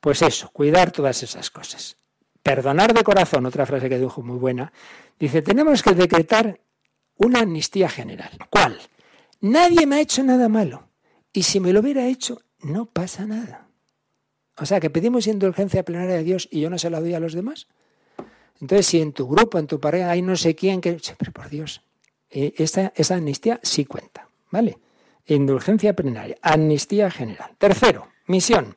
pues 0.00 0.22
eso, 0.22 0.50
cuidar 0.50 0.90
todas 0.90 1.22
esas 1.22 1.50
cosas. 1.50 1.96
Perdonar 2.42 2.92
de 2.92 3.04
corazón, 3.04 3.46
otra 3.46 3.64
frase 3.64 3.88
que 3.88 3.98
dijo 3.98 4.22
muy 4.22 4.38
buena, 4.38 4.72
dice, 5.18 5.40
tenemos 5.40 5.82
que 5.82 5.92
decretar 5.92 6.60
una 7.16 7.40
amnistía 7.40 7.88
general. 7.88 8.30
¿Cuál? 8.50 8.80
Nadie 9.40 9.86
me 9.86 9.96
ha 9.96 10.00
hecho 10.00 10.24
nada 10.24 10.48
malo. 10.48 10.88
Y 11.32 11.44
si 11.44 11.60
me 11.60 11.72
lo 11.72 11.80
hubiera 11.80 12.06
hecho, 12.06 12.40
no 12.60 12.86
pasa 12.86 13.24
nada. 13.24 13.63
O 14.56 14.66
sea, 14.66 14.80
que 14.80 14.90
pedimos 14.90 15.26
indulgencia 15.26 15.84
plenaria 15.84 16.16
de 16.16 16.22
Dios 16.22 16.48
y 16.50 16.60
yo 16.60 16.70
no 16.70 16.78
se 16.78 16.90
la 16.90 17.00
doy 17.00 17.14
a 17.14 17.20
los 17.20 17.34
demás. 17.34 17.66
Entonces, 18.60 18.86
si 18.86 19.00
en 19.00 19.12
tu 19.12 19.28
grupo, 19.28 19.58
en 19.58 19.66
tu 19.66 19.80
pareja, 19.80 20.10
hay 20.10 20.22
no 20.22 20.36
sé 20.36 20.54
quién 20.54 20.80
que... 20.80 21.00
Pero 21.18 21.32
por 21.32 21.48
Dios, 21.48 21.82
eh, 22.30 22.54
esta, 22.56 22.92
amnistía 23.14 23.60
sí 23.62 23.84
cuenta, 23.84 24.28
¿vale? 24.50 24.78
Indulgencia 25.26 25.94
plenaria, 25.94 26.36
amnistía 26.42 27.10
general. 27.10 27.50
Tercero, 27.58 28.08
misión. 28.26 28.76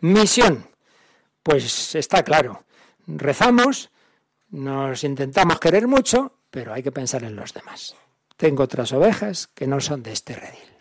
Misión. 0.00 0.66
Pues 1.42 1.94
está 1.94 2.22
claro, 2.22 2.64
rezamos, 3.06 3.90
nos 4.50 5.04
intentamos 5.04 5.60
querer 5.60 5.86
mucho, 5.86 6.32
pero 6.50 6.72
hay 6.72 6.82
que 6.82 6.92
pensar 6.92 7.22
en 7.24 7.36
los 7.36 7.52
demás. 7.52 7.94
Tengo 8.36 8.62
otras 8.62 8.92
ovejas 8.92 9.46
que 9.48 9.66
no 9.66 9.80
son 9.80 10.02
de 10.02 10.12
este 10.12 10.34
redil. 10.34 10.76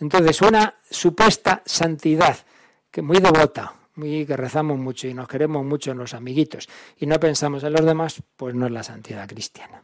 Entonces, 0.00 0.40
una 0.42 0.76
supuesta 0.90 1.62
santidad 1.64 2.36
que 2.92 3.02
muy 3.02 3.18
devota, 3.18 3.74
muy 3.96 4.24
que 4.26 4.36
rezamos 4.36 4.78
mucho 4.78 5.08
y 5.08 5.14
nos 5.14 5.26
queremos 5.26 5.64
mucho 5.64 5.90
en 5.90 5.98
los 5.98 6.14
amiguitos 6.14 6.68
y 6.98 7.06
no 7.06 7.18
pensamos 7.18 7.64
en 7.64 7.72
los 7.72 7.84
demás, 7.84 8.22
pues 8.36 8.54
no 8.54 8.66
es 8.66 8.72
la 8.72 8.84
santidad 8.84 9.26
cristiana. 9.26 9.82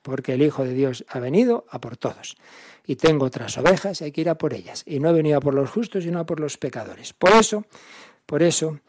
Porque 0.00 0.34
el 0.34 0.42
Hijo 0.42 0.64
de 0.64 0.72
Dios 0.72 1.04
ha 1.08 1.20
venido 1.20 1.66
a 1.68 1.80
por 1.80 1.96
todos. 1.96 2.36
Y 2.84 2.96
tengo 2.96 3.26
otras 3.26 3.56
ovejas 3.58 4.00
y 4.00 4.04
hay 4.04 4.12
que 4.12 4.22
ir 4.22 4.28
a 4.28 4.36
por 4.36 4.54
ellas. 4.54 4.82
Y 4.86 4.98
no 4.98 5.10
he 5.10 5.12
venido 5.12 5.38
a 5.38 5.40
por 5.40 5.54
los 5.54 5.70
justos, 5.70 6.02
sino 6.02 6.18
a 6.18 6.26
por 6.26 6.40
los 6.40 6.58
pecadores. 6.58 7.12
Por 7.12 7.30
eso, 7.30 7.64
por 8.26 8.42
eso, 8.42 8.80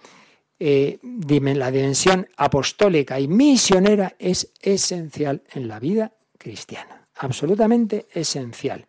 eh, 0.60 0.98
la 1.04 1.70
dimensión 1.70 2.28
apostólica 2.38 3.20
y 3.20 3.28
misionera 3.28 4.16
es 4.18 4.52
esencial 4.62 5.44
en 5.52 5.68
la 5.68 5.80
vida 5.80 6.14
cristiana. 6.40 7.08
Absolutamente 7.16 8.08
esencial. 8.12 8.88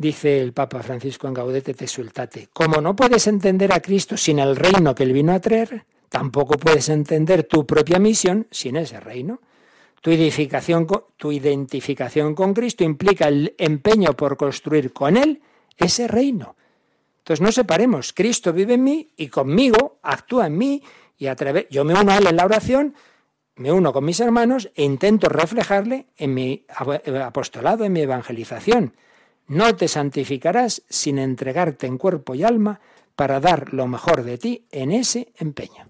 Dice 0.00 0.40
el 0.40 0.54
Papa 0.54 0.82
Francisco 0.82 1.28
en 1.28 1.34
Gaudete 1.34 1.74
te 1.74 1.86
Sultate, 1.86 2.48
como 2.54 2.80
no 2.80 2.96
puedes 2.96 3.26
entender 3.26 3.70
a 3.70 3.80
Cristo 3.80 4.16
sin 4.16 4.38
el 4.38 4.56
reino 4.56 4.94
que 4.94 5.02
él 5.02 5.12
vino 5.12 5.30
a 5.30 5.40
traer, 5.40 5.84
tampoco 6.08 6.54
puedes 6.54 6.88
entender 6.88 7.44
tu 7.44 7.66
propia 7.66 7.98
misión 7.98 8.46
sin 8.50 8.76
ese 8.76 8.98
reino. 8.98 9.42
Tu 10.00 10.12
identificación, 10.12 10.86
tu 11.18 11.32
identificación 11.32 12.34
con 12.34 12.54
Cristo 12.54 12.82
implica 12.82 13.28
el 13.28 13.54
empeño 13.58 14.14
por 14.14 14.38
construir 14.38 14.94
con 14.94 15.18
Él 15.18 15.42
ese 15.76 16.08
reino. 16.08 16.56
Entonces 17.18 17.42
no 17.42 17.52
separemos, 17.52 18.14
Cristo 18.14 18.54
vive 18.54 18.72
en 18.72 18.84
mí 18.84 19.10
y 19.18 19.28
conmigo 19.28 19.98
actúa 20.02 20.46
en 20.46 20.56
mí 20.56 20.82
y 21.18 21.26
a 21.26 21.36
través, 21.36 21.66
yo 21.68 21.84
me 21.84 21.92
uno 21.92 22.10
a 22.10 22.16
Él 22.16 22.26
en 22.26 22.36
la 22.36 22.46
oración, 22.46 22.94
me 23.56 23.70
uno 23.70 23.92
con 23.92 24.06
mis 24.06 24.20
hermanos 24.20 24.70
e 24.74 24.82
intento 24.82 25.28
reflejarle 25.28 26.06
en 26.16 26.32
mi 26.32 26.64
apostolado, 27.22 27.84
en 27.84 27.92
mi 27.92 28.00
evangelización. 28.00 28.94
No 29.50 29.74
te 29.74 29.88
santificarás 29.88 30.82
sin 30.88 31.18
entregarte 31.18 31.88
en 31.88 31.98
cuerpo 31.98 32.36
y 32.36 32.44
alma 32.44 32.78
para 33.16 33.40
dar 33.40 33.74
lo 33.74 33.88
mejor 33.88 34.22
de 34.22 34.38
ti 34.38 34.64
en 34.70 34.92
ese 34.92 35.32
empeño. 35.38 35.86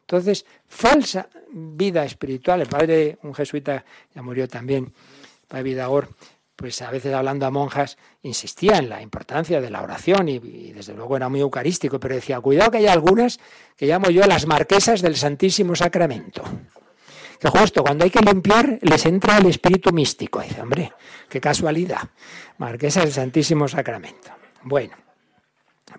Entonces, 0.00 0.44
falsa 0.66 1.28
vida 1.52 2.04
espiritual. 2.04 2.62
El 2.62 2.66
padre, 2.66 3.16
un 3.22 3.32
jesuita, 3.32 3.84
ya 4.12 4.22
murió 4.22 4.48
también, 4.48 4.92
padre 5.46 5.62
Vidagor, 5.62 6.08
pues 6.56 6.82
a 6.82 6.90
veces 6.90 7.14
hablando 7.14 7.46
a 7.46 7.52
monjas, 7.52 7.96
insistía 8.22 8.78
en 8.78 8.88
la 8.88 9.00
importancia 9.00 9.60
de 9.60 9.70
la 9.70 9.82
oración 9.82 10.28
y, 10.28 10.72
desde 10.72 10.94
luego 10.94 11.16
era 11.16 11.28
muy 11.28 11.38
eucarístico, 11.38 12.00
pero 12.00 12.16
decía, 12.16 12.40
cuidado 12.40 12.72
que 12.72 12.78
hay 12.78 12.88
algunas 12.88 13.38
que 13.76 13.86
llamo 13.86 14.10
yo 14.10 14.26
las 14.26 14.46
marquesas 14.46 15.00
del 15.00 15.14
Santísimo 15.14 15.76
Sacramento. 15.76 16.42
Que 17.40 17.48
justo 17.48 17.82
cuando 17.82 18.04
hay 18.04 18.10
que 18.10 18.20
limpiar 18.20 18.78
les 18.82 19.06
entra 19.06 19.38
el 19.38 19.46
espíritu 19.46 19.92
místico. 19.92 20.40
dice, 20.40 20.60
hombre, 20.60 20.92
qué 21.28 21.40
casualidad. 21.40 22.08
Marquesas 22.58 23.04
del 23.04 23.12
Santísimo 23.12 23.68
Sacramento. 23.68 24.30
Bueno, 24.62 24.94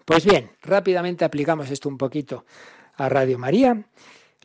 pues 0.06 0.26
bien, 0.26 0.52
rápidamente 0.62 1.26
aplicamos 1.26 1.70
esto 1.70 1.90
un 1.90 1.98
poquito 1.98 2.46
a 2.96 3.10
Radio 3.10 3.38
María, 3.38 3.84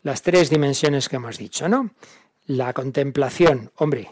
las 0.02 0.22
tres 0.22 0.50
dimensiones 0.50 1.08
que 1.08 1.16
hemos 1.16 1.38
dicho, 1.38 1.68
¿no? 1.68 1.90
La 2.46 2.72
contemplación, 2.72 3.70
hombre, 3.76 4.10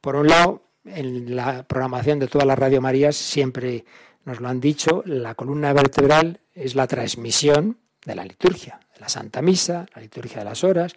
por 0.00 0.16
un 0.16 0.28
lado, 0.28 0.62
en 0.84 1.36
la 1.36 1.62
programación 1.64 2.18
de 2.18 2.28
todas 2.28 2.46
las 2.46 2.58
Radio 2.58 2.80
Marías 2.80 3.16
siempre 3.16 3.84
nos 4.24 4.40
lo 4.40 4.48
han 4.48 4.60
dicho, 4.60 5.02
la 5.06 5.34
columna 5.34 5.72
vertebral 5.72 6.40
es 6.54 6.74
la 6.74 6.86
transmisión 6.86 7.78
de 8.04 8.14
la 8.14 8.24
liturgia, 8.24 8.80
de 8.94 9.00
la 9.00 9.08
Santa 9.08 9.42
Misa, 9.42 9.86
la 9.94 10.02
liturgia 10.02 10.38
de 10.38 10.44
las 10.44 10.64
horas, 10.64 10.94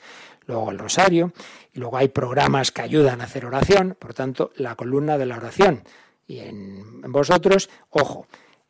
luego 0.51 0.71
el 0.71 0.77
rosario, 0.77 1.33
y 1.73 1.79
luego 1.79 1.97
hay 1.97 2.09
programas 2.09 2.71
que 2.71 2.81
ayudan 2.81 3.21
a 3.21 3.25
hacer 3.25 3.45
oración, 3.45 3.95
por 3.97 4.13
tanto, 4.13 4.51
la 4.57 4.75
columna 4.75 5.17
de 5.17 5.25
la 5.25 5.37
oración. 5.37 5.83
Y 6.27 6.39
en, 6.39 7.01
vosotros, 7.11 7.69
ojo, 7.89 8.27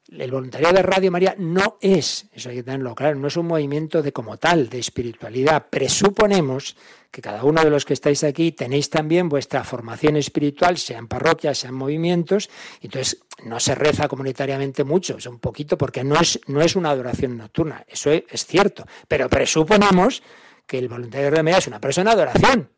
el 0.10 0.32
voluntariado 0.32 0.76
de 0.76 0.84
Radio 0.84 1.12
María 1.12 1.36
no 1.38 1.78
es, 1.82 2.28
eso 2.34 2.50
hay 2.50 2.58
que 2.58 2.64
tenerlo 2.64 2.94
claro, 2.96 3.18
no 3.18 3.28
es 3.28 3.38
un 3.38 3.48
movimiento 3.48 4.02
de 4.02 4.12
como 4.12 4.38
tal, 4.38 4.70
de 4.70 4.80
espiritualidad. 4.80 5.68
Presuponemos 5.70 6.76
que 7.10 7.22
cada 7.22 7.44
uno 7.44 7.64
de 7.64 7.70
los 7.70 7.86
que 7.86 7.94
estáis 7.94 8.24
aquí 8.24 8.52
tenéis 8.52 8.90
también 8.90 9.30
vuestra 9.30 9.64
formación 9.64 10.16
espiritual, 10.16 10.78
sea 10.78 10.98
en 10.98 11.08
parroquias, 11.08 11.60
sea 11.60 11.70
en 11.70 11.76
movimientos, 11.76 12.50
entonces 12.82 13.22
no 13.44 13.60
se 13.60 13.76
reza 13.76 14.08
comunitariamente 14.08 14.84
mucho, 14.84 15.18
es 15.18 15.26
un 15.26 15.40
poquito 15.40 15.78
porque 15.78 16.04
no 16.04 16.20
es, 16.20 16.40
no 16.48 16.62
es 16.62 16.76
una 16.76 16.92
adoración 16.92 17.38
nocturna, 17.38 17.86
eso 17.88 18.12
es, 18.12 18.46
cierto, 18.46 18.86
pero 19.08 19.30
presuponemos 19.30 20.24
que 20.72 20.78
el 20.78 20.88
voluntario 20.88 21.30
de 21.30 21.44
María 21.44 21.58
es 21.58 21.68
una 21.68 21.82
persona 21.82 22.16
de 22.16 22.22
oración, 22.22 22.72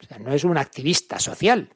o 0.00 0.06
sea, 0.06 0.20
no 0.20 0.32
es 0.32 0.44
un 0.44 0.56
activista 0.56 1.18
social. 1.18 1.74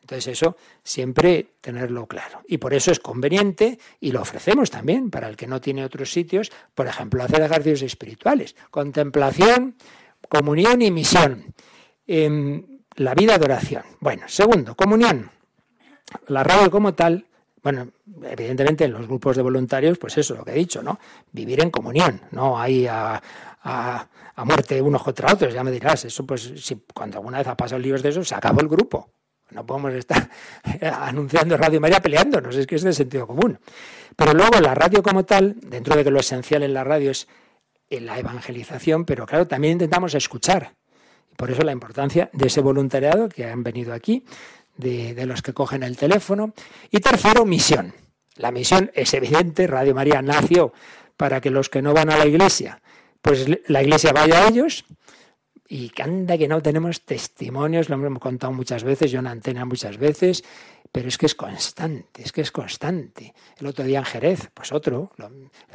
Entonces 0.00 0.26
eso 0.28 0.56
siempre 0.82 1.48
tenerlo 1.60 2.06
claro. 2.06 2.40
Y 2.48 2.56
por 2.56 2.72
eso 2.72 2.90
es 2.92 2.98
conveniente 2.98 3.78
y 4.00 4.12
lo 4.12 4.22
ofrecemos 4.22 4.70
también 4.70 5.10
para 5.10 5.28
el 5.28 5.36
que 5.36 5.46
no 5.46 5.60
tiene 5.60 5.84
otros 5.84 6.10
sitios, 6.10 6.50
por 6.74 6.86
ejemplo, 6.86 7.22
hacer 7.22 7.42
ejercicios 7.42 7.82
espirituales, 7.82 8.56
contemplación, 8.70 9.76
comunión 10.30 10.80
y 10.80 10.90
misión. 10.90 11.52
en 12.06 12.80
la 12.94 13.12
vida 13.12 13.36
de 13.36 13.44
oración. 13.44 13.82
Bueno, 14.00 14.22
segundo, 14.28 14.74
comunión. 14.74 15.30
La 16.28 16.42
radio 16.42 16.70
como 16.70 16.94
tal, 16.94 17.26
bueno, 17.62 17.88
evidentemente 18.22 18.84
en 18.84 18.92
los 18.92 19.06
grupos 19.06 19.36
de 19.36 19.42
voluntarios, 19.42 19.98
pues 19.98 20.16
eso, 20.16 20.34
lo 20.34 20.44
que 20.44 20.52
he 20.52 20.54
dicho, 20.54 20.82
¿no? 20.82 20.98
Vivir 21.32 21.60
en 21.60 21.70
comunión, 21.70 22.22
no 22.30 22.58
hay 22.58 22.86
a, 22.86 23.20
a, 23.66 24.08
a 24.36 24.44
muerte 24.44 24.80
unos 24.80 25.02
contra 25.02 25.32
otros, 25.32 25.52
ya 25.52 25.64
me 25.64 25.72
dirás, 25.72 26.04
eso 26.04 26.24
pues 26.24 26.52
si 26.56 26.76
cuando 26.94 27.18
alguna 27.18 27.38
vez 27.38 27.48
ha 27.48 27.56
pasado 27.56 27.80
líos 27.80 28.02
de 28.02 28.10
eso, 28.10 28.24
se 28.24 28.34
acabó 28.34 28.60
el 28.60 28.68
grupo. 28.68 29.10
No 29.50 29.66
podemos 29.66 29.92
estar 29.94 30.30
anunciando 30.80 31.56
Radio 31.56 31.80
María 31.80 32.00
peleándonos, 32.00 32.54
es 32.54 32.66
que 32.66 32.76
es 32.76 32.82
de 32.82 32.92
sentido 32.92 33.26
común. 33.26 33.58
Pero 34.14 34.34
luego 34.34 34.60
la 34.60 34.74
radio 34.74 35.02
como 35.02 35.24
tal, 35.24 35.56
dentro 35.60 35.96
de 35.96 36.08
lo 36.10 36.20
esencial 36.20 36.62
en 36.62 36.74
la 36.74 36.84
radio 36.84 37.10
es 37.10 37.26
la 37.90 38.18
evangelización, 38.18 39.04
pero 39.04 39.26
claro, 39.26 39.46
también 39.46 39.72
intentamos 39.72 40.14
escuchar. 40.14 40.74
Por 41.36 41.50
eso 41.50 41.62
la 41.62 41.72
importancia 41.72 42.30
de 42.32 42.46
ese 42.46 42.60
voluntariado 42.60 43.28
que 43.28 43.46
han 43.46 43.62
venido 43.62 43.92
aquí, 43.92 44.24
de, 44.76 45.14
de 45.14 45.26
los 45.26 45.42
que 45.42 45.52
cogen 45.52 45.82
el 45.82 45.96
teléfono. 45.96 46.54
Y 46.90 47.00
tercero, 47.00 47.44
misión. 47.44 47.94
La 48.36 48.50
misión 48.50 48.90
es 48.94 49.12
evidente, 49.14 49.66
Radio 49.66 49.94
María 49.94 50.22
nació 50.22 50.72
para 51.16 51.40
que 51.40 51.50
los 51.50 51.68
que 51.68 51.82
no 51.82 51.94
van 51.94 52.10
a 52.10 52.16
la 52.16 52.26
iglesia, 52.26 52.82
pues 53.26 53.46
la 53.66 53.82
iglesia 53.82 54.12
vaya 54.12 54.44
a 54.44 54.48
ellos, 54.48 54.84
y 55.68 55.90
anda 56.00 56.38
que 56.38 56.46
no 56.46 56.62
tenemos 56.62 57.04
testimonios, 57.04 57.88
lo 57.88 57.96
hemos 57.96 58.20
contado 58.20 58.52
muchas 58.52 58.84
veces, 58.84 59.10
yo 59.10 59.18
en 59.18 59.26
antena 59.26 59.64
muchas 59.64 59.98
veces, 59.98 60.44
pero 60.92 61.08
es 61.08 61.18
que 61.18 61.26
es 61.26 61.34
constante, 61.34 62.22
es 62.22 62.30
que 62.30 62.40
es 62.40 62.52
constante. 62.52 63.34
El 63.58 63.66
otro 63.66 63.84
día 63.84 63.98
en 63.98 64.04
Jerez, 64.04 64.48
pues 64.54 64.70
otro, 64.70 65.10
lo, 65.16 65.28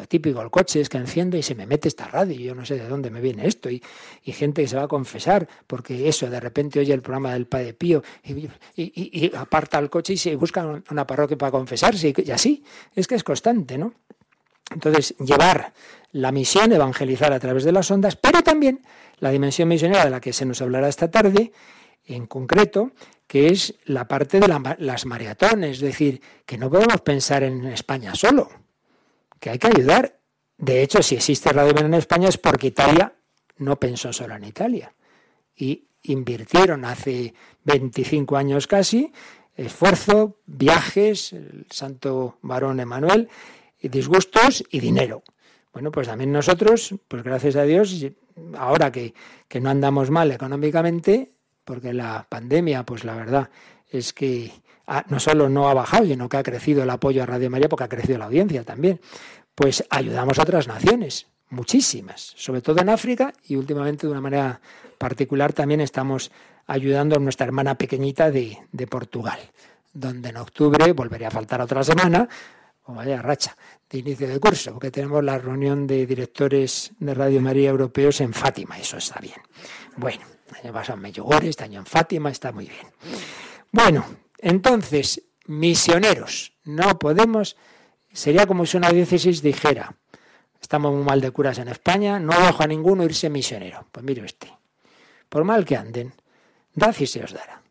típico, 0.08 0.42
el 0.42 0.50
coche 0.50 0.80
es 0.80 0.88
que 0.88 0.98
enciendo 0.98 1.36
y 1.36 1.44
se 1.44 1.54
me 1.54 1.66
mete 1.66 1.90
esta 1.90 2.08
radio 2.08 2.40
y 2.40 2.44
yo 2.44 2.56
no 2.56 2.66
sé 2.66 2.76
de 2.76 2.88
dónde 2.88 3.12
me 3.12 3.20
viene 3.20 3.46
esto. 3.46 3.70
Y, 3.70 3.84
y 4.24 4.32
gente 4.32 4.62
que 4.62 4.70
se 4.70 4.78
va 4.78 4.84
a 4.84 4.88
confesar 4.88 5.46
porque 5.68 6.08
eso, 6.08 6.30
de 6.30 6.40
repente 6.40 6.80
oye 6.80 6.94
el 6.94 7.02
programa 7.02 7.34
del 7.34 7.48
Padre 7.48 7.74
Pío 7.74 8.02
y, 8.24 8.50
y, 8.78 9.36
aparta 9.36 9.78
el 9.78 9.90
coche 9.90 10.14
y 10.14 10.18
se 10.18 10.38
busca 10.38 10.82
una 10.90 11.06
parroquia 11.06 11.38
para 11.38 11.52
confesarse 11.52 12.14
y 12.18 12.32
así. 12.32 12.64
Es 12.96 13.08
que 13.08 13.16
es 13.16 13.24
constante, 13.26 13.78
¿no? 13.78 13.94
Entonces, 14.72 15.16
llevar 15.20 15.74
la 16.12 16.32
misión, 16.32 16.72
evangelizar 16.72 17.34
a 17.34 17.40
través 17.40 17.64
de 17.64 17.72
las 17.72 17.90
ondas, 17.92 18.16
pero 18.16 18.44
también 18.44 18.82
la 19.20 19.32
dimensión 19.32 19.68
misionera 19.68 20.06
de 20.06 20.10
la 20.10 20.20
que 20.20 20.34
se 20.34 20.46
nos 20.46 20.62
hablará 20.62 20.88
esta 20.88 21.10
tarde, 21.10 21.52
en 22.06 22.28
concreto, 22.28 22.92
que 23.28 23.48
es 23.48 23.76
la 23.86 24.08
parte 24.08 24.40
de 24.40 24.48
las 24.80 25.06
maratones, 25.06 25.78
es 25.78 25.82
decir, 25.82 26.22
que 26.46 26.58
no 26.58 26.70
podemos 26.70 27.02
pensar 27.02 27.44
en 27.44 27.66
España 27.68 28.14
solo, 28.16 28.50
que 29.40 29.52
hay 29.52 29.60
que 29.60 29.68
ayudar. 29.68 30.20
De 30.58 30.82
hecho, 30.82 31.02
si 31.02 31.16
existe 31.16 31.54
Radio 31.54 31.78
en 31.78 31.94
España 31.94 32.30
es 32.30 32.38
porque 32.38 32.68
Italia 32.68 33.14
no 33.58 33.80
pensó 33.80 34.12
solo 34.12 34.36
en 34.36 34.44
Italia. 34.44 34.94
Y 35.56 35.86
invirtieron 36.04 36.84
hace 36.84 37.34
25 37.64 38.36
años 38.36 38.68
casi 38.68 39.14
esfuerzo, 39.56 40.38
viajes, 40.46 41.34
el 41.34 41.66
santo 41.70 42.38
varón 42.42 42.80
Emanuel, 42.80 43.30
disgustos 43.82 44.64
y 44.70 44.80
dinero. 44.80 45.24
Bueno, 45.74 45.92
pues 45.92 46.08
también 46.08 46.32
nosotros, 46.32 46.96
pues 47.08 47.24
gracias 47.24 47.56
a 47.56 47.64
Dios, 47.64 48.06
ahora 48.58 48.92
que, 48.92 49.14
no 49.62 49.70
andamos 49.70 50.10
mal 50.10 50.32
económicamente, 50.32 51.32
porque 51.64 51.94
la 51.94 52.26
pandemia, 52.28 52.84
pues 52.84 53.04
la 53.06 53.16
verdad 53.16 53.50
es 53.90 54.14
que 54.14 54.52
no 55.08 55.20
solo 55.20 55.48
no 55.48 55.70
ha 55.70 55.74
bajado, 55.74 56.06
sino 56.06 56.28
que 56.28 56.38
ha 56.38 56.44
crecido 56.44 56.84
el 56.84 56.90
apoyo 56.90 57.24
a 57.24 57.26
Radio 57.26 57.50
María, 57.50 57.70
porque 57.70 57.86
ha 57.86 57.90
crecido 57.90 58.18
la 58.18 58.26
audiencia 58.26 58.64
también, 58.64 59.00
pues 59.56 59.86
ayudamos 59.90 60.40
a 60.40 60.44
otras 60.44 60.68
naciones, 60.68 61.28
muchísimas, 61.50 62.34
sobre 62.36 62.62
todo 62.62 62.82
en 62.82 62.90
África 62.90 63.34
y 63.46 63.56
últimamente 63.56 64.08
de 64.08 64.12
una 64.12 64.22
manera 64.22 64.60
particular 64.98 65.54
también 65.54 65.82
estamos 65.82 66.32
ayudando 66.68 67.16
a 67.16 67.20
nuestra 67.20 67.46
hermana 67.46 67.76
pequeñita 67.76 68.30
de, 68.32 68.58
de 68.72 68.88
Portugal, 68.88 69.40
donde 69.94 70.30
en 70.30 70.38
octubre 70.38 70.92
volvería 70.92 71.30
a 71.30 71.32
faltar 71.32 71.62
otra 71.62 71.84
semana, 71.84 72.28
o 72.86 72.94
vaya 72.94 73.22
racha, 73.22 73.56
de 73.90 74.00
inicio 74.00 74.28
de 74.28 74.40
curso, 74.40 74.74
porque 74.74 74.92
tenemos 74.92 75.24
la 75.24 75.38
reunión 75.38 75.86
de 75.86 76.06
directores 76.06 76.92
de 77.00 77.14
Radio 77.14 77.42
María 77.42 77.70
Europeos 77.70 78.22
en 78.22 78.34
Fátima, 78.34 78.78
eso 78.80 78.98
está 78.98 79.20
bien. 79.20 79.42
Bueno, 79.98 80.24
el 80.50 80.66
año 80.66 80.74
pasado 80.74 80.98
en 80.98 81.04
Medjugorje, 81.04 81.50
este 81.50 81.64
año 81.66 81.80
en 81.80 81.86
Fátima, 81.86 82.30
está 82.30 82.52
muy 82.52 82.66
bien. 82.66 82.88
Bueno, 83.72 84.06
entonces, 84.40 85.22
misioneros, 85.46 86.54
no 86.64 86.98
podemos, 86.98 87.58
sería 88.12 88.48
como 88.48 88.66
si 88.66 88.78
una 88.78 88.90
diócesis 88.90 89.42
dijera, 89.42 89.96
estamos 90.62 90.94
muy 90.94 91.04
mal 91.04 91.22
de 91.22 91.32
curas 91.32 91.58
en 91.60 91.68
España, 91.68 92.20
no 92.20 92.34
dejo 92.40 92.64
a 92.64 92.68
ninguno 92.68 93.04
irse 93.04 93.30
misionero. 93.30 93.86
Pues 93.92 94.06
mire 94.06 94.24
usted, 94.24 94.50
por 95.30 95.44
mal 95.44 95.66
que 95.66 95.76
anden, 95.76 96.14
dad 96.74 96.96
y 97.00 97.08
se 97.08 97.24
os 97.24 97.34
dará, 97.34 97.62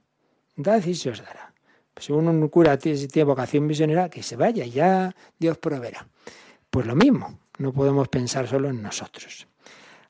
dad 0.57 0.85
y 0.85 0.95
se 0.95 1.11
os 1.11 1.23
dará. 1.23 1.50
Si 2.01 2.13
un 2.13 2.49
cura 2.49 2.79
tiene, 2.79 3.25
vocación 3.25 3.67
misionera, 3.67 4.09
que 4.09 4.23
se 4.23 4.37
vaya, 4.37 4.65
ya 4.67 5.15
Dios 5.39 5.59
proveerá. 5.59 6.07
Pues 6.71 6.87
lo 6.87 6.97
mismo, 6.97 7.39
no 7.59 7.73
podemos 7.73 8.09
pensar 8.09 8.49
solo 8.49 8.69
en 8.69 8.83
nosotros. 8.83 9.47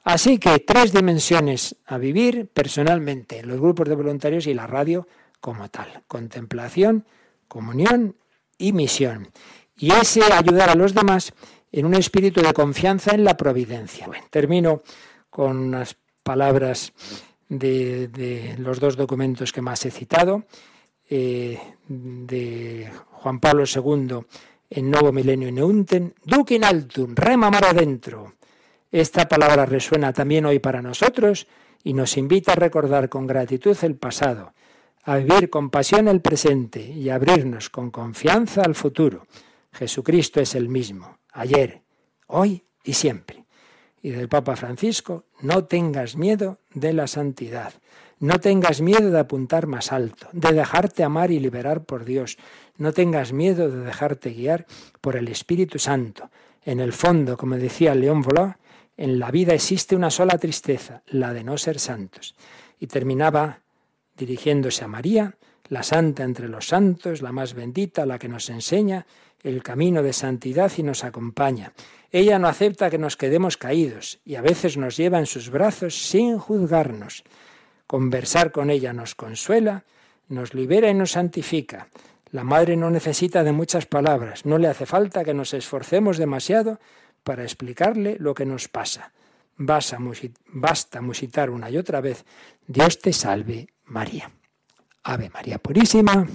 Así 0.04 0.38
que 0.38 0.60
tres 0.60 0.92
dimensiones 0.92 1.76
a 1.86 1.98
vivir 1.98 2.48
personalmente, 2.52 3.42
los 3.42 3.60
grupos 3.60 3.88
de 3.88 3.96
voluntarios 3.96 4.46
y 4.46 4.54
la 4.54 4.66
radio 4.66 5.06
como 5.40 5.68
tal. 5.68 6.02
Contemplación, 6.06 7.04
comunión 7.48 8.16
y 8.56 8.72
misión. 8.72 9.28
Y 9.76 9.92
ese 9.92 10.22
ayudar 10.32 10.70
a 10.70 10.74
los 10.74 10.94
demás 10.94 11.32
en 11.72 11.86
un 11.86 11.94
espíritu 11.94 12.40
de 12.40 12.52
confianza 12.52 13.14
en 13.14 13.24
la 13.24 13.36
providencia. 13.36 14.08
termino 14.30 14.82
con 15.28 15.56
unas 15.56 15.96
palabras 16.22 16.92
de 17.48 18.54
los 18.58 18.78
dos 18.80 18.96
documentos 18.96 19.52
que 19.52 19.62
más 19.62 19.84
he 19.84 19.90
citado. 19.90 20.44
Eh, 21.12 21.58
de 21.88 22.88
Juan 23.10 23.40
Pablo 23.40 23.64
II 23.66 24.20
en 24.70 24.90
Nuevo 24.90 25.10
Milenio 25.10 25.50
Neunten, 25.50 26.14
Duc 26.24 26.52
in 26.52 26.62
altum, 26.62 27.16
rema 27.16 27.50
mar 27.50 27.64
adentro. 27.64 28.34
Esta 28.92 29.28
palabra 29.28 29.66
resuena 29.66 30.12
también 30.12 30.46
hoy 30.46 30.60
para 30.60 30.80
nosotros 30.80 31.48
y 31.82 31.94
nos 31.94 32.16
invita 32.16 32.52
a 32.52 32.54
recordar 32.54 33.08
con 33.08 33.26
gratitud 33.26 33.76
el 33.82 33.96
pasado, 33.96 34.54
a 35.02 35.16
vivir 35.16 35.50
con 35.50 35.70
pasión 35.70 36.06
el 36.06 36.20
presente 36.20 36.80
y 36.80 37.08
a 37.08 37.16
abrirnos 37.16 37.70
con 37.70 37.90
confianza 37.90 38.62
al 38.62 38.76
futuro. 38.76 39.26
Jesucristo 39.72 40.40
es 40.40 40.54
el 40.54 40.68
mismo, 40.68 41.18
ayer, 41.32 41.82
hoy 42.28 42.62
y 42.84 42.92
siempre. 42.92 43.44
y 44.02 44.10
del 44.10 44.28
Papa 44.28 44.56
Francisco, 44.56 45.24
no 45.42 45.64
tengas 45.64 46.16
miedo 46.16 46.60
de 46.72 46.92
la 46.92 47.06
santidad. 47.06 47.74
No 48.20 48.38
tengas 48.38 48.82
miedo 48.82 49.10
de 49.10 49.18
apuntar 49.18 49.66
más 49.66 49.92
alto, 49.92 50.28
de 50.32 50.52
dejarte 50.52 51.02
amar 51.02 51.30
y 51.30 51.40
liberar 51.40 51.84
por 51.84 52.04
Dios. 52.04 52.36
No 52.76 52.92
tengas 52.92 53.32
miedo 53.32 53.70
de 53.70 53.82
dejarte 53.82 54.30
guiar 54.30 54.66
por 55.00 55.16
el 55.16 55.28
Espíritu 55.28 55.78
Santo. 55.78 56.30
En 56.62 56.80
el 56.80 56.92
fondo, 56.92 57.38
como 57.38 57.56
decía 57.56 57.94
León 57.94 58.20
Voló, 58.20 58.56
en 58.98 59.18
la 59.18 59.30
vida 59.30 59.54
existe 59.54 59.96
una 59.96 60.10
sola 60.10 60.36
tristeza, 60.36 61.02
la 61.06 61.32
de 61.32 61.42
no 61.44 61.56
ser 61.56 61.78
santos. 61.78 62.34
Y 62.78 62.88
terminaba 62.88 63.60
dirigiéndose 64.18 64.84
a 64.84 64.88
María, 64.88 65.36
la 65.68 65.82
santa 65.82 66.22
entre 66.22 66.46
los 66.46 66.68
santos, 66.68 67.22
la 67.22 67.32
más 67.32 67.54
bendita, 67.54 68.04
la 68.04 68.18
que 68.18 68.28
nos 68.28 68.50
enseña 68.50 69.06
el 69.42 69.62
camino 69.62 70.02
de 70.02 70.12
santidad 70.12 70.70
y 70.76 70.82
nos 70.82 71.04
acompaña. 71.04 71.72
Ella 72.10 72.38
no 72.38 72.48
acepta 72.48 72.90
que 72.90 72.98
nos 72.98 73.16
quedemos 73.16 73.56
caídos 73.56 74.20
y 74.26 74.34
a 74.34 74.42
veces 74.42 74.76
nos 74.76 74.98
lleva 74.98 75.18
en 75.18 75.26
sus 75.26 75.48
brazos 75.48 75.94
sin 75.94 76.38
juzgarnos. 76.38 77.24
Conversar 77.90 78.52
con 78.52 78.70
ella 78.70 78.92
nos 78.92 79.16
consuela, 79.16 79.82
nos 80.28 80.54
libera 80.54 80.88
y 80.88 80.94
nos 80.94 81.10
santifica. 81.10 81.88
La 82.30 82.44
madre 82.44 82.76
no 82.76 82.88
necesita 82.88 83.42
de 83.42 83.50
muchas 83.50 83.86
palabras, 83.86 84.46
no 84.46 84.58
le 84.58 84.68
hace 84.68 84.86
falta 84.86 85.24
que 85.24 85.34
nos 85.34 85.54
esforcemos 85.54 86.16
demasiado 86.16 86.78
para 87.24 87.42
explicarle 87.42 88.16
lo 88.20 88.32
que 88.32 88.46
nos 88.46 88.68
pasa. 88.68 89.10
Basta 89.56 89.98
musitar 91.00 91.50
una 91.50 91.68
y 91.68 91.78
otra 91.78 92.00
vez, 92.00 92.24
Dios 92.64 93.00
te 93.00 93.12
salve 93.12 93.66
María. 93.86 94.30
Ave 95.02 95.28
María 95.28 95.58
Purísima. 95.58 96.28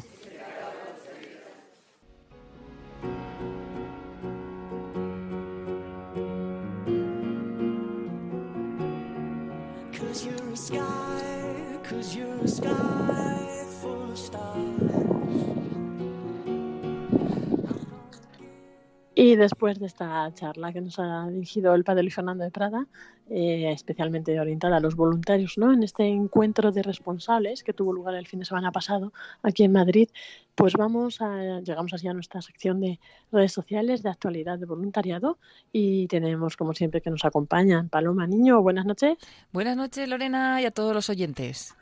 Y 19.17 19.37
después 19.37 19.79
de 19.79 19.85
esta 19.85 20.29
charla 20.33 20.73
que 20.73 20.81
nos 20.81 20.99
ha 20.99 21.27
dirigido 21.29 21.73
el 21.73 21.85
padre 21.85 22.03
Luis 22.03 22.13
Fernando 22.13 22.43
de 22.43 22.51
Prada, 22.51 22.85
eh, 23.29 23.71
especialmente 23.71 24.37
orientada 24.37 24.77
a 24.77 24.79
los 24.81 24.95
voluntarios, 24.95 25.57
¿no? 25.57 25.71
En 25.71 25.83
este 25.83 26.05
encuentro 26.05 26.73
de 26.73 26.83
responsables 26.83 27.63
que 27.63 27.71
tuvo 27.71 27.93
lugar 27.93 28.15
el 28.15 28.27
fin 28.27 28.39
de 28.39 28.45
semana 28.45 28.73
pasado 28.73 29.13
aquí 29.41 29.63
en 29.63 29.71
Madrid, 29.71 30.09
pues 30.53 30.73
vamos 30.73 31.21
a, 31.21 31.61
llegamos 31.61 31.93
así 31.93 32.09
a 32.09 32.13
nuestra 32.13 32.41
sección 32.41 32.81
de 32.81 32.99
redes 33.31 33.53
sociales 33.53 34.03
de 34.03 34.09
actualidad 34.09 34.59
de 34.59 34.65
voluntariado 34.65 35.39
y 35.71 36.07
tenemos, 36.07 36.57
como 36.57 36.73
siempre, 36.73 36.99
que 36.99 37.09
nos 37.09 37.23
acompañan 37.23 37.87
Paloma 37.87 38.27
Niño, 38.27 38.61
buenas 38.61 38.85
noches. 38.85 39.17
Buenas 39.53 39.77
noches, 39.77 40.09
Lorena, 40.09 40.61
y 40.61 40.65
a 40.65 40.71
todos 40.71 40.93
los 40.93 41.09
oyentes. 41.09 41.73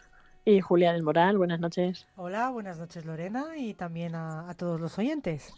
Y 0.46 0.60
Julia 0.60 0.92
del 0.92 1.04
Moral, 1.04 1.38
buenas 1.38 1.60
noches. 1.60 2.06
Hola, 2.18 2.50
buenas 2.50 2.78
noches, 2.78 3.06
Lorena, 3.06 3.58
y 3.58 3.74
también 3.74 4.14
a 4.16 4.54
todos 4.58 4.80
los 4.82 4.98
oyentes. 5.00 5.54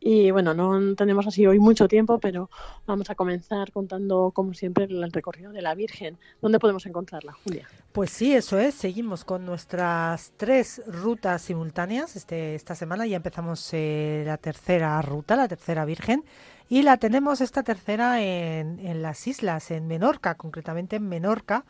Y 0.00 0.30
bueno, 0.30 0.54
no 0.54 0.94
tenemos 0.94 1.26
así 1.26 1.46
hoy 1.46 1.58
mucho 1.58 1.88
tiempo, 1.88 2.18
pero 2.20 2.48
vamos 2.86 3.10
a 3.10 3.14
comenzar 3.14 3.72
contando, 3.72 4.30
como 4.32 4.54
siempre, 4.54 4.84
el 4.84 5.12
recorrido 5.12 5.52
de 5.52 5.60
la 5.60 5.74
Virgen. 5.74 6.18
¿Dónde 6.40 6.60
podemos 6.60 6.86
encontrarla, 6.86 7.32
Julia? 7.44 7.68
Pues 7.92 8.10
sí, 8.10 8.32
eso 8.32 8.58
es. 8.58 8.74
Seguimos 8.76 9.24
con 9.24 9.44
nuestras 9.44 10.32
tres 10.36 10.82
rutas 10.86 11.42
simultáneas. 11.42 12.14
Este, 12.14 12.54
esta 12.54 12.76
semana 12.76 13.06
ya 13.06 13.16
empezamos 13.16 13.68
eh, 13.72 14.22
la 14.24 14.36
tercera 14.36 15.02
ruta, 15.02 15.34
la 15.34 15.48
tercera 15.48 15.84
Virgen. 15.84 16.24
Y 16.68 16.82
la 16.82 16.98
tenemos 16.98 17.40
esta 17.40 17.62
tercera 17.62 18.22
en, 18.22 18.78
en 18.78 19.02
las 19.02 19.26
islas, 19.26 19.70
en 19.72 19.88
Menorca, 19.88 20.36
concretamente 20.36 20.96
en 20.96 21.08
Menorca. 21.08 21.64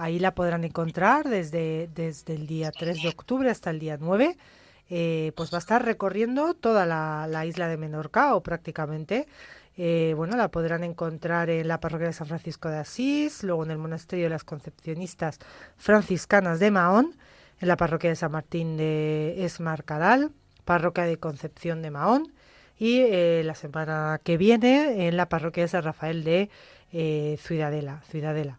Ahí 0.00 0.18
la 0.18 0.34
podrán 0.34 0.64
encontrar 0.64 1.28
desde, 1.28 1.88
desde 1.94 2.34
el 2.34 2.46
día 2.46 2.72
3 2.72 3.02
de 3.02 3.08
octubre 3.08 3.50
hasta 3.50 3.70
el 3.70 3.78
día 3.78 3.98
9 4.00 4.36
eh, 4.92 5.30
pues 5.36 5.52
va 5.52 5.58
a 5.58 5.60
estar 5.60 5.84
recorriendo 5.84 6.52
toda 6.54 6.84
la, 6.84 7.46
isla 7.46 7.68
de 7.68 7.76
Menorca 7.76 8.34
o 8.34 8.42
prácticamente. 8.42 9.28
Eh, 9.76 10.14
bueno, 10.16 10.36
la 10.36 10.50
podrán 10.50 10.82
encontrar 10.82 11.48
en 11.48 11.68
la 11.68 11.78
parroquia 11.78 12.08
de 12.08 12.12
San 12.12 12.26
Francisco 12.26 12.68
de 12.68 12.78
Asís, 12.78 13.44
luego 13.44 13.62
en 13.64 13.70
el 13.70 13.78
monasterio 13.78 14.24
de 14.24 14.30
las 14.30 14.42
Concepcionistas 14.42 15.38
Franciscanas 15.76 16.58
de 16.58 16.72
Mahón, 16.72 17.14
en 17.60 17.68
la 17.68 17.76
parroquia 17.76 18.10
de 18.10 18.16
San 18.16 18.32
Martín 18.32 18.76
de 18.76 19.44
Esmarcadal, 19.44 20.32
parroquia 20.64 21.04
de 21.04 21.18
Concepción 21.18 21.82
de 21.82 21.92
Mahón, 21.92 22.32
y 22.76 22.98
eh, 22.98 23.42
la 23.44 23.54
semana 23.54 24.20
que 24.24 24.36
viene 24.36 25.06
en 25.06 25.16
la 25.16 25.28
parroquia 25.28 25.62
de 25.62 25.68
San 25.68 25.84
Rafael 25.84 26.24
de 26.24 26.50
Ciudadela, 27.38 28.02
Ciudadela. 28.08 28.58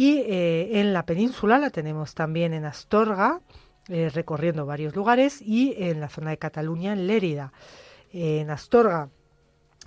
Y 0.00 0.22
en 0.28 0.92
la 0.92 1.04
península 1.04 1.58
la 1.58 1.70
tenemos 1.70 2.14
también 2.14 2.54
en 2.54 2.64
Astorga, 2.64 3.40
eh, 3.88 4.10
recorriendo 4.14 4.64
varios 4.64 4.94
lugares 4.94 5.42
y 5.42 5.74
en 5.76 5.98
la 5.98 6.08
zona 6.08 6.30
de 6.30 6.38
Cataluña, 6.38 6.92
en 6.92 7.08
Lérida. 7.08 7.52
en 8.12 8.48
Astorga, 8.48 9.08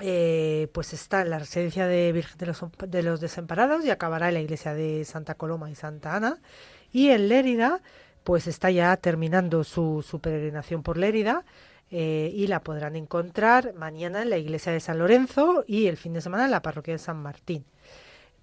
eh, 0.01 0.67
pues 0.73 0.91
está 0.91 1.23
la 1.23 1.39
residencia 1.39 1.87
de 1.87 2.11
Virgen 2.11 2.37
de 2.39 2.45
los, 2.47 2.65
de 2.87 3.03
los 3.03 3.21
Desamparados 3.21 3.85
y 3.85 3.89
acabará 3.89 4.27
en 4.27 4.33
la 4.33 4.41
iglesia 4.41 4.73
de 4.73 5.05
Santa 5.05 5.35
Coloma 5.35 5.71
y 5.71 5.75
Santa 5.75 6.15
Ana. 6.15 6.41
Y 6.91 7.09
en 7.11 7.29
Lérida, 7.29 7.81
pues 8.25 8.47
está 8.47 8.69
ya 8.69 8.97
terminando 8.97 9.63
su, 9.63 10.03
su 10.05 10.19
peregrinación 10.19 10.83
por 10.83 10.97
Lérida. 10.97 11.45
Eh, 11.93 12.31
y 12.33 12.47
la 12.47 12.61
podrán 12.61 12.95
encontrar 12.95 13.73
mañana 13.75 14.21
en 14.21 14.29
la 14.29 14.37
iglesia 14.37 14.71
de 14.71 14.79
San 14.79 14.97
Lorenzo 14.97 15.65
y 15.67 15.87
el 15.87 15.97
fin 15.97 16.13
de 16.13 16.21
semana 16.21 16.45
en 16.45 16.51
la 16.51 16.61
parroquia 16.61 16.93
de 16.93 16.99
San 16.99 17.17
Martín. 17.17 17.65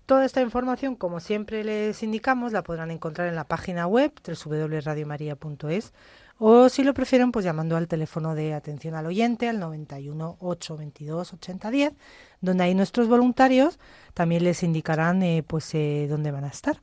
Toda 0.08 0.24
esta 0.24 0.40
información, 0.40 0.96
como 0.96 1.20
siempre 1.20 1.62
les 1.62 2.02
indicamos, 2.02 2.52
la 2.52 2.62
podrán 2.62 2.90
encontrar 2.90 3.28
en 3.28 3.34
la 3.34 3.44
página 3.44 3.86
web 3.86 4.10
www.radiomaria.es 4.26 5.92
o 6.38 6.70
si 6.70 6.82
lo 6.82 6.94
prefieren, 6.94 7.30
pues 7.30 7.44
llamando 7.44 7.76
al 7.76 7.88
teléfono 7.88 8.34
de 8.34 8.54
atención 8.54 8.94
al 8.94 9.04
oyente 9.04 9.50
al 9.50 9.60
91 9.60 10.38
822 10.40 11.34
8010, 11.34 11.92
donde 12.40 12.64
ahí 12.64 12.74
nuestros 12.74 13.06
voluntarios 13.06 13.78
también 14.14 14.44
les 14.44 14.62
indicarán 14.62 15.22
eh, 15.22 15.44
pues 15.46 15.74
eh, 15.74 16.06
dónde 16.08 16.30
van 16.30 16.44
a 16.44 16.48
estar. 16.48 16.80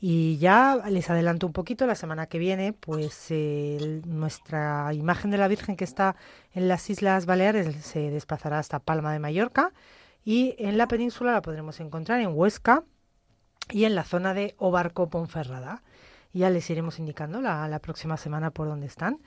Y 0.00 0.38
ya 0.38 0.82
les 0.88 1.10
adelanto 1.10 1.46
un 1.46 1.52
poquito, 1.52 1.86
la 1.86 1.94
semana 1.94 2.28
que 2.28 2.38
viene, 2.38 2.72
pues 2.72 3.28
nuestra 4.06 4.90
imagen 4.94 5.30
de 5.30 5.36
la 5.36 5.48
Virgen 5.48 5.76
que 5.76 5.84
está 5.84 6.16
en 6.54 6.68
las 6.68 6.88
Islas 6.88 7.26
Baleares 7.26 7.76
se 7.84 8.10
desplazará 8.10 8.58
hasta 8.58 8.78
Palma 8.78 9.12
de 9.12 9.18
Mallorca 9.18 9.74
y 10.24 10.54
en 10.58 10.78
la 10.78 10.88
península 10.88 11.32
la 11.32 11.42
podremos 11.42 11.80
encontrar 11.80 12.20
en 12.20 12.32
Huesca 12.34 12.84
y 13.70 13.84
en 13.84 13.94
la 13.94 14.04
zona 14.04 14.34
de 14.34 14.54
Obarco 14.58 15.08
Ponferrada. 15.08 15.82
Ya 16.32 16.50
les 16.50 16.68
iremos 16.70 16.98
indicando 16.98 17.40
la, 17.40 17.68
la 17.68 17.78
próxima 17.78 18.16
semana 18.16 18.50
por 18.50 18.66
dónde 18.66 18.86
están 18.86 19.20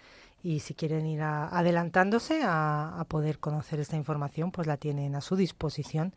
y 0.44 0.60
si 0.60 0.74
quieren 0.74 1.06
ir 1.06 1.22
adelantándose 1.22 2.42
a, 2.44 3.06
poder 3.10 3.40
conocer 3.40 3.80
esta 3.80 3.96
información, 3.96 4.52
pues 4.52 4.68
la 4.68 4.78
tienen 4.78 5.16
a 5.16 5.22
su 5.22 5.36
disposición, 5.36 6.14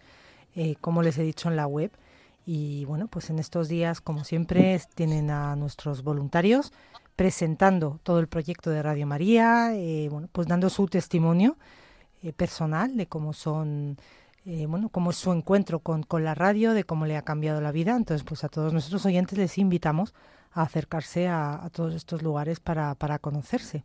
eh, 0.55 0.77
como 0.81 1.03
les 1.03 1.19
he 1.19 1.23
dicho 1.23 1.49
en 1.49 1.57
la 1.57 1.67
web. 1.67 1.91
Y 2.47 2.85
bueno, 2.85 3.07
pues 3.07 3.31
en 3.31 3.39
estos 3.39 3.69
días, 3.69 4.01
como 4.01 4.25
siempre, 4.25 4.81
tienen 4.95 5.31
a 5.31 5.57
nuestros 5.57 6.03
voluntarios 6.03 6.73
presentando 7.17 8.01
todo 8.03 8.19
el 8.19 8.29
proyecto 8.29 8.71
de 8.71 8.83
Radio 8.83 9.07
María, 9.07 9.75
eh, 9.75 10.09
bueno, 10.11 10.29
pues 10.33 10.49
dando 10.49 10.71
su 10.71 10.87
testimonio 10.87 11.57
eh, 12.23 12.33
personal 12.33 12.97
de 12.97 13.07
cómo 13.07 13.33
son 13.33 13.99
eh, 14.47 14.67
bueno, 14.67 14.89
cómo 14.89 15.11
es 15.11 15.17
su 15.17 15.33
encuentro 15.33 15.81
con, 15.81 16.03
con, 16.03 16.25
la 16.25 16.35
radio, 16.35 16.73
de 16.73 16.85
cómo 16.85 17.07
le 17.07 17.17
ha 17.17 17.23
cambiado 17.23 17.61
la 17.61 17.73
vida. 17.73 17.95
Entonces, 17.97 18.25
pues 18.25 18.43
a 18.45 18.49
todos 18.49 18.73
nuestros 18.73 19.05
oyentes 19.05 19.39
les 19.39 19.59
invitamos 19.59 20.15
a 20.53 20.63
acercarse 20.63 21.29
a, 21.29 21.69
todos 21.73 21.95
estos 21.95 22.23
lugares 22.23 22.61
para, 22.61 22.95
para 22.95 23.19
conocerse. 23.19 23.85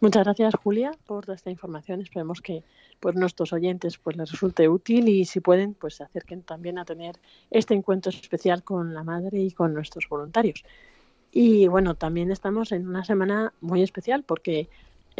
Muchas 0.00 0.24
gracias, 0.24 0.54
Julia, 0.62 0.92
por 1.06 1.26
toda 1.26 1.34
esta 1.34 1.50
información. 1.50 2.00
Esperemos 2.00 2.40
que 2.40 2.64
pues, 3.00 3.14
nuestros 3.16 3.52
oyentes 3.52 3.98
pues, 3.98 4.16
les 4.16 4.30
resulte 4.30 4.68
útil 4.68 5.08
y 5.08 5.24
si 5.24 5.40
pueden, 5.40 5.74
pues 5.74 5.96
se 5.96 6.04
acerquen 6.04 6.42
también 6.42 6.78
a 6.78 6.84
tener 6.84 7.16
este 7.50 7.74
encuentro 7.74 8.10
especial 8.10 8.62
con 8.62 8.94
la 8.94 9.02
madre 9.02 9.40
y 9.40 9.50
con 9.50 9.74
nuestros 9.74 10.08
voluntarios. 10.08 10.64
Y 11.32 11.68
bueno, 11.68 11.94
también 11.94 12.30
estamos 12.30 12.72
en 12.72 12.88
una 12.88 13.04
semana 13.04 13.52
muy 13.60 13.82
especial 13.82 14.24
porque 14.24 14.68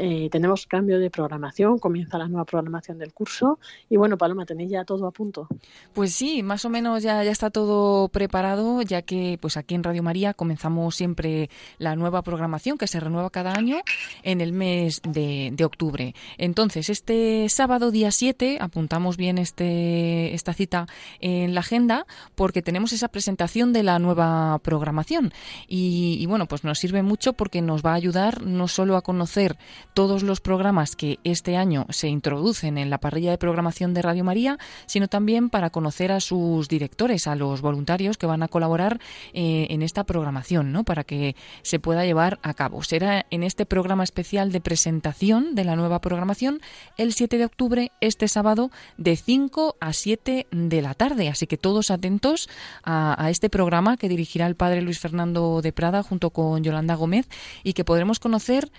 eh, 0.03 0.31
tenemos 0.31 0.67
cambio 0.67 0.99
de 0.99 1.11
programación, 1.11 1.79
comienza 1.79 2.17
la 2.17 2.27
nueva 2.27 2.47
programación 2.47 2.97
del 2.99 3.13
curso 3.13 3.59
y 3.91 3.99
bueno, 3.99 4.17
Paloma, 4.17 4.47
tenéis 4.47 4.71
ya 4.71 4.85
todo 4.85 5.07
a 5.07 5.11
punto. 5.11 5.47
Pues 5.93 6.15
sí, 6.15 6.43
más 6.43 6.65
o 6.65 6.71
menos 6.71 7.03
ya, 7.03 7.23
ya 7.23 7.31
está 7.31 7.51
todo 7.51 8.09
preparado, 8.09 8.81
ya 8.81 9.03
que 9.03 9.37
pues 9.43 9.59
aquí 9.59 9.75
en 9.75 9.85
Radio 9.85 10.03
María 10.03 10.33
comenzamos 10.33 10.95
siempre 10.95 11.51
la 11.77 11.97
nueva 11.97 12.23
programación 12.23 12.79
que 12.79 12.87
se 12.87 12.99
renueva 12.99 13.29
cada 13.29 13.53
año 13.53 13.77
en 14.23 14.41
el 14.41 14.55
mes 14.55 15.03
de, 15.03 15.55
octubre. 15.61 16.15
Entonces, 16.39 16.89
este 16.89 17.47
sábado 17.51 17.91
día 17.91 18.11
7, 18.11 18.57
apuntamos 18.59 19.19
bien 19.19 19.37
este, 19.37 20.33
esta 20.35 20.55
cita 20.55 20.87
en 21.21 21.55
la 21.55 21.61
agenda 21.61 22.07
porque 22.35 22.63
tenemos 22.63 22.95
esa 22.95 23.09
presentación 23.09 23.75
de 23.75 23.83
la 23.83 23.99
nueva 23.99 24.59
programación 24.61 25.35
y, 25.69 26.17
y 26.19 26.25
bueno, 26.25 26.47
pues 26.47 26.65
nos 26.65 26.79
sirve 26.79 27.03
mucho 27.03 27.35
porque 27.35 27.61
nos 27.61 27.85
va 27.85 27.91
a 27.91 27.97
ayudar 27.97 28.43
no 28.43 28.67
solo 28.67 28.97
a 28.97 29.03
conocer 29.03 29.59
todos 29.95 30.23
los 30.23 30.41
programas 30.41 30.97
que 30.97 31.19
este 31.25 31.57
año 31.57 31.87
se 31.91 32.09
introducen 32.09 32.79
en 32.79 32.91
la 32.91 32.99
parrilla 32.99 33.31
de 33.31 33.39
programación 33.39 33.95
de 33.95 34.03
Radio 34.03 34.25
María, 34.25 34.59
sino 34.87 35.09
también 35.09 35.51
para 35.51 35.71
conocer 35.71 36.13
a 36.13 36.21
sus 36.21 36.69
directores, 36.69 37.27
a 37.27 37.35
los 37.35 37.61
voluntarios 37.61 38.19
que 38.19 38.27
van 38.27 38.43
a 38.43 38.49
colaborar 38.49 39.01
eh, 39.33 39.67
en 39.71 39.83
esta 39.83 40.05
programación, 40.05 40.73
¿no? 40.73 40.85
para 40.85 41.05
que 41.05 41.37
se 41.63 41.79
pueda 41.79 42.05
llevar 42.05 42.39
a 42.43 42.55
cabo. 42.55 42.83
Será 42.83 43.27
en 43.31 43.43
este 43.43 43.67
programa 43.67 44.05
especial 44.05 44.53
de 44.53 44.61
presentación 44.61 45.55
de 45.55 45.65
la 45.65 45.77
nueva 45.77 46.01
programación 46.01 46.61
el 46.97 47.13
7 47.13 47.39
de 47.39 47.45
octubre, 47.45 47.93
este 48.01 48.29
sábado, 48.29 48.71
de 48.97 49.17
5 49.17 49.77
a 49.81 49.93
7 49.93 50.47
de 50.51 50.83
la 50.83 50.95
tarde. 50.95 51.29
Así 51.29 51.47
que 51.47 51.57
todos 51.57 51.91
atentos 51.91 52.49
a, 52.83 53.23
a 53.23 53.31
este 53.31 53.51
programa 53.51 53.97
que 53.97 54.09
dirigirá 54.09 54.47
el 54.47 54.57
padre 54.57 54.83
Luis 54.83 54.99
Fernando 54.99 55.63
de 55.63 55.73
Prada 55.73 56.03
junto 56.03 56.31
con 56.31 56.63
Yolanda 56.63 56.95
Gómez 56.95 57.29
y 57.63 57.73
que 57.73 57.85
podremos 57.85 58.21
conocer 58.21 58.71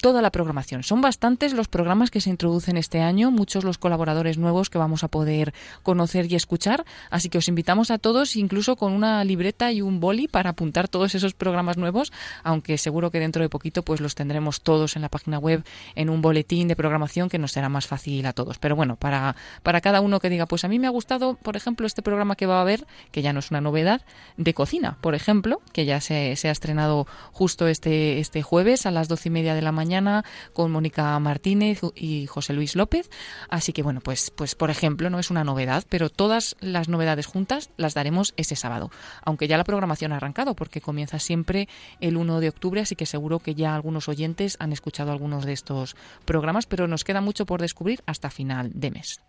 toda 0.00 0.22
la 0.22 0.30
programación. 0.30 0.82
Son 0.82 1.00
bastantes 1.00 1.52
los 1.52 1.68
programas 1.68 2.10
que 2.10 2.20
se 2.20 2.30
introducen 2.30 2.76
este 2.76 3.00
año, 3.00 3.30
muchos 3.30 3.64
los 3.64 3.78
colaboradores 3.78 4.38
nuevos 4.38 4.70
que 4.70 4.78
vamos 4.78 5.04
a 5.04 5.08
poder 5.08 5.52
conocer 5.82 6.30
y 6.30 6.34
escuchar, 6.34 6.84
así 7.10 7.28
que 7.28 7.38
os 7.38 7.48
invitamos 7.48 7.90
a 7.90 7.98
todos, 7.98 8.36
incluso 8.36 8.76
con 8.76 8.92
una 8.92 9.24
libreta 9.24 9.72
y 9.72 9.82
un 9.82 10.00
boli 10.00 10.28
para 10.28 10.50
apuntar 10.50 10.88
todos 10.88 11.14
esos 11.14 11.34
programas 11.34 11.76
nuevos, 11.76 12.12
aunque 12.42 12.78
seguro 12.78 13.10
que 13.10 13.20
dentro 13.20 13.42
de 13.42 13.48
poquito 13.48 13.82
pues 13.82 14.00
los 14.00 14.14
tendremos 14.14 14.62
todos 14.62 14.96
en 14.96 15.02
la 15.02 15.08
página 15.08 15.38
web 15.38 15.64
en 15.94 16.10
un 16.10 16.22
boletín 16.22 16.68
de 16.68 16.76
programación 16.76 17.28
que 17.28 17.38
nos 17.38 17.52
será 17.52 17.68
más 17.68 17.86
fácil 17.86 18.24
a 18.26 18.32
todos. 18.32 18.58
Pero 18.58 18.76
bueno, 18.76 18.96
para, 18.96 19.36
para 19.62 19.80
cada 19.80 20.00
uno 20.00 20.20
que 20.20 20.30
diga, 20.30 20.46
pues 20.46 20.64
a 20.64 20.68
mí 20.68 20.78
me 20.78 20.86
ha 20.86 20.90
gustado, 20.90 21.34
por 21.34 21.56
ejemplo, 21.56 21.86
este 21.86 22.02
programa 22.02 22.36
que 22.36 22.46
va 22.46 22.58
a 22.58 22.62
haber, 22.62 22.86
que 23.10 23.22
ya 23.22 23.32
no 23.32 23.40
es 23.40 23.50
una 23.50 23.60
novedad, 23.60 24.02
de 24.36 24.54
cocina, 24.54 24.98
por 25.00 25.14
ejemplo, 25.14 25.60
que 25.72 25.84
ya 25.84 26.00
se, 26.00 26.36
se 26.36 26.48
ha 26.48 26.52
estrenado 26.52 27.06
justo 27.32 27.68
este, 27.68 28.18
este 28.20 28.42
jueves 28.42 28.86
a 28.86 28.90
las 28.90 29.08
doce 29.08 29.28
y 29.28 29.32
media 29.32 29.54
de 29.54 29.62
la 29.62 29.72
mañana 29.74 30.24
con 30.54 30.72
Mónica 30.72 31.18
Martínez 31.18 31.80
y 31.94 32.26
José 32.26 32.54
Luis 32.54 32.76
López. 32.76 33.10
Así 33.50 33.72
que 33.72 33.82
bueno, 33.82 34.00
pues, 34.00 34.30
pues 34.30 34.54
por 34.54 34.70
ejemplo, 34.70 35.10
no 35.10 35.18
es 35.18 35.30
una 35.30 35.44
novedad, 35.44 35.84
pero 35.88 36.08
todas 36.08 36.56
las 36.60 36.88
novedades 36.88 37.26
juntas 37.26 37.70
las 37.76 37.94
daremos 37.94 38.32
ese 38.36 38.56
sábado. 38.56 38.90
Aunque 39.22 39.48
ya 39.48 39.58
la 39.58 39.64
programación 39.64 40.12
ha 40.12 40.16
arrancado, 40.16 40.54
porque 40.54 40.80
comienza 40.80 41.18
siempre 41.18 41.68
el 42.00 42.16
1 42.16 42.40
de 42.40 42.48
octubre, 42.48 42.80
así 42.80 42.96
que 42.96 43.06
seguro 43.06 43.40
que 43.40 43.54
ya 43.54 43.74
algunos 43.74 44.08
oyentes 44.08 44.56
han 44.60 44.72
escuchado 44.72 45.12
algunos 45.12 45.44
de 45.44 45.52
estos 45.52 45.96
programas, 46.24 46.66
pero 46.66 46.88
nos 46.88 47.04
queda 47.04 47.20
mucho 47.20 47.46
por 47.46 47.60
descubrir 47.60 48.02
hasta 48.06 48.30
final 48.30 48.70
de 48.74 48.90
mes. 48.90 49.20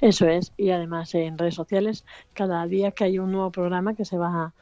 Eso 0.00 0.26
es, 0.26 0.52
y 0.56 0.70
además 0.70 1.14
en 1.14 1.38
redes 1.38 1.54
sociales, 1.54 2.04
cada 2.34 2.66
día 2.66 2.90
que 2.90 3.04
hay 3.04 3.18
un 3.20 3.30
nuevo 3.30 3.52
programa 3.52 3.94
que 3.94 4.04
se 4.04 4.18
va 4.18 4.28
a, 4.28 4.52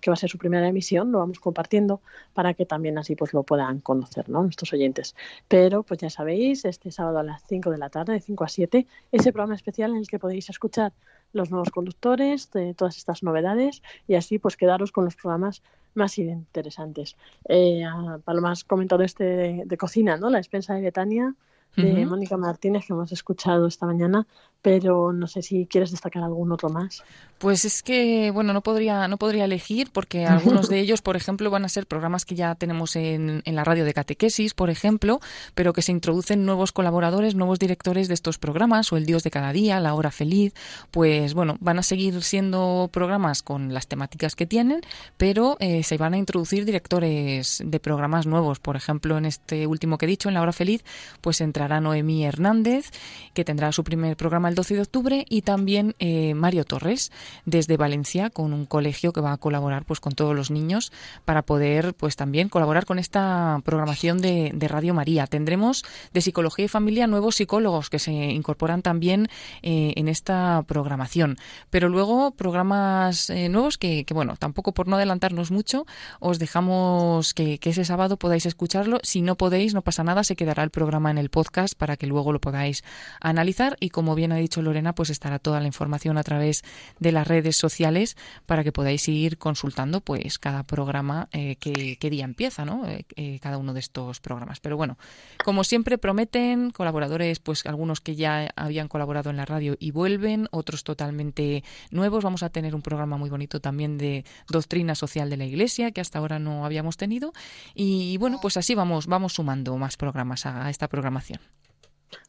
que 0.00 0.10
va 0.10 0.14
a 0.14 0.16
ser 0.16 0.28
su 0.28 0.38
primera 0.38 0.68
emisión, 0.68 1.12
lo 1.12 1.18
vamos 1.18 1.40
compartiendo 1.40 2.00
para 2.34 2.54
que 2.54 2.66
también 2.66 2.98
así 2.98 3.16
pues 3.16 3.32
lo 3.32 3.42
puedan 3.42 3.80
conocer, 3.80 4.28
¿no? 4.28 4.42
Nuestros 4.42 4.72
oyentes. 4.72 5.14
Pero 5.48 5.82
pues 5.82 6.00
ya 6.00 6.10
sabéis, 6.10 6.64
este 6.64 6.90
sábado 6.90 7.18
a 7.18 7.22
las 7.22 7.42
5 7.46 7.70
de 7.70 7.78
la 7.78 7.88
tarde, 7.88 8.12
de 8.14 8.20
5 8.20 8.44
a 8.44 8.48
7, 8.48 8.86
ese 9.12 9.32
programa 9.32 9.54
especial 9.54 9.92
en 9.92 9.98
el 9.98 10.08
que 10.08 10.18
podéis 10.18 10.50
escuchar 10.50 10.92
los 11.32 11.50
nuevos 11.50 11.70
conductores, 11.70 12.50
de 12.52 12.74
todas 12.74 12.98
estas 12.98 13.22
novedades 13.22 13.82
y 14.06 14.14
así 14.14 14.38
pues 14.38 14.56
quedaros 14.56 14.92
con 14.92 15.04
los 15.04 15.16
programas 15.16 15.62
más 15.94 16.18
interesantes. 16.18 17.16
Eh, 17.48 17.84
Paloma 18.24 18.52
has 18.52 18.64
comentado 18.64 19.02
este 19.02 19.24
de, 19.24 19.62
de, 19.64 19.76
cocina, 19.76 20.16
¿no? 20.16 20.28
La 20.30 20.38
despensa 20.38 20.74
de 20.74 20.82
Betania 20.82 21.34
de 21.76 21.92
uh 21.92 21.96
-huh. 21.96 22.06
Mónica 22.06 22.36
Martínez 22.36 22.84
que 22.86 22.92
hemos 22.92 23.12
escuchado 23.12 23.66
esta 23.66 23.86
mañana, 23.86 24.26
pero 24.62 25.12
no 25.12 25.26
sé 25.26 25.42
si 25.42 25.66
quieres 25.66 25.90
destacar 25.90 26.22
algún 26.22 26.52
otro 26.52 26.68
más. 26.70 27.02
Pues 27.38 27.64
es 27.64 27.82
que, 27.82 28.30
bueno, 28.30 28.52
no 28.52 28.60
podría, 28.60 29.08
no 29.08 29.16
podría 29.16 29.46
elegir 29.46 29.90
porque 29.92 30.26
algunos 30.26 30.68
de 30.68 30.78
ellos, 30.78 31.02
por 31.02 31.16
ejemplo, 31.16 31.50
van 31.50 31.64
a 31.64 31.68
ser 31.68 31.88
programas 31.88 32.24
que 32.24 32.36
ya 32.36 32.54
tenemos 32.54 32.94
en, 32.94 33.42
en, 33.44 33.56
la 33.56 33.64
radio 33.64 33.84
de 33.84 33.92
catequesis, 33.92 34.54
por 34.54 34.70
ejemplo, 34.70 35.18
pero 35.56 35.72
que 35.72 35.82
se 35.82 35.90
introducen 35.90 36.46
nuevos 36.46 36.70
colaboradores, 36.70 37.34
nuevos 37.34 37.58
directores 37.58 38.06
de 38.06 38.14
estos 38.14 38.38
programas, 38.38 38.92
o 38.92 38.96
El 38.96 39.06
Dios 39.06 39.24
de 39.24 39.32
cada 39.32 39.52
día, 39.52 39.80
La 39.80 39.94
Hora 39.94 40.12
Feliz, 40.12 40.54
pues 40.92 41.34
bueno, 41.34 41.56
van 41.58 41.80
a 41.80 41.82
seguir 41.82 42.22
siendo 42.22 42.88
programas 42.92 43.42
con 43.42 43.74
las 43.74 43.88
temáticas 43.88 44.36
que 44.36 44.46
tienen, 44.46 44.82
pero 45.16 45.56
eh, 45.58 45.82
se 45.82 45.98
van 45.98 46.14
a 46.14 46.18
introducir 46.18 46.64
directores 46.64 47.60
de 47.64 47.80
programas 47.80 48.24
nuevos. 48.24 48.60
Por 48.60 48.76
ejemplo, 48.76 49.18
en 49.18 49.24
este 49.24 49.66
último 49.66 49.98
que 49.98 50.06
he 50.06 50.08
dicho, 50.08 50.28
en 50.28 50.34
La 50.34 50.42
Hora 50.42 50.52
Feliz, 50.52 50.84
pues 51.20 51.40
entrará 51.62 51.80
Noemí 51.80 52.24
Hernández, 52.24 52.90
que 53.34 53.44
tendrá 53.44 53.70
su 53.70 53.84
primer 53.84 54.16
programa 54.16 54.48
el 54.48 54.56
12 54.56 54.74
de 54.74 54.80
octubre, 54.80 55.26
y 55.28 55.42
también 55.42 55.94
eh, 56.00 56.34
Mario 56.34 56.64
Torres, 56.64 57.12
desde 57.44 57.76
Valencia, 57.76 58.30
con 58.30 58.52
un 58.52 58.66
colegio 58.66 59.12
que 59.12 59.20
va 59.20 59.30
a 59.30 59.36
colaborar 59.36 59.84
pues 59.84 60.00
con 60.00 60.12
todos 60.12 60.34
los 60.34 60.50
niños 60.50 60.90
para 61.24 61.42
poder 61.42 61.94
pues 61.94 62.16
también 62.16 62.48
colaborar 62.48 62.84
con 62.84 62.98
esta 62.98 63.60
programación 63.64 64.20
de, 64.20 64.50
de 64.52 64.66
Radio 64.66 64.92
María. 64.92 65.28
Tendremos 65.28 65.84
de 66.12 66.20
Psicología 66.20 66.64
y 66.64 66.68
Familia 66.68 67.06
nuevos 67.06 67.36
psicólogos 67.36 67.90
que 67.90 68.00
se 68.00 68.10
incorporan 68.10 68.82
también 68.82 69.28
eh, 69.62 69.92
en 69.94 70.08
esta 70.08 70.64
programación. 70.66 71.36
Pero 71.70 71.88
luego 71.88 72.32
programas 72.32 73.30
eh, 73.30 73.48
nuevos 73.48 73.78
que, 73.78 74.04
que, 74.04 74.14
bueno, 74.14 74.34
tampoco 74.36 74.74
por 74.74 74.88
no 74.88 74.96
adelantarnos 74.96 75.52
mucho, 75.52 75.86
os 76.18 76.40
dejamos 76.40 77.34
que, 77.34 77.58
que 77.58 77.70
ese 77.70 77.84
sábado 77.84 78.16
podáis 78.16 78.46
escucharlo. 78.46 78.98
Si 79.04 79.22
no 79.22 79.36
podéis, 79.36 79.74
no 79.74 79.82
pasa 79.82 80.02
nada, 80.02 80.24
se 80.24 80.34
quedará 80.34 80.64
el 80.64 80.70
programa 80.70 81.12
en 81.12 81.18
el 81.18 81.30
podcast 81.30 81.51
para 81.76 81.96
que 81.96 82.06
luego 82.06 82.32
lo 82.32 82.40
podáis 82.40 82.82
analizar 83.20 83.76
y 83.78 83.90
como 83.90 84.14
bien 84.14 84.32
ha 84.32 84.36
dicho 84.36 84.62
Lorena, 84.62 84.94
pues 84.94 85.10
estará 85.10 85.38
toda 85.38 85.60
la 85.60 85.66
información 85.66 86.16
a 86.18 86.22
través 86.22 86.64
de 86.98 87.12
las 87.12 87.26
redes 87.26 87.56
sociales 87.56 88.16
para 88.46 88.64
que 88.64 88.72
podáis 88.72 89.06
ir 89.08 89.38
consultando 89.38 90.00
pues 90.00 90.38
cada 90.38 90.62
programa 90.62 91.28
eh, 91.32 91.56
que, 91.56 91.96
que, 91.98 92.10
día 92.10 92.24
empieza, 92.24 92.64
¿no? 92.64 92.86
Eh, 92.86 93.04
eh, 93.16 93.38
cada 93.40 93.58
uno 93.58 93.74
de 93.74 93.80
estos 93.80 94.20
programas. 94.20 94.60
Pero 94.60 94.76
bueno, 94.76 94.96
como 95.44 95.62
siempre 95.62 95.98
prometen 95.98 96.70
colaboradores, 96.70 97.38
pues 97.38 97.66
algunos 97.66 98.00
que 98.00 98.16
ya 98.16 98.50
habían 98.56 98.88
colaborado 98.88 99.30
en 99.30 99.36
la 99.36 99.44
radio 99.44 99.76
y 99.78 99.90
vuelven, 99.90 100.48
otros 100.50 100.84
totalmente 100.84 101.64
nuevos. 101.90 102.24
Vamos 102.24 102.42
a 102.42 102.48
tener 102.48 102.74
un 102.74 102.82
programa 102.82 103.16
muy 103.18 103.30
bonito 103.30 103.60
también 103.60 103.98
de 103.98 104.24
doctrina 104.48 104.94
social 104.94 105.28
de 105.28 105.36
la 105.36 105.44
Iglesia 105.44 105.90
que 105.90 106.00
hasta 106.00 106.18
ahora 106.18 106.38
no 106.38 106.64
habíamos 106.64 106.96
tenido 106.96 107.32
y 107.74 108.16
bueno, 108.16 108.38
pues 108.40 108.56
así 108.56 108.74
vamos 108.74 109.06
vamos 109.06 109.34
sumando 109.34 109.76
más 109.76 109.96
programas 109.96 110.46
a 110.46 110.70
esta 110.70 110.88
programación. 110.88 111.41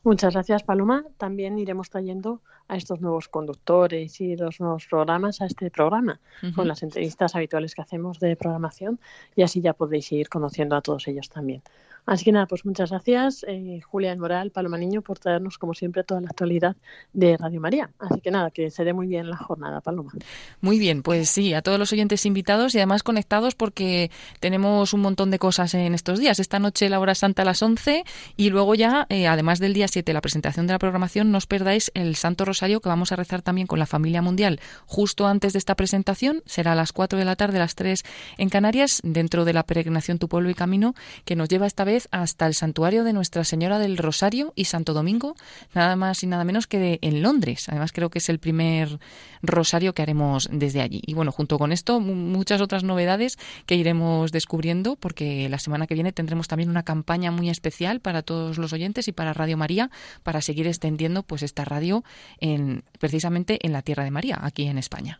Muchas 0.03 0.33
gracias, 0.33 0.63
Paloma. 0.63 1.05
También 1.17 1.57
iremos 1.59 1.89
trayendo 1.89 2.41
a 2.67 2.75
estos 2.77 3.01
nuevos 3.01 3.27
conductores 3.27 4.19
y 4.21 4.35
los 4.35 4.59
nuevos 4.59 4.85
programas 4.87 5.41
a 5.41 5.45
este 5.45 5.69
programa, 5.69 6.19
uh 6.41 6.47
-huh. 6.47 6.55
con 6.55 6.67
las 6.67 6.83
entrevistas 6.83 7.35
habituales 7.35 7.75
que 7.75 7.81
hacemos 7.81 8.19
de 8.19 8.35
programación, 8.35 8.99
y 9.35 9.43
así 9.43 9.61
ya 9.61 9.73
podéis 9.73 10.11
ir 10.11 10.29
conociendo 10.29 10.75
a 10.75 10.81
todos 10.81 11.07
ellos 11.07 11.29
también. 11.29 11.61
Así 12.05 12.25
que 12.25 12.33
nada, 12.33 12.47
pues 12.47 12.65
muchas 12.65 12.89
gracias, 12.89 13.45
eh, 13.47 13.79
Julián 13.81 14.19
Moral, 14.19 14.51
Paloma 14.51 14.77
Niño, 14.77 15.01
por 15.01 15.19
traernos, 15.19 15.57
como 15.57 15.73
siempre, 15.73 16.03
toda 16.03 16.19
la 16.19 16.27
actualidad 16.27 16.75
de 17.13 17.37
Radio 17.37 17.61
María. 17.61 17.91
Así 17.97 18.19
que 18.19 18.29
nada, 18.29 18.51
que 18.51 18.69
se 18.71 18.83
dé 18.83 18.91
muy 18.91 19.07
bien 19.07 19.29
la 19.29 19.37
jornada, 19.37 19.79
Paloma. 19.79 20.11
Muy 20.59 20.79
bien, 20.79 21.01
pues 21.01 21.29
sí, 21.29 21.53
a 21.53 21.61
todos 21.61 21.79
los 21.79 21.93
oyentes 21.93 22.25
invitados 22.25 22.75
y 22.75 22.79
además 22.79 23.03
conectados 23.03 23.55
porque 23.55 24.11
tenemos 24.41 24.93
un 24.93 24.99
montón 24.99 25.31
de 25.31 25.39
cosas 25.39 25.73
en 25.75 25.93
estos 25.93 26.19
días. 26.19 26.39
Esta 26.39 26.59
noche 26.59 26.89
la 26.89 26.99
hora 26.99 27.15
santa 27.15 27.43
a 27.43 27.45
las 27.45 27.61
11 27.61 28.03
y 28.35 28.49
luego 28.49 28.75
ya, 28.75 29.05
eh, 29.09 29.27
además 29.27 29.59
del 29.59 29.73
día 29.73 29.87
7, 29.87 30.11
la 30.11 30.21
presentación 30.21 30.67
de 30.67 30.73
la 30.73 30.79
programación, 30.79 31.31
no 31.31 31.37
os 31.37 31.47
perdáis 31.47 31.89
el 31.93 32.15
Santo 32.15 32.43
Rosario 32.43 32.81
que 32.81 32.89
vamos 32.89 33.13
a 33.13 33.15
rezar 33.15 33.41
también 33.41 33.65
con 33.65 33.79
la 33.79 33.85
familia 33.85 34.21
mundial 34.21 34.59
justo 34.85 35.25
antes 35.25 35.53
de 35.53 35.59
esta 35.59 35.75
presentación. 35.75 36.43
Será 36.45 36.73
a 36.73 36.75
las 36.75 36.91
4 36.91 37.17
de 37.17 37.25
la 37.25 37.37
tarde, 37.37 37.57
a 37.57 37.61
las 37.61 37.75
3 37.75 38.03
en 38.37 38.49
Canarias, 38.49 38.99
dentro 39.03 39.45
de 39.45 39.53
la 39.53 39.63
peregrinación 39.63 40.19
Tu 40.19 40.27
Pueblo 40.27 40.49
y 40.49 40.53
Camino, 40.53 40.95
que 41.23 41.37
nos 41.37 41.47
lleva 41.47 41.65
esta 41.65 41.85
vez 41.85 41.92
hasta 42.11 42.47
el 42.47 42.53
santuario 42.53 43.03
de 43.03 43.13
Nuestra 43.13 43.43
Señora 43.43 43.79
del 43.79 43.97
Rosario 43.97 44.53
y 44.55 44.65
Santo 44.65 44.93
Domingo, 44.93 45.35
nada 45.73 45.95
más 45.95 46.23
y 46.23 46.27
nada 46.27 46.43
menos 46.43 46.67
que 46.67 46.99
en 47.01 47.21
Londres. 47.21 47.67
Además 47.69 47.91
creo 47.91 48.09
que 48.09 48.19
es 48.19 48.29
el 48.29 48.39
primer 48.39 48.99
rosario 49.41 49.93
que 49.93 50.01
haremos 50.01 50.49
desde 50.51 50.81
allí. 50.81 51.01
Y 51.05 51.13
bueno, 51.13 51.31
junto 51.31 51.57
con 51.57 51.71
esto, 51.71 51.99
muchas 51.99 52.61
otras 52.61 52.83
novedades 52.83 53.37
que 53.65 53.75
iremos 53.75 54.31
descubriendo, 54.31 54.95
porque 54.95 55.49
la 55.49 55.59
semana 55.59 55.87
que 55.87 55.93
viene 55.93 56.11
tendremos 56.11 56.47
también 56.47 56.69
una 56.69 56.83
campaña 56.83 57.31
muy 57.31 57.49
especial 57.49 57.99
para 57.99 58.21
todos 58.21 58.57
los 58.57 58.73
oyentes 58.73 59.07
y 59.07 59.11
para 59.11 59.33
Radio 59.33 59.57
María, 59.57 59.89
para 60.23 60.41
seguir 60.41 60.67
extendiendo 60.67 61.23
pues 61.23 61.43
esta 61.43 61.65
radio 61.65 62.03
en, 62.39 62.83
precisamente 62.99 63.59
en 63.65 63.73
la 63.73 63.81
Tierra 63.81 64.03
de 64.03 64.11
María, 64.11 64.39
aquí 64.41 64.67
en 64.67 64.77
España. 64.77 65.19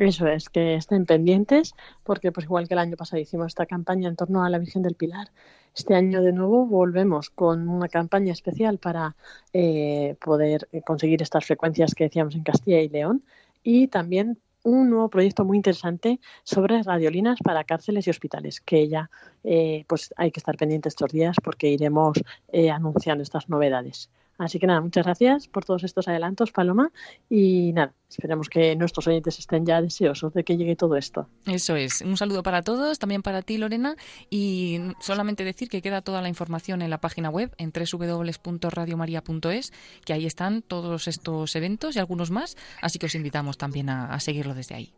Eso 0.00 0.26
es, 0.26 0.48
que 0.48 0.76
estén 0.76 1.04
pendientes, 1.04 1.74
porque 2.04 2.32
pues 2.32 2.44
igual 2.44 2.66
que 2.66 2.72
el 2.72 2.80
año 2.80 2.96
pasado 2.96 3.20
hicimos 3.20 3.48
esta 3.48 3.66
campaña 3.66 4.08
en 4.08 4.16
torno 4.16 4.42
a 4.42 4.48
la 4.48 4.58
Virgen 4.58 4.80
del 4.80 4.94
Pilar, 4.94 5.28
este 5.74 5.94
año 5.94 6.22
de 6.22 6.32
nuevo 6.32 6.66
volvemos 6.66 7.30
con 7.30 7.68
una 7.68 7.88
campaña 7.88 8.32
especial 8.32 8.78
para 8.78 9.16
eh, 9.52 10.16
poder 10.24 10.68
conseguir 10.84 11.22
estas 11.22 11.46
frecuencias 11.46 11.94
que 11.94 12.04
decíamos 12.04 12.34
en 12.34 12.42
Castilla 12.42 12.80
y 12.80 12.88
León 12.88 13.24
y 13.62 13.88
también 13.88 14.38
un 14.62 14.90
nuevo 14.90 15.08
proyecto 15.08 15.44
muy 15.44 15.56
interesante 15.56 16.20
sobre 16.44 16.82
radiolinas 16.82 17.38
para 17.42 17.64
cárceles 17.64 18.06
y 18.06 18.10
hospitales, 18.10 18.60
que 18.60 18.88
ya 18.88 19.10
eh, 19.44 19.84
pues 19.88 20.12
hay 20.16 20.30
que 20.30 20.40
estar 20.40 20.56
pendientes 20.56 20.92
estos 20.92 21.12
días 21.12 21.36
porque 21.42 21.68
iremos 21.68 22.18
eh, 22.52 22.70
anunciando 22.70 23.22
estas 23.22 23.48
novedades. 23.48 24.10
Así 24.40 24.58
que 24.58 24.66
nada, 24.66 24.80
muchas 24.80 25.04
gracias 25.04 25.46
por 25.48 25.66
todos 25.66 25.84
estos 25.84 26.08
adelantos, 26.08 26.50
Paloma. 26.50 26.90
Y 27.28 27.74
nada, 27.74 27.92
esperemos 28.08 28.48
que 28.48 28.74
nuestros 28.74 29.06
oyentes 29.06 29.38
estén 29.38 29.66
ya 29.66 29.82
deseosos 29.82 30.32
de 30.32 30.44
que 30.44 30.56
llegue 30.56 30.76
todo 30.76 30.96
esto. 30.96 31.28
Eso 31.44 31.76
es. 31.76 32.00
Un 32.00 32.16
saludo 32.16 32.42
para 32.42 32.62
todos, 32.62 32.98
también 32.98 33.20
para 33.20 33.42
ti, 33.42 33.58
Lorena. 33.58 33.96
Y 34.30 34.80
solamente 34.98 35.44
decir 35.44 35.68
que 35.68 35.82
queda 35.82 36.00
toda 36.00 36.22
la 36.22 36.30
información 36.30 36.80
en 36.80 36.88
la 36.88 37.02
página 37.02 37.28
web, 37.28 37.54
en 37.58 37.70
www.radiomaria.es, 37.70 39.72
que 40.06 40.12
ahí 40.14 40.24
están 40.24 40.62
todos 40.62 41.06
estos 41.06 41.54
eventos 41.54 41.96
y 41.96 41.98
algunos 41.98 42.30
más. 42.30 42.56
Así 42.80 42.98
que 42.98 43.04
os 43.06 43.14
invitamos 43.14 43.58
también 43.58 43.90
a, 43.90 44.06
a 44.06 44.20
seguirlo 44.20 44.54
desde 44.54 44.74
ahí. 44.74 44.94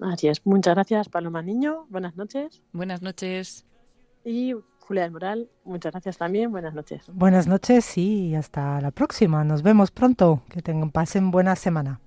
Así 0.00 0.28
es. 0.28 0.46
Muchas 0.46 0.76
gracias, 0.76 1.08
Paloma 1.08 1.42
Niño. 1.42 1.86
Buenas 1.88 2.16
noches. 2.16 2.62
Buenas 2.72 3.02
noches. 3.02 3.66
Y 4.24 4.54
Julia 4.86 5.02
del 5.02 5.12
Moral, 5.12 5.48
muchas 5.64 5.92
gracias 5.92 6.16
también. 6.16 6.52
Buenas 6.52 6.72
noches. 6.72 7.02
Buenas 7.12 7.48
noches 7.48 7.98
y 7.98 8.36
hasta 8.36 8.80
la 8.80 8.92
próxima. 8.92 9.42
Nos 9.42 9.62
vemos 9.62 9.90
pronto. 9.90 10.42
Que 10.48 10.62
tengan, 10.62 10.90
pasen 10.90 11.32
buena 11.32 11.56
semana. 11.56 12.00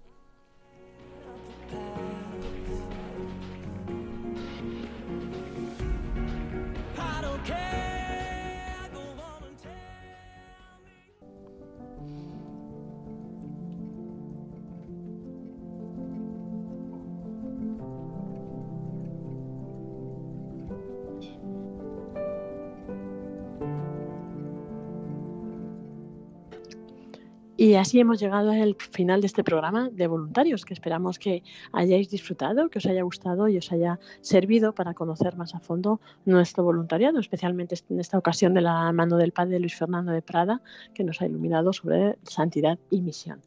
Y 27.69 27.75
así 27.75 27.99
hemos 27.99 28.19
llegado 28.19 28.49
al 28.49 28.75
final 28.79 29.21
de 29.21 29.27
este 29.27 29.43
programa 29.43 29.91
de 29.91 30.07
voluntarios, 30.07 30.65
que 30.65 30.73
esperamos 30.73 31.19
que 31.19 31.43
hayáis 31.71 32.09
disfrutado, 32.09 32.67
que 32.71 32.79
os 32.79 32.85
haya 32.87 33.03
gustado 33.03 33.47
y 33.47 33.59
os 33.59 33.71
haya 33.71 33.99
servido 34.21 34.73
para 34.73 34.95
conocer 34.95 35.37
más 35.37 35.53
a 35.53 35.59
fondo 35.59 36.01
nuestro 36.25 36.63
voluntariado, 36.63 37.19
especialmente 37.19 37.75
en 37.91 37.99
esta 37.99 38.17
ocasión 38.17 38.55
de 38.55 38.61
la 38.61 38.91
mano 38.91 39.17
del 39.17 39.33
Padre 39.33 39.59
Luis 39.59 39.75
Fernando 39.75 40.11
de 40.11 40.23
Prada, 40.23 40.63
que 40.95 41.03
nos 41.03 41.21
ha 41.21 41.27
iluminado 41.27 41.71
sobre 41.71 42.17
santidad 42.23 42.79
y 42.89 43.01
misión. 43.01 43.39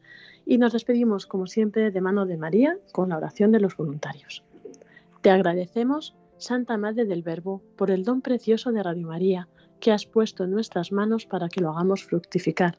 Y 0.47 0.59
nos 0.59 0.73
despedimos, 0.73 1.27
como 1.27 1.49
siempre, 1.49 1.91
de 1.91 2.01
mano 2.01 2.25
de 2.25 2.37
María 2.37 2.79
con 2.93 3.09
la 3.09 3.17
oración 3.17 3.51
de 3.51 3.59
los 3.59 3.77
voluntarios. 3.77 4.45
Te 5.21 5.31
agradecemos, 5.31 6.15
Santa 6.39 6.77
Madre 6.77 7.07
del 7.07 7.25
Verbo, 7.25 7.61
por 7.75 7.91
el 7.91 8.05
don 8.05 8.23
precioso 8.23 8.71
de 8.71 8.85
Radio 8.85 9.09
María 9.09 9.49
que 9.81 9.91
has 9.91 10.07
puesto 10.07 10.45
en 10.45 10.53
nuestras 10.53 10.93
manos 10.93 11.27
para 11.27 11.49
que 11.49 11.61
lo 11.61 11.71
hagamos 11.71 12.05
fructificar 12.05 12.79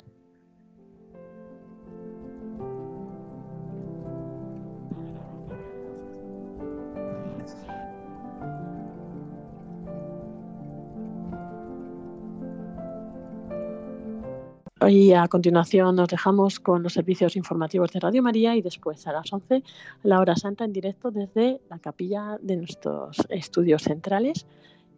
Y 14.93 15.13
a 15.13 15.25
continuación 15.29 15.95
nos 15.95 16.09
dejamos 16.09 16.59
con 16.59 16.83
los 16.83 16.91
servicios 16.91 17.37
informativos 17.37 17.93
de 17.93 18.01
Radio 18.01 18.21
María 18.21 18.57
y 18.57 18.61
después 18.61 19.07
a 19.07 19.13
las 19.13 19.31
11 19.31 19.63
la 20.03 20.19
hora 20.19 20.35
santa 20.35 20.65
en 20.65 20.73
directo 20.73 21.11
desde 21.11 21.61
la 21.69 21.79
capilla 21.79 22.37
de 22.41 22.57
nuestros 22.57 23.15
estudios 23.29 23.83
centrales. 23.83 24.45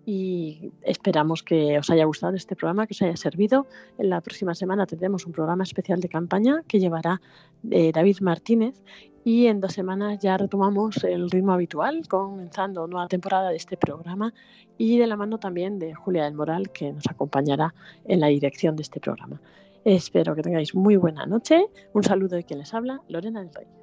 Y 0.03 0.71
esperamos 0.81 1.43
que 1.43 1.77
os 1.77 1.91
haya 1.91 2.05
gustado 2.05 2.35
este 2.35 2.55
programa, 2.55 2.87
que 2.87 2.93
os 2.93 3.03
haya 3.03 3.15
servido. 3.15 3.67
En 3.99 4.09
la 4.09 4.19
próxima 4.21 4.55
semana 4.55 4.87
tendremos 4.87 5.27
un 5.27 5.31
programa 5.31 5.63
especial 5.63 5.99
de 5.99 6.09
campaña 6.09 6.63
que 6.67 6.79
llevará 6.79 7.21
eh, 7.69 7.91
David 7.91 8.17
Martínez 8.21 8.81
y 9.23 9.45
en 9.45 9.61
dos 9.61 9.73
semanas 9.73 10.17
ya 10.17 10.37
retomamos 10.37 11.03
el 11.03 11.29
ritmo 11.29 11.53
habitual, 11.53 12.07
comenzando 12.07 12.87
nueva 12.87 13.07
temporada 13.07 13.51
de 13.51 13.57
este 13.57 13.77
programa 13.77 14.33
y 14.75 14.97
de 14.97 15.05
la 15.05 15.17
mano 15.17 15.37
también 15.37 15.77
de 15.77 15.93
Julia 15.93 16.23
del 16.23 16.33
Moral, 16.33 16.71
que 16.71 16.91
nos 16.91 17.05
acompañará 17.07 17.75
en 18.05 18.21
la 18.21 18.27
dirección 18.27 18.75
de 18.75 18.81
este 18.81 18.99
programa. 18.99 19.39
Espero 19.86 20.36
que 20.36 20.41
tengáis 20.41 20.73
muy 20.75 20.95
buena 20.95 21.25
noche. 21.25 21.65
Un 21.93 22.03
saludo 22.03 22.36
de 22.36 22.43
quien 22.43 22.59
les 22.59 22.73
habla, 22.73 23.01
Lorena 23.09 23.41
del 23.41 23.53
Rey. 23.53 23.82